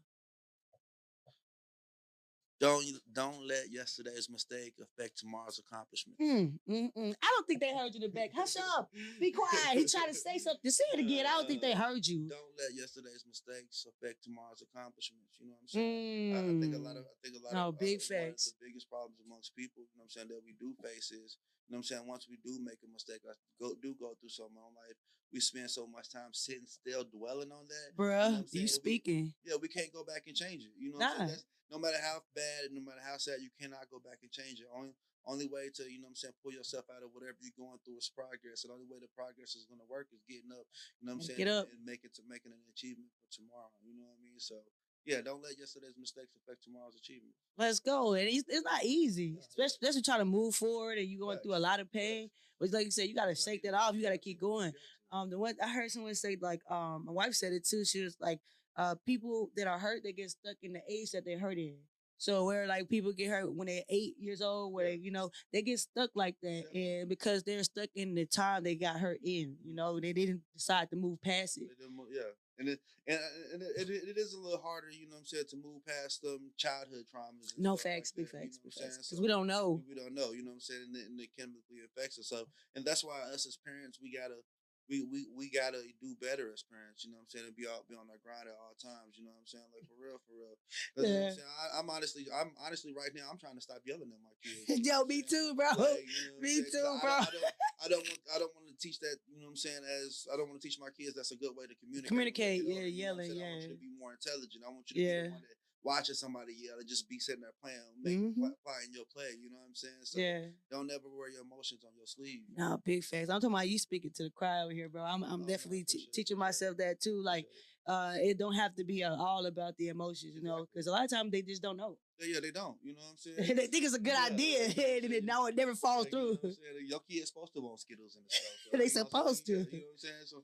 Don't 2.58 2.84
don't 3.12 3.46
let 3.46 3.68
yesterday's 3.70 4.30
mistake 4.30 4.74
affect 4.80 5.18
tomorrow's 5.18 5.58
accomplishment. 5.60 6.16
Mm, 6.18 6.56
mm, 6.68 6.88
mm. 6.96 7.14
I 7.22 7.28
don't 7.36 7.46
think 7.46 7.60
they 7.60 7.68
heard 7.76 7.92
you 7.92 8.00
in 8.00 8.08
the 8.08 8.08
back. 8.08 8.30
Hush 8.34 8.56
up. 8.76 8.88
Be 9.20 9.30
quiet. 9.30 9.76
He 9.76 9.84
tried 9.84 10.08
to 10.08 10.14
say 10.14 10.38
something. 10.38 10.70
Say 10.70 10.84
it 10.94 11.00
again. 11.00 11.26
I 11.26 11.36
don't 11.36 11.46
think 11.48 11.60
they 11.60 11.74
heard 11.74 12.06
you. 12.06 12.28
Don't 12.32 12.56
let 12.56 12.72
yesterday's 12.72 13.24
mistakes 13.28 13.84
affect 13.84 14.24
tomorrow's 14.24 14.62
accomplishments. 14.64 15.36
You 15.38 15.48
know 15.48 15.60
what 15.60 15.68
I'm 15.68 15.68
saying? 15.68 16.32
I, 16.32 16.40
I 16.40 16.60
think 16.60 16.74
a 16.74 16.80
lot 16.80 16.96
of 16.96 17.04
I 17.04 17.16
think 17.22 17.36
a 17.36 17.44
lot 17.44 17.52
No, 17.52 17.68
of 17.68 17.78
big 17.78 18.00
uh, 18.00 18.08
one 18.08 18.18
of 18.24 18.32
facts. 18.32 18.44
the 18.56 18.64
biggest 18.64 18.88
problems 18.88 19.20
amongst 19.20 19.52
people, 19.54 19.84
you 19.84 20.00
know 20.00 20.08
what 20.08 20.16
I'm 20.16 20.16
saying, 20.16 20.28
that 20.32 20.40
we 20.40 20.56
do 20.56 20.72
face 20.80 21.12
is, 21.12 21.36
you 21.66 21.74
know 21.74 21.78
what 21.78 21.78
I'm 21.78 21.82
saying, 21.84 22.06
once 22.06 22.26
we 22.30 22.38
do 22.44 22.58
make 22.62 22.78
a 22.86 22.90
mistake, 22.92 23.22
or 23.26 23.34
go 23.60 23.74
do 23.82 23.94
go 23.98 24.14
through 24.20 24.30
something 24.30 24.54
in 24.54 24.62
my 24.62 24.70
life, 24.86 24.94
we 25.32 25.40
spend 25.40 25.70
so 25.70 25.86
much 25.86 26.08
time 26.10 26.30
sitting 26.32 26.66
still 26.70 27.02
dwelling 27.04 27.50
on 27.50 27.66
that. 27.66 27.88
Bruh, 27.98 28.14
I'm 28.14 28.46
saying? 28.46 28.46
you 28.52 28.60
We- 28.62 28.68
speaking. 28.68 29.34
Yeah, 29.44 29.56
we 29.60 29.68
can't 29.68 29.92
go 29.92 30.04
back 30.04 30.22
and 30.26 30.36
change 30.36 30.62
it. 30.62 30.72
You 30.78 30.92
know 30.94 30.98
what 31.02 31.18
I'm 31.18 31.26
Nah. 31.26 31.34
no 31.70 31.78
matter 31.82 31.98
how 31.98 32.22
bad, 32.34 32.70
no 32.70 32.80
matter 32.80 33.02
how 33.02 33.18
sad, 33.18 33.42
you 33.42 33.50
cannot 33.58 33.90
go 33.90 33.98
back 33.98 34.22
and 34.22 34.30
change 34.30 34.60
it. 34.60 34.68
Only 34.72 34.94
only 35.26 35.50
way 35.50 35.66
to, 35.74 35.82
you 35.90 35.98
know 35.98 36.06
what 36.06 36.14
I'm 36.14 36.22
saying, 36.22 36.38
pull 36.38 36.54
yourself 36.54 36.86
out 36.86 37.02
of 37.02 37.10
whatever 37.10 37.34
you're 37.42 37.58
going 37.58 37.74
through 37.82 37.98
is 37.98 38.06
progress. 38.14 38.62
And 38.62 38.70
the 38.70 38.78
only 38.78 38.86
way 38.86 39.02
the 39.02 39.10
progress 39.10 39.58
is 39.58 39.66
gonna 39.66 39.82
work 39.90 40.06
is 40.14 40.22
getting 40.22 40.54
up, 40.54 40.70
you 41.02 41.10
know 41.10 41.18
what 41.18 41.26
I'm 41.26 41.26
saying? 41.26 41.42
get 41.42 41.50
up. 41.50 41.66
And 41.66 41.82
making 41.82 42.14
to 42.14 42.22
making 42.30 42.54
an 42.54 42.62
achievement 42.70 43.10
for 43.18 43.26
tomorrow. 43.34 43.74
You 43.82 43.98
know 43.98 44.06
what 44.06 44.14
I 44.14 44.22
mean? 44.22 44.38
So 44.38 44.62
yeah, 45.06 45.20
don't 45.22 45.42
let 45.42 45.58
yesterday's 45.58 45.94
mistakes 45.98 46.34
affect 46.36 46.64
tomorrow's 46.64 46.96
achievement. 46.96 47.32
Let's 47.56 47.80
go. 47.80 48.14
And 48.14 48.28
it's, 48.28 48.44
it's 48.48 48.64
not 48.64 48.84
easy, 48.84 49.32
Nah, 49.32 49.40
especially, 49.40 49.76
especially 49.80 50.02
trying 50.02 50.18
to 50.20 50.24
move 50.24 50.54
forward 50.54 50.98
and 50.98 51.08
you're 51.08 51.20
going 51.20 51.38
through 51.38 51.54
a 51.56 51.58
lot 51.58 51.80
of 51.80 51.90
pain. 51.92 52.28
But 52.60 52.72
like 52.72 52.84
you 52.86 52.90
said, 52.90 53.08
you 53.08 53.14
got 53.14 53.26
to 53.26 53.34
shake 53.34 53.62
that 53.64 53.74
off. 53.74 53.94
You 53.94 54.02
got 54.02 54.10
to 54.10 54.18
keep 54.18 54.40
going. 54.40 54.72
Um, 55.12 55.30
the 55.30 55.38
one 55.38 55.54
I 55.62 55.68
heard 55.68 55.90
someone 55.90 56.14
say, 56.14 56.36
like, 56.40 56.60
um, 56.70 57.04
my 57.06 57.12
wife 57.12 57.34
said 57.34 57.52
it 57.52 57.66
too. 57.66 57.84
She 57.84 58.02
was 58.02 58.16
like, 58.20 58.40
uh, 58.76 58.94
people 59.06 59.50
that 59.56 59.66
are 59.66 59.78
hurt, 59.78 60.02
they 60.02 60.12
get 60.12 60.30
stuck 60.30 60.56
in 60.62 60.72
the 60.72 60.80
age 60.90 61.10
that 61.12 61.24
they're 61.24 61.38
hurt 61.38 61.56
in. 61.58 61.76
So 62.18 62.44
where 62.46 62.66
like 62.66 62.88
people 62.88 63.12
get 63.12 63.28
hurt 63.28 63.54
when 63.54 63.66
they're 63.66 63.82
eight 63.90 64.14
years 64.18 64.40
old, 64.40 64.72
where 64.72 64.86
they, 64.86 64.94
you 64.94 65.10
know, 65.12 65.30
they 65.52 65.60
get 65.62 65.78
stuck 65.78 66.10
like 66.14 66.34
that, 66.42 66.64
Yeah. 66.72 66.80
and 67.00 67.08
because 67.10 67.42
they're 67.42 67.62
stuck 67.62 67.90
in 67.94 68.14
the 68.14 68.24
time 68.24 68.64
they 68.64 68.74
got 68.74 68.96
hurt 68.98 69.18
in, 69.22 69.56
you 69.64 69.74
know, 69.74 70.00
they 70.00 70.14
didn't 70.14 70.40
decide 70.54 70.88
to 70.90 70.96
move 70.96 71.20
past 71.22 71.58
it. 71.58 71.68
They 71.68 71.84
didn't 71.84 71.94
mo- 71.96 72.06
Yeah. 72.10 72.22
And 72.58 72.68
it, 72.68 72.80
and, 73.06 73.18
and 73.52 73.62
it, 73.62 73.88
it, 73.90 74.16
it 74.16 74.16
is 74.16 74.32
a 74.32 74.38
little 74.38 74.58
harder, 74.58 74.88
you 74.90 75.06
know 75.08 75.16
what 75.16 75.20
I'm 75.20 75.26
saying, 75.26 75.44
to 75.50 75.56
move 75.56 75.84
past 75.86 76.22
them 76.22 76.50
childhood 76.56 77.04
traumas. 77.04 77.52
No 77.58 77.76
stuff 77.76 77.84
like 77.92 77.94
facts, 78.00 78.12
big 78.12 78.26
that, 78.26 78.32
you 78.32 78.40
facts, 78.40 78.58
know 78.64 78.70
facts, 78.80 78.96
because 78.96 79.18
So- 79.18 79.22
we 79.22 79.28
don't 79.28 79.46
know. 79.46 79.82
we 79.88 79.94
don't 79.94 80.14
know, 80.14 80.32
you 80.32 80.42
know 80.42 80.50
what 80.56 80.64
I'm 80.64 80.68
saying, 80.72 80.88
and 80.88 80.96
it, 80.96 81.06
and 81.10 81.20
it 81.20 81.28
chemically 81.36 81.84
affects 81.84 82.18
us. 82.18 82.28
So, 82.28 82.48
and 82.74 82.84
that's 82.84 83.04
why 83.04 83.20
us 83.32 83.46
as 83.46 83.58
parents, 83.60 83.98
we 84.00 84.10
gotta, 84.10 84.40
we 84.88 85.02
we 85.10 85.26
we 85.34 85.50
gotta 85.50 85.82
do 86.00 86.14
better 86.22 86.50
as 86.54 86.62
parents. 86.62 87.02
You 87.04 87.10
know 87.10 87.18
what 87.18 87.26
I'm 87.26 87.32
saying, 87.34 87.46
and 87.50 87.56
be 87.58 87.66
out, 87.66 87.86
be 87.90 87.98
on 87.98 88.06
our 88.06 88.20
grind 88.22 88.46
at 88.46 88.54
all 88.58 88.74
times. 88.78 89.18
You 89.18 89.26
know 89.26 89.34
what 89.34 89.42
I'm 89.42 89.50
saying, 89.50 89.66
like 89.74 89.86
for 89.90 89.98
real, 89.98 90.18
for 90.22 90.34
real. 90.38 90.54
'Cause, 90.94 91.04
you 91.10 91.18
know 91.18 91.26
I'm? 91.26 91.58
I, 91.58 91.64
I'm 91.82 91.88
honestly, 91.90 92.24
I'm 92.30 92.50
honestly 92.62 92.92
right 92.94 93.10
now, 93.14 93.26
I'm 93.30 93.38
trying 93.38 93.58
to 93.58 93.64
stop 93.64 93.82
yelling 93.82 94.10
at 94.14 94.22
my 94.22 94.34
kids. 94.42 94.66
you 94.70 94.78
know 94.86 95.02
Yo, 95.02 95.10
me 95.10 95.22
too, 95.22 95.54
bro. 95.58 95.70
Like, 95.74 96.06
you 96.06 96.30
know 96.30 96.40
Me 96.40 96.62
too, 96.62 96.86
I- 96.86 97.00
bro. 97.02 97.12
I, 97.12 97.26
don't, 97.26 97.52
I 97.84 97.86
don't 97.90 98.04
want, 98.06 98.20
I 98.30 98.36
don't 98.38 98.54
want 98.54 98.66
to 98.70 98.76
teach 98.78 98.98
that. 99.02 99.16
You 99.26 99.42
know 99.42 99.50
what 99.50 99.58
I'm 99.58 99.62
saying? 99.62 99.82
As 100.06 100.26
I 100.32 100.36
don't 100.38 100.48
want 100.48 100.62
to 100.62 100.64
teach 100.66 100.78
my 100.78 100.90
kids 100.94 101.14
that's 101.18 101.34
a 101.34 101.38
good 101.40 101.52
way 101.58 101.66
to 101.66 101.74
communicate. 101.82 102.08
Communicate, 102.08 102.60
yeah, 102.64 102.86
yelling, 102.86 103.34
saying? 103.34 103.42
I 103.42 103.50
want 103.50 103.62
yeah. 103.62 103.68
you 103.68 103.74
to 103.74 103.80
be 103.82 103.92
more 103.98 104.12
intelligent. 104.14 104.62
I 104.66 104.70
want 104.70 104.86
you 104.90 104.94
to 104.94 105.00
be 105.02 105.06
Yeah. 105.06 105.22
the 105.26 105.34
one 105.34 105.42
that 105.42 105.58
watching 105.86 106.16
somebody 106.16 106.52
yell 106.58 106.78
and 106.80 106.88
just 106.88 107.08
be 107.08 107.18
sitting 107.20 107.42
there 107.42 107.54
playing, 107.62 107.78
make, 108.02 108.18
Mhm. 108.18 108.50
applying 108.58 108.90
your 108.92 109.04
play. 109.06 109.30
You 109.40 109.50
know 109.50 109.58
what 109.58 109.68
I'm 109.68 109.74
saying? 109.76 110.02
So 110.04 110.18
Yeah. 110.18 110.48
don't 110.68 110.90
ever 110.90 111.08
wear 111.08 111.30
your 111.30 111.42
emotions 111.42 111.84
on 111.84 111.94
your 111.96 112.06
sleeve. 112.08 112.42
No, 112.56 112.76
big 112.84 113.04
facts. 113.04 113.30
I'm 113.30 113.40
talking 113.40 113.54
about 113.54 113.68
you 113.68 113.78
speaking 113.78 114.10
to 114.16 114.24
the 114.24 114.30
crowd 114.30 114.64
over 114.64 114.72
here, 114.74 114.88
bro. 114.88 115.02
I'm, 115.04 115.22
I'm 115.22 115.42
Oh, 115.42 115.46
definitely 115.46 115.84
te- 115.84 115.98
appreciate 115.98 116.08
it, 116.08 116.12
teaching 116.12 116.38
myself 116.38 116.76
that 116.78 117.00
too. 117.00 117.22
Like, 117.22 117.46
uh, 117.86 118.16
it 118.18 118.36
don't 118.36 118.54
have 118.54 118.74
to 118.74 118.84
be 118.84 119.04
uh, 119.04 119.14
all 119.14 119.46
about 119.46 119.76
the 119.76 119.88
emotions, 119.88 120.34
you 120.34 120.42
know, 120.42 120.66
because 120.66 120.88
a 120.88 120.90
lot 120.90 121.04
of 121.04 121.10
times 121.10 121.30
they 121.30 121.42
just 121.42 121.62
don't 121.62 121.76
know. 121.76 121.96
Yeah, 122.18 122.26
yeah, 122.34 122.40
they 122.40 122.50
don't. 122.50 122.76
You 122.82 122.94
know 122.94 123.00
what 123.02 123.10
I'm 123.12 123.16
saying? 123.46 123.56
they 123.56 123.66
think 123.68 123.84
it's 123.84 123.94
a 123.94 124.00
good 124.00 124.12
Yeah, 124.18 124.28
idea, 124.32 124.64
and 125.04 125.12
then 125.12 125.24
now 125.24 125.46
it 125.46 125.54
never 125.54 125.76
falls 125.76 126.06
Like, 126.06 126.12
you 126.14 126.18
know 126.18 126.34
through. 126.36 126.54
Your 126.84 127.00
kid's 127.08 127.28
supposed 127.28 127.54
to 127.54 127.60
want 127.60 127.78
Skittles 127.78 128.16
in 128.16 128.24
the 128.24 128.30
store. 128.34 128.78
They 128.80 128.88
supposed 128.88 129.46
to. 129.46 129.52
You 129.52 129.58
know 129.58 129.64
what 129.64 129.92
I'm 129.92 129.98
saying? 129.98 130.26
So 130.26 130.42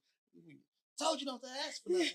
told 0.99 1.19
you 1.21 1.27
not 1.27 1.43
to 1.43 1.49
ask 1.67 1.83
for 1.83 1.91
nothing. 1.91 2.07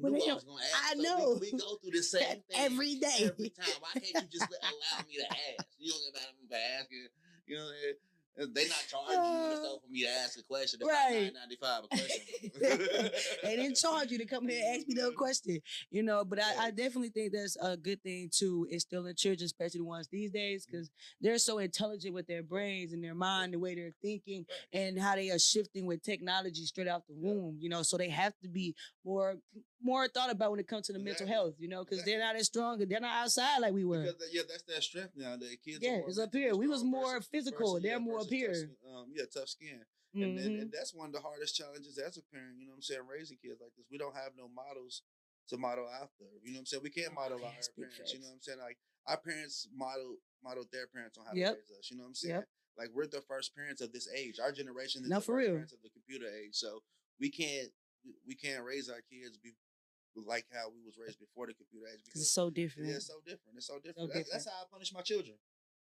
When 0.00 0.14
knew 0.14 0.30
I 0.30 0.34
was 0.34 0.44
gonna 0.44 0.62
ask, 0.62 0.90
I 0.90 0.94
so 0.96 1.02
know. 1.02 1.38
We, 1.40 1.52
we 1.52 1.58
go 1.58 1.76
through 1.82 1.92
the 1.92 2.02
same 2.02 2.26
thing 2.26 2.56
Every 2.56 2.96
day. 2.96 3.30
Every 3.30 3.50
time. 3.50 3.70
Why 3.80 3.92
can't 3.94 4.24
you 4.24 4.28
just 4.30 4.50
allow 4.62 5.04
me 5.06 5.16
to 5.18 5.26
ask? 5.30 5.68
You 5.78 5.92
don't 5.92 6.02
get 6.04 6.14
mad 6.14 6.28
at 6.28 6.36
me 6.40 6.46
for 6.48 6.58
asking. 6.80 7.08
You 7.46 7.56
know, 7.56 7.70
they 8.46 8.68
not 8.68 8.84
charging 8.88 9.22
you 9.22 9.44
in 9.44 9.50
the 9.50 9.56
store 9.56 9.80
for 9.84 9.92
me 9.92 10.02
to 10.02 10.08
ask 10.08 10.38
a 10.38 10.42
question. 10.42 10.80
It's 10.80 10.88
Right. 10.88 11.24
nine 11.24 11.32
ninety 11.34 11.56
five 11.56 11.84
a 11.84 11.88
question. 11.88 13.10
they 13.42 13.56
didn't 13.56 13.76
charge 13.76 14.10
you 14.10 14.18
to 14.18 14.24
come 14.24 14.48
here 14.48 14.62
and 14.64 14.76
ask 14.78 14.88
me 14.88 14.94
no 14.94 15.10
question, 15.16 15.60
you 15.90 16.02
know. 16.02 16.24
But 16.24 16.42
I, 16.42 16.66
I 16.66 16.70
definitely 16.70 17.10
think 17.10 17.32
that's 17.32 17.56
a 17.60 17.76
good 17.76 18.02
thing 18.02 18.30
to 18.38 18.66
instill 18.70 19.06
in 19.06 19.14
children, 19.14 19.44
especially 19.44 19.78
the 19.78 19.84
ones 19.84 20.08
these 20.08 20.30
days, 20.30 20.64
mm. 20.64 20.70
because 20.70 20.90
they're 21.20 21.38
so 21.38 21.58
intelligent 21.58 22.14
with 22.14 22.26
their 22.26 22.42
brains 22.42 22.92
and 22.92 23.04
their 23.04 23.14
mind, 23.14 23.52
the 23.52 23.58
way 23.58 23.74
they're 23.74 23.94
thinking, 24.02 24.46
and 24.72 24.98
how 24.98 25.14
they 25.14 25.30
are 25.30 25.38
shifting 25.38 25.86
with 25.86 26.02
technology 26.02 26.64
straight 26.64 26.88
out 26.88 27.06
the 27.06 27.14
womb. 27.14 27.56
You 27.60 27.68
know, 27.68 27.82
so 27.82 27.96
they 27.96 28.08
have 28.08 28.32
to 28.42 28.48
be 28.48 28.74
more 29.04 29.36
more 29.82 30.08
thought 30.08 30.30
about 30.30 30.50
when 30.50 30.60
it 30.60 30.68
comes 30.68 30.86
to 30.86 30.92
the 30.92 30.98
mental 30.98 31.26
health. 31.26 31.54
You 31.58 31.68
know, 31.68 31.84
because 31.84 32.04
they're 32.04 32.18
not 32.18 32.36
as 32.36 32.46
strong, 32.46 32.80
and 32.80 32.90
they're 32.90 33.00
not 33.00 33.24
outside 33.24 33.58
like 33.58 33.72
we 33.72 33.84
were. 33.84 34.02
Because 34.02 34.22
uh, 34.22 34.26
yeah, 34.32 34.42
that's 34.48 34.62
their 34.62 34.80
strength 34.80 35.12
now. 35.16 35.36
The 35.36 35.56
kids. 35.64 35.84
are 35.84 35.86
Yeah, 35.86 36.00
it's 36.06 36.18
up 36.18 36.32
here. 36.32 36.54
We 36.54 36.68
was 36.68 36.84
more 36.84 37.20
physical. 37.20 37.80
They're 37.80 37.92
yeah, 37.92 37.98
more 37.98 38.24
versus 38.30 38.70
tough 38.82 38.92
Um, 38.94 39.12
yeah, 39.14 39.24
tough 39.32 39.48
skin. 39.48 39.84
And, 40.14 40.24
and, 40.24 40.38
Mhm. 40.38 40.60
and 40.62 40.72
that's 40.72 40.92
one 40.92 41.06
of 41.06 41.12
the 41.12 41.20
hardest 41.20 41.54
challenges 41.54 41.96
as 41.98 42.16
a 42.16 42.22
parent, 42.34 42.58
you 42.58 42.66
know 42.66 42.72
what 42.72 42.76
I'm 42.78 42.82
saying, 42.82 43.06
raising 43.06 43.38
kids 43.38 43.60
like 43.60 43.74
this. 43.76 43.86
We 43.90 43.98
don't 43.98 44.14
have 44.16 44.34
no 44.36 44.48
models 44.48 45.02
to 45.48 45.56
model 45.56 45.88
after. 45.88 46.24
You 46.42 46.52
know 46.52 46.56
what 46.56 46.60
I'm 46.60 46.66
saying? 46.66 46.82
We 46.82 46.90
can't 46.90 47.14
model 47.14 47.44
our 47.44 47.52
Yes, 47.54 47.68
big 47.68 47.90
parents. 47.90 48.12
You 48.12 48.18
know 48.20 48.26
what 48.26 48.34
I'm 48.34 48.42
saying? 48.42 48.58
Like 48.58 48.78
our 49.06 49.18
parents 49.18 49.68
model 49.72 50.16
modeled 50.42 50.70
their 50.72 50.86
parents 50.88 51.16
on 51.18 51.26
how 51.26 51.32
Yep. 51.34 51.54
to 51.54 51.60
raise 51.60 51.70
us. 51.78 51.90
You 51.90 51.96
know 51.96 52.02
what 52.04 52.08
I'm 52.10 52.14
saying? 52.14 52.34
Yep. 52.34 52.48
Like 52.76 52.90
we're 52.92 53.06
the 53.06 53.20
first 53.22 53.54
parents 53.54 53.80
of 53.80 53.92
this 53.92 54.08
age. 54.14 54.38
Our 54.40 54.50
generation 54.52 55.02
is 55.04 55.08
No, 55.10 55.16
the 55.16 55.20
for 55.22 55.34
first 55.34 55.46
real. 55.46 55.54
parents 55.54 55.72
of 55.72 55.82
the 55.82 55.90
computer 55.90 56.26
age. 56.28 56.54
So 56.56 56.82
we 57.18 57.30
can't 57.30 57.72
we- 58.26 58.34
can't 58.34 58.64
raise 58.64 58.88
our 58.88 59.02
kids 59.02 59.36
be 59.38 59.52
like 60.16 60.46
how 60.50 60.70
we 60.70 60.82
was 60.82 60.96
raised 60.98 61.18
before 61.20 61.46
the 61.46 61.54
computer 61.54 61.86
age 61.86 62.02
Because 62.04 62.22
it's 62.22 62.30
so 62.32 62.50
different. 62.50 62.88
yeah, 62.88 62.96
it's 62.96 63.06
so 63.06 63.20
different. 63.20 63.56
It's 63.58 63.66
so 63.66 63.78
different. 63.78 64.08
that's, 64.12 64.26
different. 64.28 64.32
that's 64.32 64.46
how 64.46 64.62
I 64.62 64.64
punish 64.70 64.92
my 64.92 65.02
children. 65.02 65.38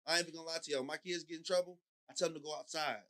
I 0.06 0.18
ain't 0.18 0.28
even 0.28 0.34
gonna 0.34 0.46
lie 0.48 0.58
to 0.58 0.70
y'all. 0.70 0.84
my 0.84 0.96
kids 0.98 1.24
get 1.24 1.38
in 1.38 1.44
trouble, 1.44 1.78
I 2.10 2.14
tell 2.16 2.28
them 2.28 2.38
to 2.38 2.42
go 2.44 2.54
outside. 2.56 3.02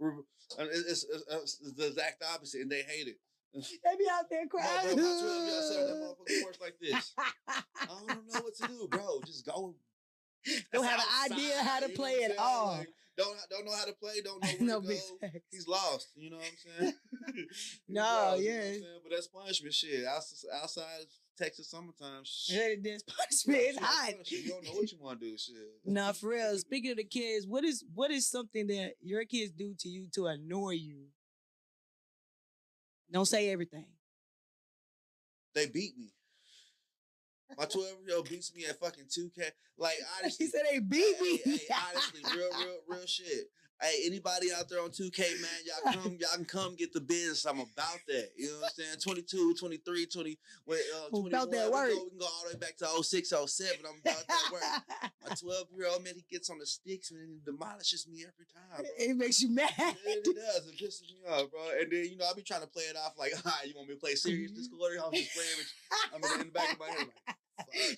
And 0.00 0.68
it's, 0.72 1.04
it's, 1.04 1.24
it's, 1.30 1.74
the 1.76 1.88
exact 1.88 2.22
opposite, 2.34 2.62
and 2.62 2.70
they 2.70 2.82
hate 2.82 3.08
it. 3.08 3.16
They 3.54 3.96
be 3.98 4.06
out 4.10 4.30
there 4.30 4.46
crying. 4.46 4.68
bro, 4.70 4.96
my 4.96 5.02
12 5.02 5.46
year 5.46 5.54
old 5.54 5.64
son, 5.64 5.86
that 5.86 5.96
motherfucker 5.96 6.42
like 6.60 6.74
this. 6.80 7.12
I 7.18 7.62
don't 7.86 8.06
know 8.08 8.40
what 8.40 8.54
to 8.56 8.68
do, 8.68 8.88
bro. 8.88 9.20
Just 9.26 9.44
go. 9.44 9.74
Don't 10.72 10.82
That's 10.82 10.86
have 10.86 11.00
an 11.00 11.32
idea 11.32 11.62
how 11.62 11.80
to 11.80 11.86
outside, 11.86 11.88
you 11.88 11.88
know 11.88 11.94
play 11.96 12.22
at 12.24 12.38
all. 12.38 12.76
Like, 12.78 12.88
don't 13.18 13.36
don't 13.50 13.66
know 13.66 13.74
how 13.76 13.84
to 13.84 13.92
play. 13.92 14.20
Don't 14.24 14.42
know 14.42 14.48
where 14.58 14.66
no 14.66 14.80
to 14.80 14.86
go. 14.86 15.18
facts. 15.20 15.44
He's 15.50 15.66
lost. 15.68 16.08
You 16.14 16.30
know 16.30 16.36
what 16.36 16.46
I'm 16.46 16.80
saying? 16.80 16.94
No, 17.88 18.02
lost, 18.02 18.42
you 18.42 18.48
know 18.48 18.54
yeah. 18.54 18.60
I'm 18.60 18.72
saying? 18.74 19.00
But 19.02 19.12
that's 19.12 19.26
punishment 19.26 19.74
shit. 19.74 20.06
Outs- 20.06 20.46
Outside 20.62 21.06
Texas 21.40 21.70
summertime. 21.70 22.22
shit. 22.24 22.82
This 22.82 23.02
punishment 23.02 23.58
is 23.58 23.78
hot. 23.78 24.30
You 24.30 24.48
don't 24.48 24.64
know 24.64 24.72
what 24.72 24.92
you 24.92 24.98
want 25.00 25.20
to 25.20 25.30
do. 25.30 25.38
Shit. 25.38 25.56
Nah, 25.84 26.12
for 26.12 26.30
real. 26.30 26.56
Speaking 26.58 26.90
of 26.90 26.98
the 26.98 27.04
kids, 27.04 27.46
what 27.46 27.64
is 27.64 27.84
what 27.94 28.10
is 28.10 28.28
something 28.28 28.66
that 28.66 28.94
your 29.00 29.24
kids 29.24 29.52
do 29.52 29.74
to 29.78 29.88
you 29.88 30.08
to 30.14 30.26
annoy 30.26 30.72
you? 30.72 31.06
Don't 33.10 33.26
say 33.26 33.50
everything. 33.50 33.86
They 35.54 35.66
beat 35.66 35.96
me. 35.98 36.12
My 37.58 37.64
12 37.64 37.88
year 38.06 38.16
old 38.16 38.28
beats 38.28 38.54
me 38.54 38.66
at 38.66 38.78
fucking 38.78 39.06
2K. 39.06 39.50
Like, 39.76 39.94
honestly. 40.20 40.46
He 40.46 40.50
said 40.50 40.62
they 40.70 40.78
beat 40.78 41.16
hey, 41.16 41.22
me. 41.22 41.40
hey, 41.44 41.74
honestly, 41.88 42.20
real, 42.36 42.50
real, 42.50 42.76
real 42.88 43.06
shit. 43.06 43.50
Hey, 43.82 44.02
anybody 44.04 44.48
out 44.52 44.68
there 44.68 44.82
on 44.82 44.90
2K, 44.90 45.18
man, 45.40 45.50
y'all 45.64 45.92
come, 45.94 46.16
y'all 46.20 46.36
can 46.36 46.44
come 46.44 46.74
get 46.74 46.92
the 46.92 47.00
business. 47.00 47.46
I'm 47.46 47.60
about 47.60 48.00
that. 48.08 48.28
You 48.36 48.48
know 48.48 48.60
what 48.60 48.72
I'm 48.78 48.84
saying? 48.84 48.96
22, 49.02 49.54
23, 49.58 50.06
20, 50.06 50.38
wait, 50.66 50.80
uh, 50.94 51.04
Who 51.10 51.30
21. 51.30 51.32
about 51.32 51.50
that 51.52 51.66
we, 51.66 51.72
work? 51.72 51.88
Go, 51.88 52.04
we 52.04 52.10
can 52.10 52.18
go 52.18 52.26
all 52.26 52.42
the 52.44 52.54
way 52.54 52.60
back 52.60 52.76
to 52.76 53.02
06, 53.02 53.32
07. 53.46 53.72
I'm 53.88 54.00
about 54.04 54.26
that 54.28 54.52
work. 54.52 54.62
My 55.26 55.34
12 55.40 55.66
year 55.78 55.88
old 55.88 56.04
man, 56.04 56.12
he 56.14 56.24
gets 56.30 56.50
on 56.50 56.58
the 56.58 56.66
sticks 56.66 57.10
and 57.10 57.20
he 57.26 57.40
demolishes 57.42 58.06
me 58.06 58.20
every 58.20 58.44
time, 58.52 58.84
bro. 58.84 58.84
it 58.98 59.16
makes 59.16 59.40
you 59.40 59.48
mad. 59.48 59.72
Yeah, 59.78 59.94
it 60.04 60.24
does. 60.24 60.68
It 60.68 60.76
pisses 60.76 61.08
me 61.08 61.24
off, 61.26 61.50
bro. 61.50 61.60
And 61.80 61.90
then, 61.90 62.04
you 62.04 62.18
know, 62.18 62.26
I'll 62.28 62.34
be 62.34 62.42
trying 62.42 62.60
to 62.60 62.66
play 62.66 62.84
it 62.84 62.96
off 62.98 63.14
like, 63.18 63.32
all 63.46 63.50
right, 63.50 63.66
you 63.66 63.72
want 63.76 63.88
me 63.88 63.94
to 63.94 64.00
play 64.00 64.14
serious 64.14 64.52
this 64.52 64.68
quarter? 64.68 64.96
I'm 65.02 65.12
just 65.14 65.32
playing 65.32 65.56
with 65.56 65.72
you. 65.72 66.28
I'm 66.28 66.40
in 66.40 66.46
the 66.48 66.52
back 66.52 66.72
of 66.74 66.80
my 66.80 66.86
head 66.86 67.08
like, 67.26 67.36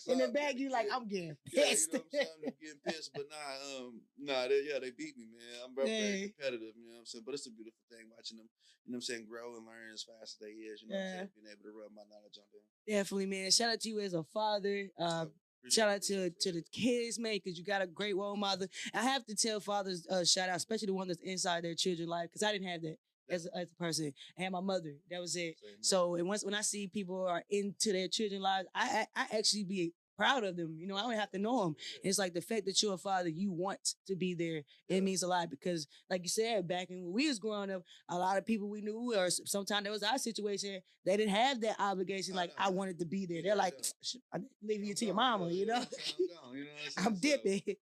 In 0.06 0.18
the 0.18 0.28
back, 0.28 0.54
you 0.56 0.70
like. 0.70 0.86
I'm 0.92 1.08
getting 1.08 1.36
pissed. 1.46 1.90
Yeah, 1.92 2.00
you 2.00 2.02
know 2.02 2.04
what 2.10 2.12
I'm 2.12 2.12
saying? 2.12 2.28
I'm 2.46 2.54
getting 2.60 2.80
pissed, 2.86 3.10
but 3.14 3.24
nah, 3.30 3.78
um, 3.78 4.00
nah, 4.18 4.48
they, 4.48 4.62
yeah, 4.68 4.78
they 4.80 4.90
beat 4.90 5.16
me, 5.16 5.26
man. 5.32 5.56
I'm 5.64 5.74
very, 5.74 5.88
Hey. 5.88 6.32
competitive, 6.36 6.74
you 6.76 6.86
know 6.86 6.92
what 6.94 6.98
I'm 7.00 7.06
saying? 7.06 7.24
But 7.26 7.34
it's 7.34 7.46
a 7.46 7.50
beautiful 7.50 7.82
thing 7.90 8.06
watching 8.14 8.38
them, 8.38 8.48
you 8.84 8.92
know 8.92 8.96
what 8.96 8.98
I'm 8.98 9.02
saying, 9.02 9.26
grow 9.28 9.56
and 9.56 9.66
learn 9.66 9.92
as 9.94 10.02
fast 10.04 10.36
as 10.36 10.38
they 10.40 10.52
is, 10.66 10.82
you 10.82 10.88
know 10.88 10.96
what 10.96 11.02
I'm 11.02 11.12
saying? 11.12 11.30
Being 11.36 11.52
able 11.52 11.64
to 11.70 11.74
rub 11.78 11.92
my 11.94 12.02
knowledge 12.10 12.38
on 12.38 12.48
them. 12.52 12.64
Definitely, 12.86 13.26
man. 13.26 13.50
Shout 13.50 13.70
out 13.72 13.80
to 13.80 13.88
you 13.88 14.00
as 14.00 14.14
a 14.14 14.24
father. 14.24 14.88
Appreciate 14.98 15.30
Shout 15.70 15.88
out 15.94 16.02
to 16.02 16.30
to 16.30 16.50
the 16.52 16.62
kids, 16.72 17.18
man, 17.20 17.38
because 17.38 17.56
you 17.58 17.64
got 17.64 17.82
a 17.82 17.86
great 17.86 18.16
role 18.16 18.36
model. 18.36 18.66
I 18.92 19.02
have 19.02 19.24
to 19.26 19.34
tell 19.36 19.60
fathers, 19.60 20.04
uh, 20.10 20.24
shout 20.24 20.48
out, 20.48 20.56
especially 20.56 20.86
the 20.86 20.94
one 20.94 21.06
that's 21.06 21.20
inside 21.22 21.62
their 21.62 21.74
children's 21.76 22.08
life, 22.10 22.28
because 22.32 22.42
I 22.42 22.50
didn't 22.50 22.66
have 22.66 22.82
that 22.82 22.96
as 23.30 23.46
a, 23.46 23.56
as 23.56 23.68
a 23.70 23.82
person. 23.82 24.12
I 24.38 24.42
had 24.42 24.52
my 24.52 24.60
mother. 24.60 24.94
That 25.10 25.20
was 25.20 25.36
it. 25.36 25.56
Same. 25.62 25.76
So, 25.80 26.14
and 26.16 26.26
once 26.28 26.44
when 26.44 26.54
I 26.54 26.62
see 26.62 26.86
people 26.88 27.26
are 27.26 27.42
into 27.50 27.92
their 27.92 28.08
children's 28.08 28.42
lives, 28.42 28.68
I 28.74 29.06
I, 29.16 29.22
I 29.22 29.38
actually 29.38 29.64
be 29.64 29.92
proud 30.16 30.44
of 30.44 30.56
them. 30.56 30.76
You 30.78 30.86
know, 30.86 30.96
I 30.96 31.00
don't 31.02 31.14
have 31.14 31.30
to 31.30 31.38
know 31.38 31.64
them. 31.64 31.76
It's 32.04 32.18
like 32.18 32.34
the 32.34 32.42
fact 32.42 32.66
that 32.66 32.80
you're 32.82 32.94
a 32.94 32.98
father, 32.98 33.30
you 33.30 33.50
want 33.50 33.94
to 34.06 34.14
be 34.14 34.34
there. 34.34 34.62
It 34.88 35.02
means 35.02 35.22
a 35.22 35.26
lot 35.26 35.48
because, 35.50 35.86
like 36.10 36.22
you 36.22 36.28
said, 36.28 36.68
back 36.68 36.90
in 36.90 37.02
when 37.02 37.12
we 37.12 37.28
was 37.28 37.38
growing 37.38 37.70
up, 37.70 37.82
a 38.10 38.16
lot 38.18 38.36
of 38.36 38.44
people 38.46 38.68
we 38.68 38.82
knew, 38.82 39.14
or 39.16 39.30
sometimes 39.30 39.84
that 39.84 39.90
was 39.90 40.02
our 40.02 40.18
situation, 40.18 40.80
they 41.06 41.16
didn't 41.16 41.34
have 41.34 41.60
that 41.62 41.76
obligation. 41.80 42.34
Like 42.34 42.52
I 42.58 42.68
wanted 42.70 42.98
to 42.98 43.06
be 43.06 43.24
there. 43.26 43.38
Yeah, 43.38 43.42
They're 43.42 43.56
like, 43.56 43.74
no. 43.74 43.88
"Sh- 44.02 44.16
I'm 44.32 44.46
leaving 44.62 44.84
you 44.86 44.92
I'm 44.92 44.96
to 44.96 45.06
your 45.06 45.14
mama. 45.14 45.48
You 45.48 45.66
know, 45.66 45.74
I'm 45.76 45.80
gone, 45.80 46.56
you 46.56 46.64
know 46.64 46.70
I'm 46.98 47.06
I'm? 47.06 47.14
So- 47.14 47.20
dipping. 47.20 47.62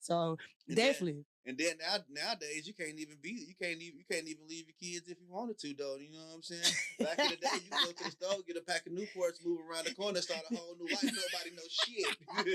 So 0.00 0.36
definitely, 0.68 1.24
And 1.44 1.58
then 1.58 1.74
now 1.82 1.96
nowadays 2.08 2.68
you 2.68 2.74
can't 2.74 2.98
even 3.00 3.16
be 3.20 3.30
you 3.30 3.54
can't 3.60 3.80
even 3.82 3.98
you 3.98 4.04
can't 4.08 4.28
even 4.28 4.46
leave 4.48 4.66
your 4.70 4.78
kids 4.78 5.08
if 5.08 5.18
you 5.20 5.26
wanted 5.28 5.58
to 5.58 5.74
though. 5.74 5.96
You 5.98 6.12
know 6.12 6.22
what 6.30 6.36
I'm 6.36 6.42
saying? 6.42 6.62
Back 7.00 7.18
in 7.18 7.30
the 7.30 7.36
day, 7.36 7.58
you 7.66 7.70
go 7.82 7.90
to 7.90 8.04
the 8.04 8.10
store, 8.12 8.36
get 8.46 8.56
a 8.56 8.60
pack 8.60 8.86
of 8.86 8.92
Newports, 8.92 9.44
move 9.44 9.58
around 9.68 9.86
the 9.86 9.94
corner, 9.94 10.20
start 10.22 10.42
a 10.50 10.54
whole 10.56 10.76
new 10.78 10.86
life. 10.86 11.02
Nobody 11.02 11.50
knows 11.56 11.72
shit. 11.72 12.14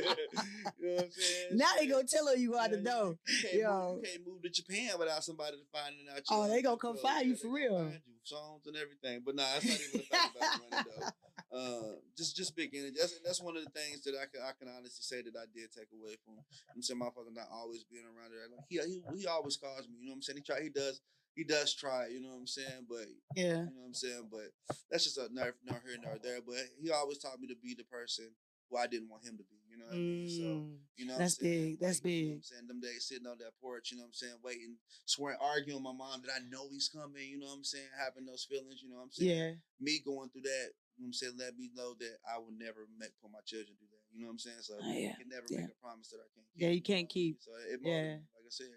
you 0.80 0.88
know 0.88 0.96
what 0.96 1.04
I'm 1.04 1.12
saying? 1.12 1.58
now 1.58 1.72
they 1.78 1.88
gonna 1.88 2.06
tell 2.06 2.28
her 2.28 2.36
you 2.38 2.58
out 2.58 2.72
the 2.72 2.78
Yeah, 2.78 2.84
door. 2.92 3.18
You, 3.28 3.36
you, 3.36 3.42
can't 3.42 3.54
Yo. 3.56 3.68
move, 3.68 3.98
you 4.04 4.10
can't 4.10 4.28
move 4.28 4.42
to 4.44 4.50
Japan 4.50 4.90
without 4.98 5.24
somebody 5.24 5.58
finding 5.74 6.06
out. 6.14 6.22
Oh, 6.32 6.48
they 6.48 6.62
gonna 6.62 6.78
come 6.78 6.94
clothes. 6.94 7.02
find 7.02 7.28
you 7.28 7.36
for 7.36 7.50
real. 7.50 7.92
you, 7.92 8.00
songs 8.24 8.68
and 8.68 8.76
everything. 8.78 9.22
But 9.26 9.36
nah, 9.36 9.44
that's 9.54 9.66
not 9.68 9.80
even 9.84 9.92
the 9.92 9.98
thing 10.00 10.32
about 10.32 10.86
the 10.86 10.90
though. 11.02 11.08
Uh, 11.52 11.96
just 12.18 12.36
just 12.36 12.56
big 12.56 12.76
energy. 12.76 12.96
That's 13.00 13.20
that's 13.24 13.42
one 13.42 13.56
of 13.56 13.64
the 13.64 13.70
things 13.72 14.04
that 14.04 14.16
I 14.20 14.26
can 14.28 14.44
I 14.44 14.52
can 14.60 14.68
honestly 14.68 15.00
say 15.00 15.22
that 15.24 15.32
I 15.38 15.46
did 15.56 15.72
take 15.72 15.88
away 15.96 16.18
from. 16.26 16.36
I'm 16.76 16.82
saying 16.82 17.00
my 17.00 17.08
motherfucker 17.08 17.32
not 17.34 17.48
always 17.54 17.86
being 17.86 18.04
around 18.04 18.32
there. 18.36 18.52
Like 18.52 18.66
he 18.68 18.80
he 18.84 19.00
he 19.24 19.28
always 19.28 19.56
calls 19.56 19.88
me. 19.88 19.96
You 20.02 20.08
know 20.08 20.12
what 20.12 20.16
I'm 20.16 20.22
saying? 20.24 20.38
He 20.38 20.44
try 20.44 20.62
he 20.62 20.70
does 20.70 21.00
he 21.36 21.44
does 21.46 21.74
try. 21.74 22.08
You 22.12 22.20
know 22.20 22.36
what 22.36 22.44
I'm 22.44 22.48
saying? 22.52 22.84
But 22.90 23.08
Yeah. 23.36 23.64
you 23.64 23.72
know 23.72 23.88
what 23.88 23.88
I'm 23.88 23.94
saying? 23.96 24.28
But 24.30 24.52
that's 24.92 25.06
just 25.06 25.18
a 25.18 25.30
nerve, 25.32 25.56
nor 25.64 25.80
here 25.88 25.96
nor 26.04 26.20
there. 26.20 26.42
But 26.46 26.68
he 26.84 26.92
always 26.92 27.18
taught 27.20 27.40
me 27.40 27.48
to 27.48 27.56
be 27.56 27.76
the 27.80 27.86
person 27.88 28.28
who 28.70 28.76
I 28.76 28.88
didn't 28.88 29.08
want 29.08 29.24
him 29.24 29.38
to 29.40 29.44
be. 29.48 29.56
You 29.72 29.78
know 29.80 29.86
what 29.88 29.96
I 29.96 30.04
mean? 30.04 30.28
So 30.28 30.44
Mm. 30.44 30.78
you 31.00 31.06
know, 31.08 31.14
what 31.14 31.20
That's 31.32 31.40
I'm 31.40 31.46
saying? 31.48 31.64
big, 31.78 31.80
that's 31.80 32.04
Waiting, 32.04 32.12
You 32.20 32.26
know 32.28 32.28
what 32.28 32.34
big. 32.34 32.38
I'm 32.38 32.44
saying 32.44 32.68
them 32.68 32.82
days 32.82 33.06
sitting 33.08 33.28
on 33.28 33.38
that 33.40 33.54
porch. 33.62 33.92
You 33.92 33.98
know 33.98 34.04
what 34.04 34.20
I'm 34.20 34.20
saying? 34.20 34.38
Waiting, 34.44 34.76
swearing, 35.06 35.38
arguing 35.40 35.80
with 35.80 35.88
my 35.88 35.96
mom 35.96 36.20
that 36.28 36.34
I 36.36 36.44
know 36.52 36.68
he's 36.68 36.90
coming. 36.92 37.24
You 37.30 37.40
know 37.40 37.48
what 37.48 37.64
I'm 37.64 37.64
saying? 37.64 37.88
Having 37.96 38.26
those 38.28 38.44
feelings. 38.44 38.84
You 38.84 38.90
know 38.92 38.98
what 39.00 39.08
I'm 39.08 39.12
saying? 39.16 39.32
Yeah. 39.32 39.52
Me 39.80 40.02
going 40.04 40.28
through 40.36 40.44
that. 40.52 40.76
You 40.98 41.06
know 41.06 41.14
what 41.14 41.14
I'm 41.14 41.14
saying? 41.14 41.34
Let 41.38 41.54
me 41.58 41.70
know 41.78 41.94
that 42.02 42.18
I 42.26 42.38
will 42.42 42.54
never 42.58 42.90
make 42.98 43.14
put 43.22 43.30
my 43.32 43.42
children 43.46 43.78
through 43.78 43.94
that. 43.94 44.02
You 44.10 44.22
know 44.26 44.34
what 44.34 44.42
I'm 44.42 44.44
saying? 44.44 44.62
So 44.66 44.74
Oh, 44.82 44.90
yeah, 44.90 45.14
I 45.14 45.22
can 45.22 45.30
never 45.30 45.46
yeah. 45.50 45.62
make 45.70 45.78
a 45.78 45.82
promise 45.82 46.10
that 46.10 46.18
I 46.18 46.28
can't. 46.34 46.48
keep. 46.50 46.58
Yeah, 46.62 46.70
you 46.74 46.82
can't 46.82 47.06
what 47.06 47.14
I 47.14 47.22
mean? 47.22 47.38
keep. 47.38 47.42
So 47.42 47.52
it 47.54 47.80
Yeah. 47.86 48.14
like 48.34 48.46
I 48.46 48.50
said. 48.50 48.68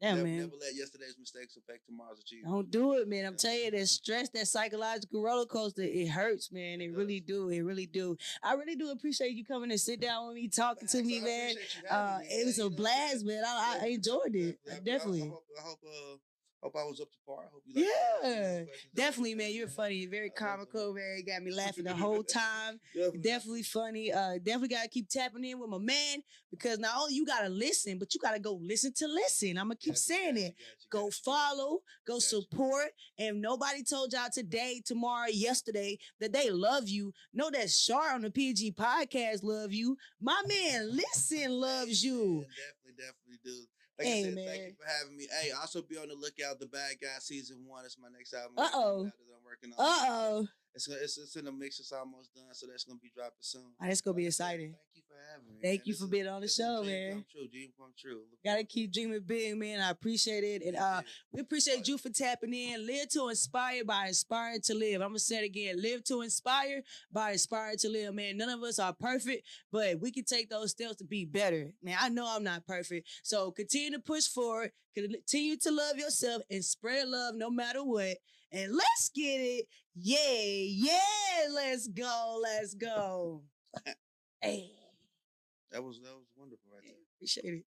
Yeah, 0.00 0.12
never, 0.12 0.24
man. 0.28 0.36
never 0.40 0.56
let 0.60 0.74
yesterday's 0.76 1.16
mistakes 1.18 1.56
affect 1.56 1.86
tomorrow's 1.86 2.20
achievement. 2.20 2.52
Don't 2.52 2.70
do 2.70 2.92
it, 3.00 3.08
man. 3.08 3.24
I'm 3.24 3.32
Yeah. 3.32 3.36
telling 3.48 3.64
you, 3.64 3.70
that 3.72 3.86
stress, 4.00 4.28
that 4.30 4.46
psychological 4.48 5.22
roller 5.22 5.46
coaster, 5.46 5.82
it 5.84 6.08
hurts, 6.08 6.52
man. 6.52 6.80
It 6.82 6.90
It 6.92 6.96
really 6.96 7.20
do. 7.20 7.48
It 7.48 7.60
really 7.62 7.86
do. 7.86 8.16
I 8.42 8.54
really 8.54 8.76
do 8.76 8.90
appreciate 8.90 9.32
you 9.36 9.44
coming 9.44 9.70
and 9.70 9.80
sit 9.80 10.00
down 10.00 10.28
with 10.28 10.36
me, 10.36 10.48
talking 10.48 10.86
to 10.88 11.02
me, 11.02 11.20
I 11.20 11.24
man. 11.24 11.50
appreciate 11.50 11.74
you 11.76 11.88
having 11.88 12.14
Uh, 12.14 12.18
me, 12.20 12.26
it 12.28 12.44
was 12.46 12.58
a 12.58 12.62
You 12.64 12.70
know 12.70 12.76
what 12.76 12.78
I'm 12.80 12.84
saying? 12.84 13.08
blast, 13.08 13.24
man. 13.24 13.44
I, 13.46 13.78
I 13.82 13.86
enjoyed 13.88 14.34
it. 14.34 14.58
I- 14.70 14.76
I- 14.76 14.80
Definitely. 14.80 15.22
I, 15.22 15.28
hope, 15.28 15.44
I 15.58 15.62
hope, 15.62 15.80
uh, 15.84 16.16
hope 16.62 16.74
I 16.76 16.84
was 16.84 17.00
up 17.00 17.10
to 17.12 17.18
par. 17.26 17.44
I 17.44 17.48
hope 17.52 17.62
you 17.66 17.74
like 17.74 17.84
Yeah, 18.24 18.62
Definitely, 18.94 19.34
man. 19.34 19.52
You're 19.52 19.68
funny. 19.68 20.06
Very 20.06 20.30
comical, 20.30 20.92
man. 20.94 21.22
Got 21.26 21.42
me 21.42 21.52
laughing 21.52 21.84
the 21.84 21.94
whole 21.94 22.22
time. 22.24 22.80
Definitely, 22.94 23.20
Definitely 23.20 23.62
funny. 23.62 24.12
Uh, 24.12 24.34
definitely 24.38 24.68
gotta 24.68 24.88
keep 24.88 25.08
tapping 25.08 25.44
in 25.44 25.58
with 25.60 25.70
my 25.70 25.78
man 25.78 26.22
because 26.50 26.78
not 26.78 26.96
only 26.98 27.14
you 27.14 27.24
gotta 27.26 27.48
listen, 27.48 27.98
but 27.98 28.12
you 28.14 28.20
gotta 28.20 28.40
go 28.40 28.58
listen 28.62 28.92
to 28.96 29.04
Lysten. 29.06 29.50
I'm 29.58 29.66
gonna 29.66 29.76
keep 29.76 29.92
Gotcha, 29.94 30.00
saying 30.00 30.34
gotcha, 30.34 30.46
it. 30.46 30.54
gotcha, 30.56 30.88
Go 30.90 31.10
follow, 31.10 31.80
go 32.06 32.18
support. 32.18 32.88
And 33.18 33.36
if 33.36 33.42
nobody 33.42 33.82
told 33.84 34.12
y'all 34.12 34.28
today, 34.32 34.82
tomorrow, 34.84 35.28
yesterday 35.28 35.98
that 36.20 36.32
they 36.32 36.50
love 36.50 36.88
you, 36.88 37.12
know 37.32 37.50
that 37.50 37.70
Shar 37.70 38.14
on 38.14 38.22
the 38.22 38.30
PG 38.30 38.72
podcast 38.72 39.40
love 39.42 39.72
you. 39.72 39.96
My 40.20 40.40
man, 40.48 40.90
Lysten, 40.98 41.50
loves 41.50 42.02
you. 42.02 42.44
definitely, 42.56 42.94
definitely 42.96 43.38
do. 43.44 43.66
Like 43.98 44.08
Hey, 44.08 44.20
I 44.20 44.22
said, 44.24 44.34
thank 44.34 44.62
you 44.62 44.74
for 44.78 44.86
having 44.86 45.16
me. 45.16 45.26
Hey, 45.40 45.50
also 45.52 45.82
be 45.82 45.96
on 45.96 46.08
the 46.08 46.14
lookout. 46.14 46.60
The 46.60 46.66
Bad 46.66 46.96
Guy 47.00 47.08
season 47.20 47.64
one. 47.66 47.82
That's 47.82 47.96
my 47.98 48.08
next 48.08 48.34
album. 48.34 48.54
Uh-oh. 48.58 49.04
that 49.04 49.12
I'm 49.12 49.44
working 49.44 49.72
on. 49.76 49.84
Uh 49.84 50.12
oh. 50.12 50.48
It's, 50.76 50.88
it's 50.88 51.16
it's 51.16 51.36
in 51.36 51.46
the 51.46 51.52
mix. 51.52 51.80
It's 51.80 51.90
almost 51.90 52.34
done, 52.34 52.44
so 52.52 52.66
that's 52.66 52.84
gonna 52.84 52.98
be 53.02 53.10
dropping 53.14 53.32
soon. 53.40 53.62
that's 53.80 54.02
gonna 54.02 54.14
be 54.14 54.24
Like 54.24 54.28
I 54.28 54.30
said, 54.30 54.44
exciting. 54.44 54.74
Thank 54.74 54.94
you 54.94 55.02
for 55.08 55.16
having 55.32 55.46
me. 55.48 55.54
Thank 55.62 55.80
man. 55.80 55.82
you 55.86 55.92
This 55.94 55.98
for 56.00 56.04
is- 56.04 56.10
being 56.10 56.26
on 56.28 56.40
the 56.42 56.48
show, 56.48 56.82
man. 56.84 57.24
True, 57.32 57.48
dream 57.48 57.70
come 57.78 57.92
true. 57.98 58.20
Look 58.30 58.42
Gotta 58.44 58.64
keep 58.64 58.92
dreaming 58.92 59.22
big, 59.24 59.56
man. 59.56 59.80
I 59.80 59.88
appreciate 59.88 60.44
it. 60.44 60.62
And 60.66 60.76
uh, 60.76 61.00
we 61.32 61.40
appreciate 61.40 61.88
you 61.88 61.96
for 61.96 62.10
tapping 62.10 62.52
in. 62.52 62.86
Live 62.86 63.08
to 63.10 63.28
inspire 63.30 63.84
by 63.86 64.08
inspiring 64.08 64.60
to 64.66 64.74
live. 64.74 65.00
I'm 65.00 65.08
gonna 65.08 65.18
say 65.18 65.38
it 65.38 65.44
again. 65.46 65.80
Live 65.80 66.04
to 66.04 66.20
inspire 66.20 66.82
by 67.10 67.32
inspiring 67.32 67.78
to 67.78 67.88
live. 67.88 68.12
Man, 68.14 68.36
none 68.36 68.50
of 68.50 68.62
us 68.62 68.78
are 68.78 68.92
perfect, 68.92 69.46
but 69.72 69.98
we 69.98 70.12
can 70.12 70.24
take 70.24 70.50
those 70.50 70.72
steps 70.72 70.96
to 70.96 71.04
be 71.04 71.24
better. 71.24 71.70
Man, 71.82 71.96
I 71.98 72.10
know 72.10 72.26
I'm 72.28 72.44
not 72.44 72.66
perfect. 72.66 73.08
So 73.22 73.50
continue 73.50 73.92
to 73.92 73.98
push 73.98 74.26
forward, 74.28 74.72
continue 74.94 75.56
to 75.56 75.70
love 75.70 75.96
yourself 75.96 76.42
and 76.50 76.62
spread 76.62 77.08
love 77.08 77.34
no 77.34 77.48
matter 77.50 77.82
what. 77.82 78.18
And 78.56 78.74
let's 78.74 79.10
get 79.14 79.38
it. 79.40 79.66
Yeah, 79.94 80.16
yeah, 80.90 81.52
let's 81.52 81.88
go. 81.88 82.40
Let's 82.42 82.74
go. 82.74 83.42
hey, 84.40 84.72
That 85.70 85.82
was 85.84 86.00
that 86.00 86.14
was 86.14 86.26
wonderful 86.36 86.70
right 86.72 86.82
there. 86.84 86.94
appreciate 87.16 87.54
it. 87.54 87.64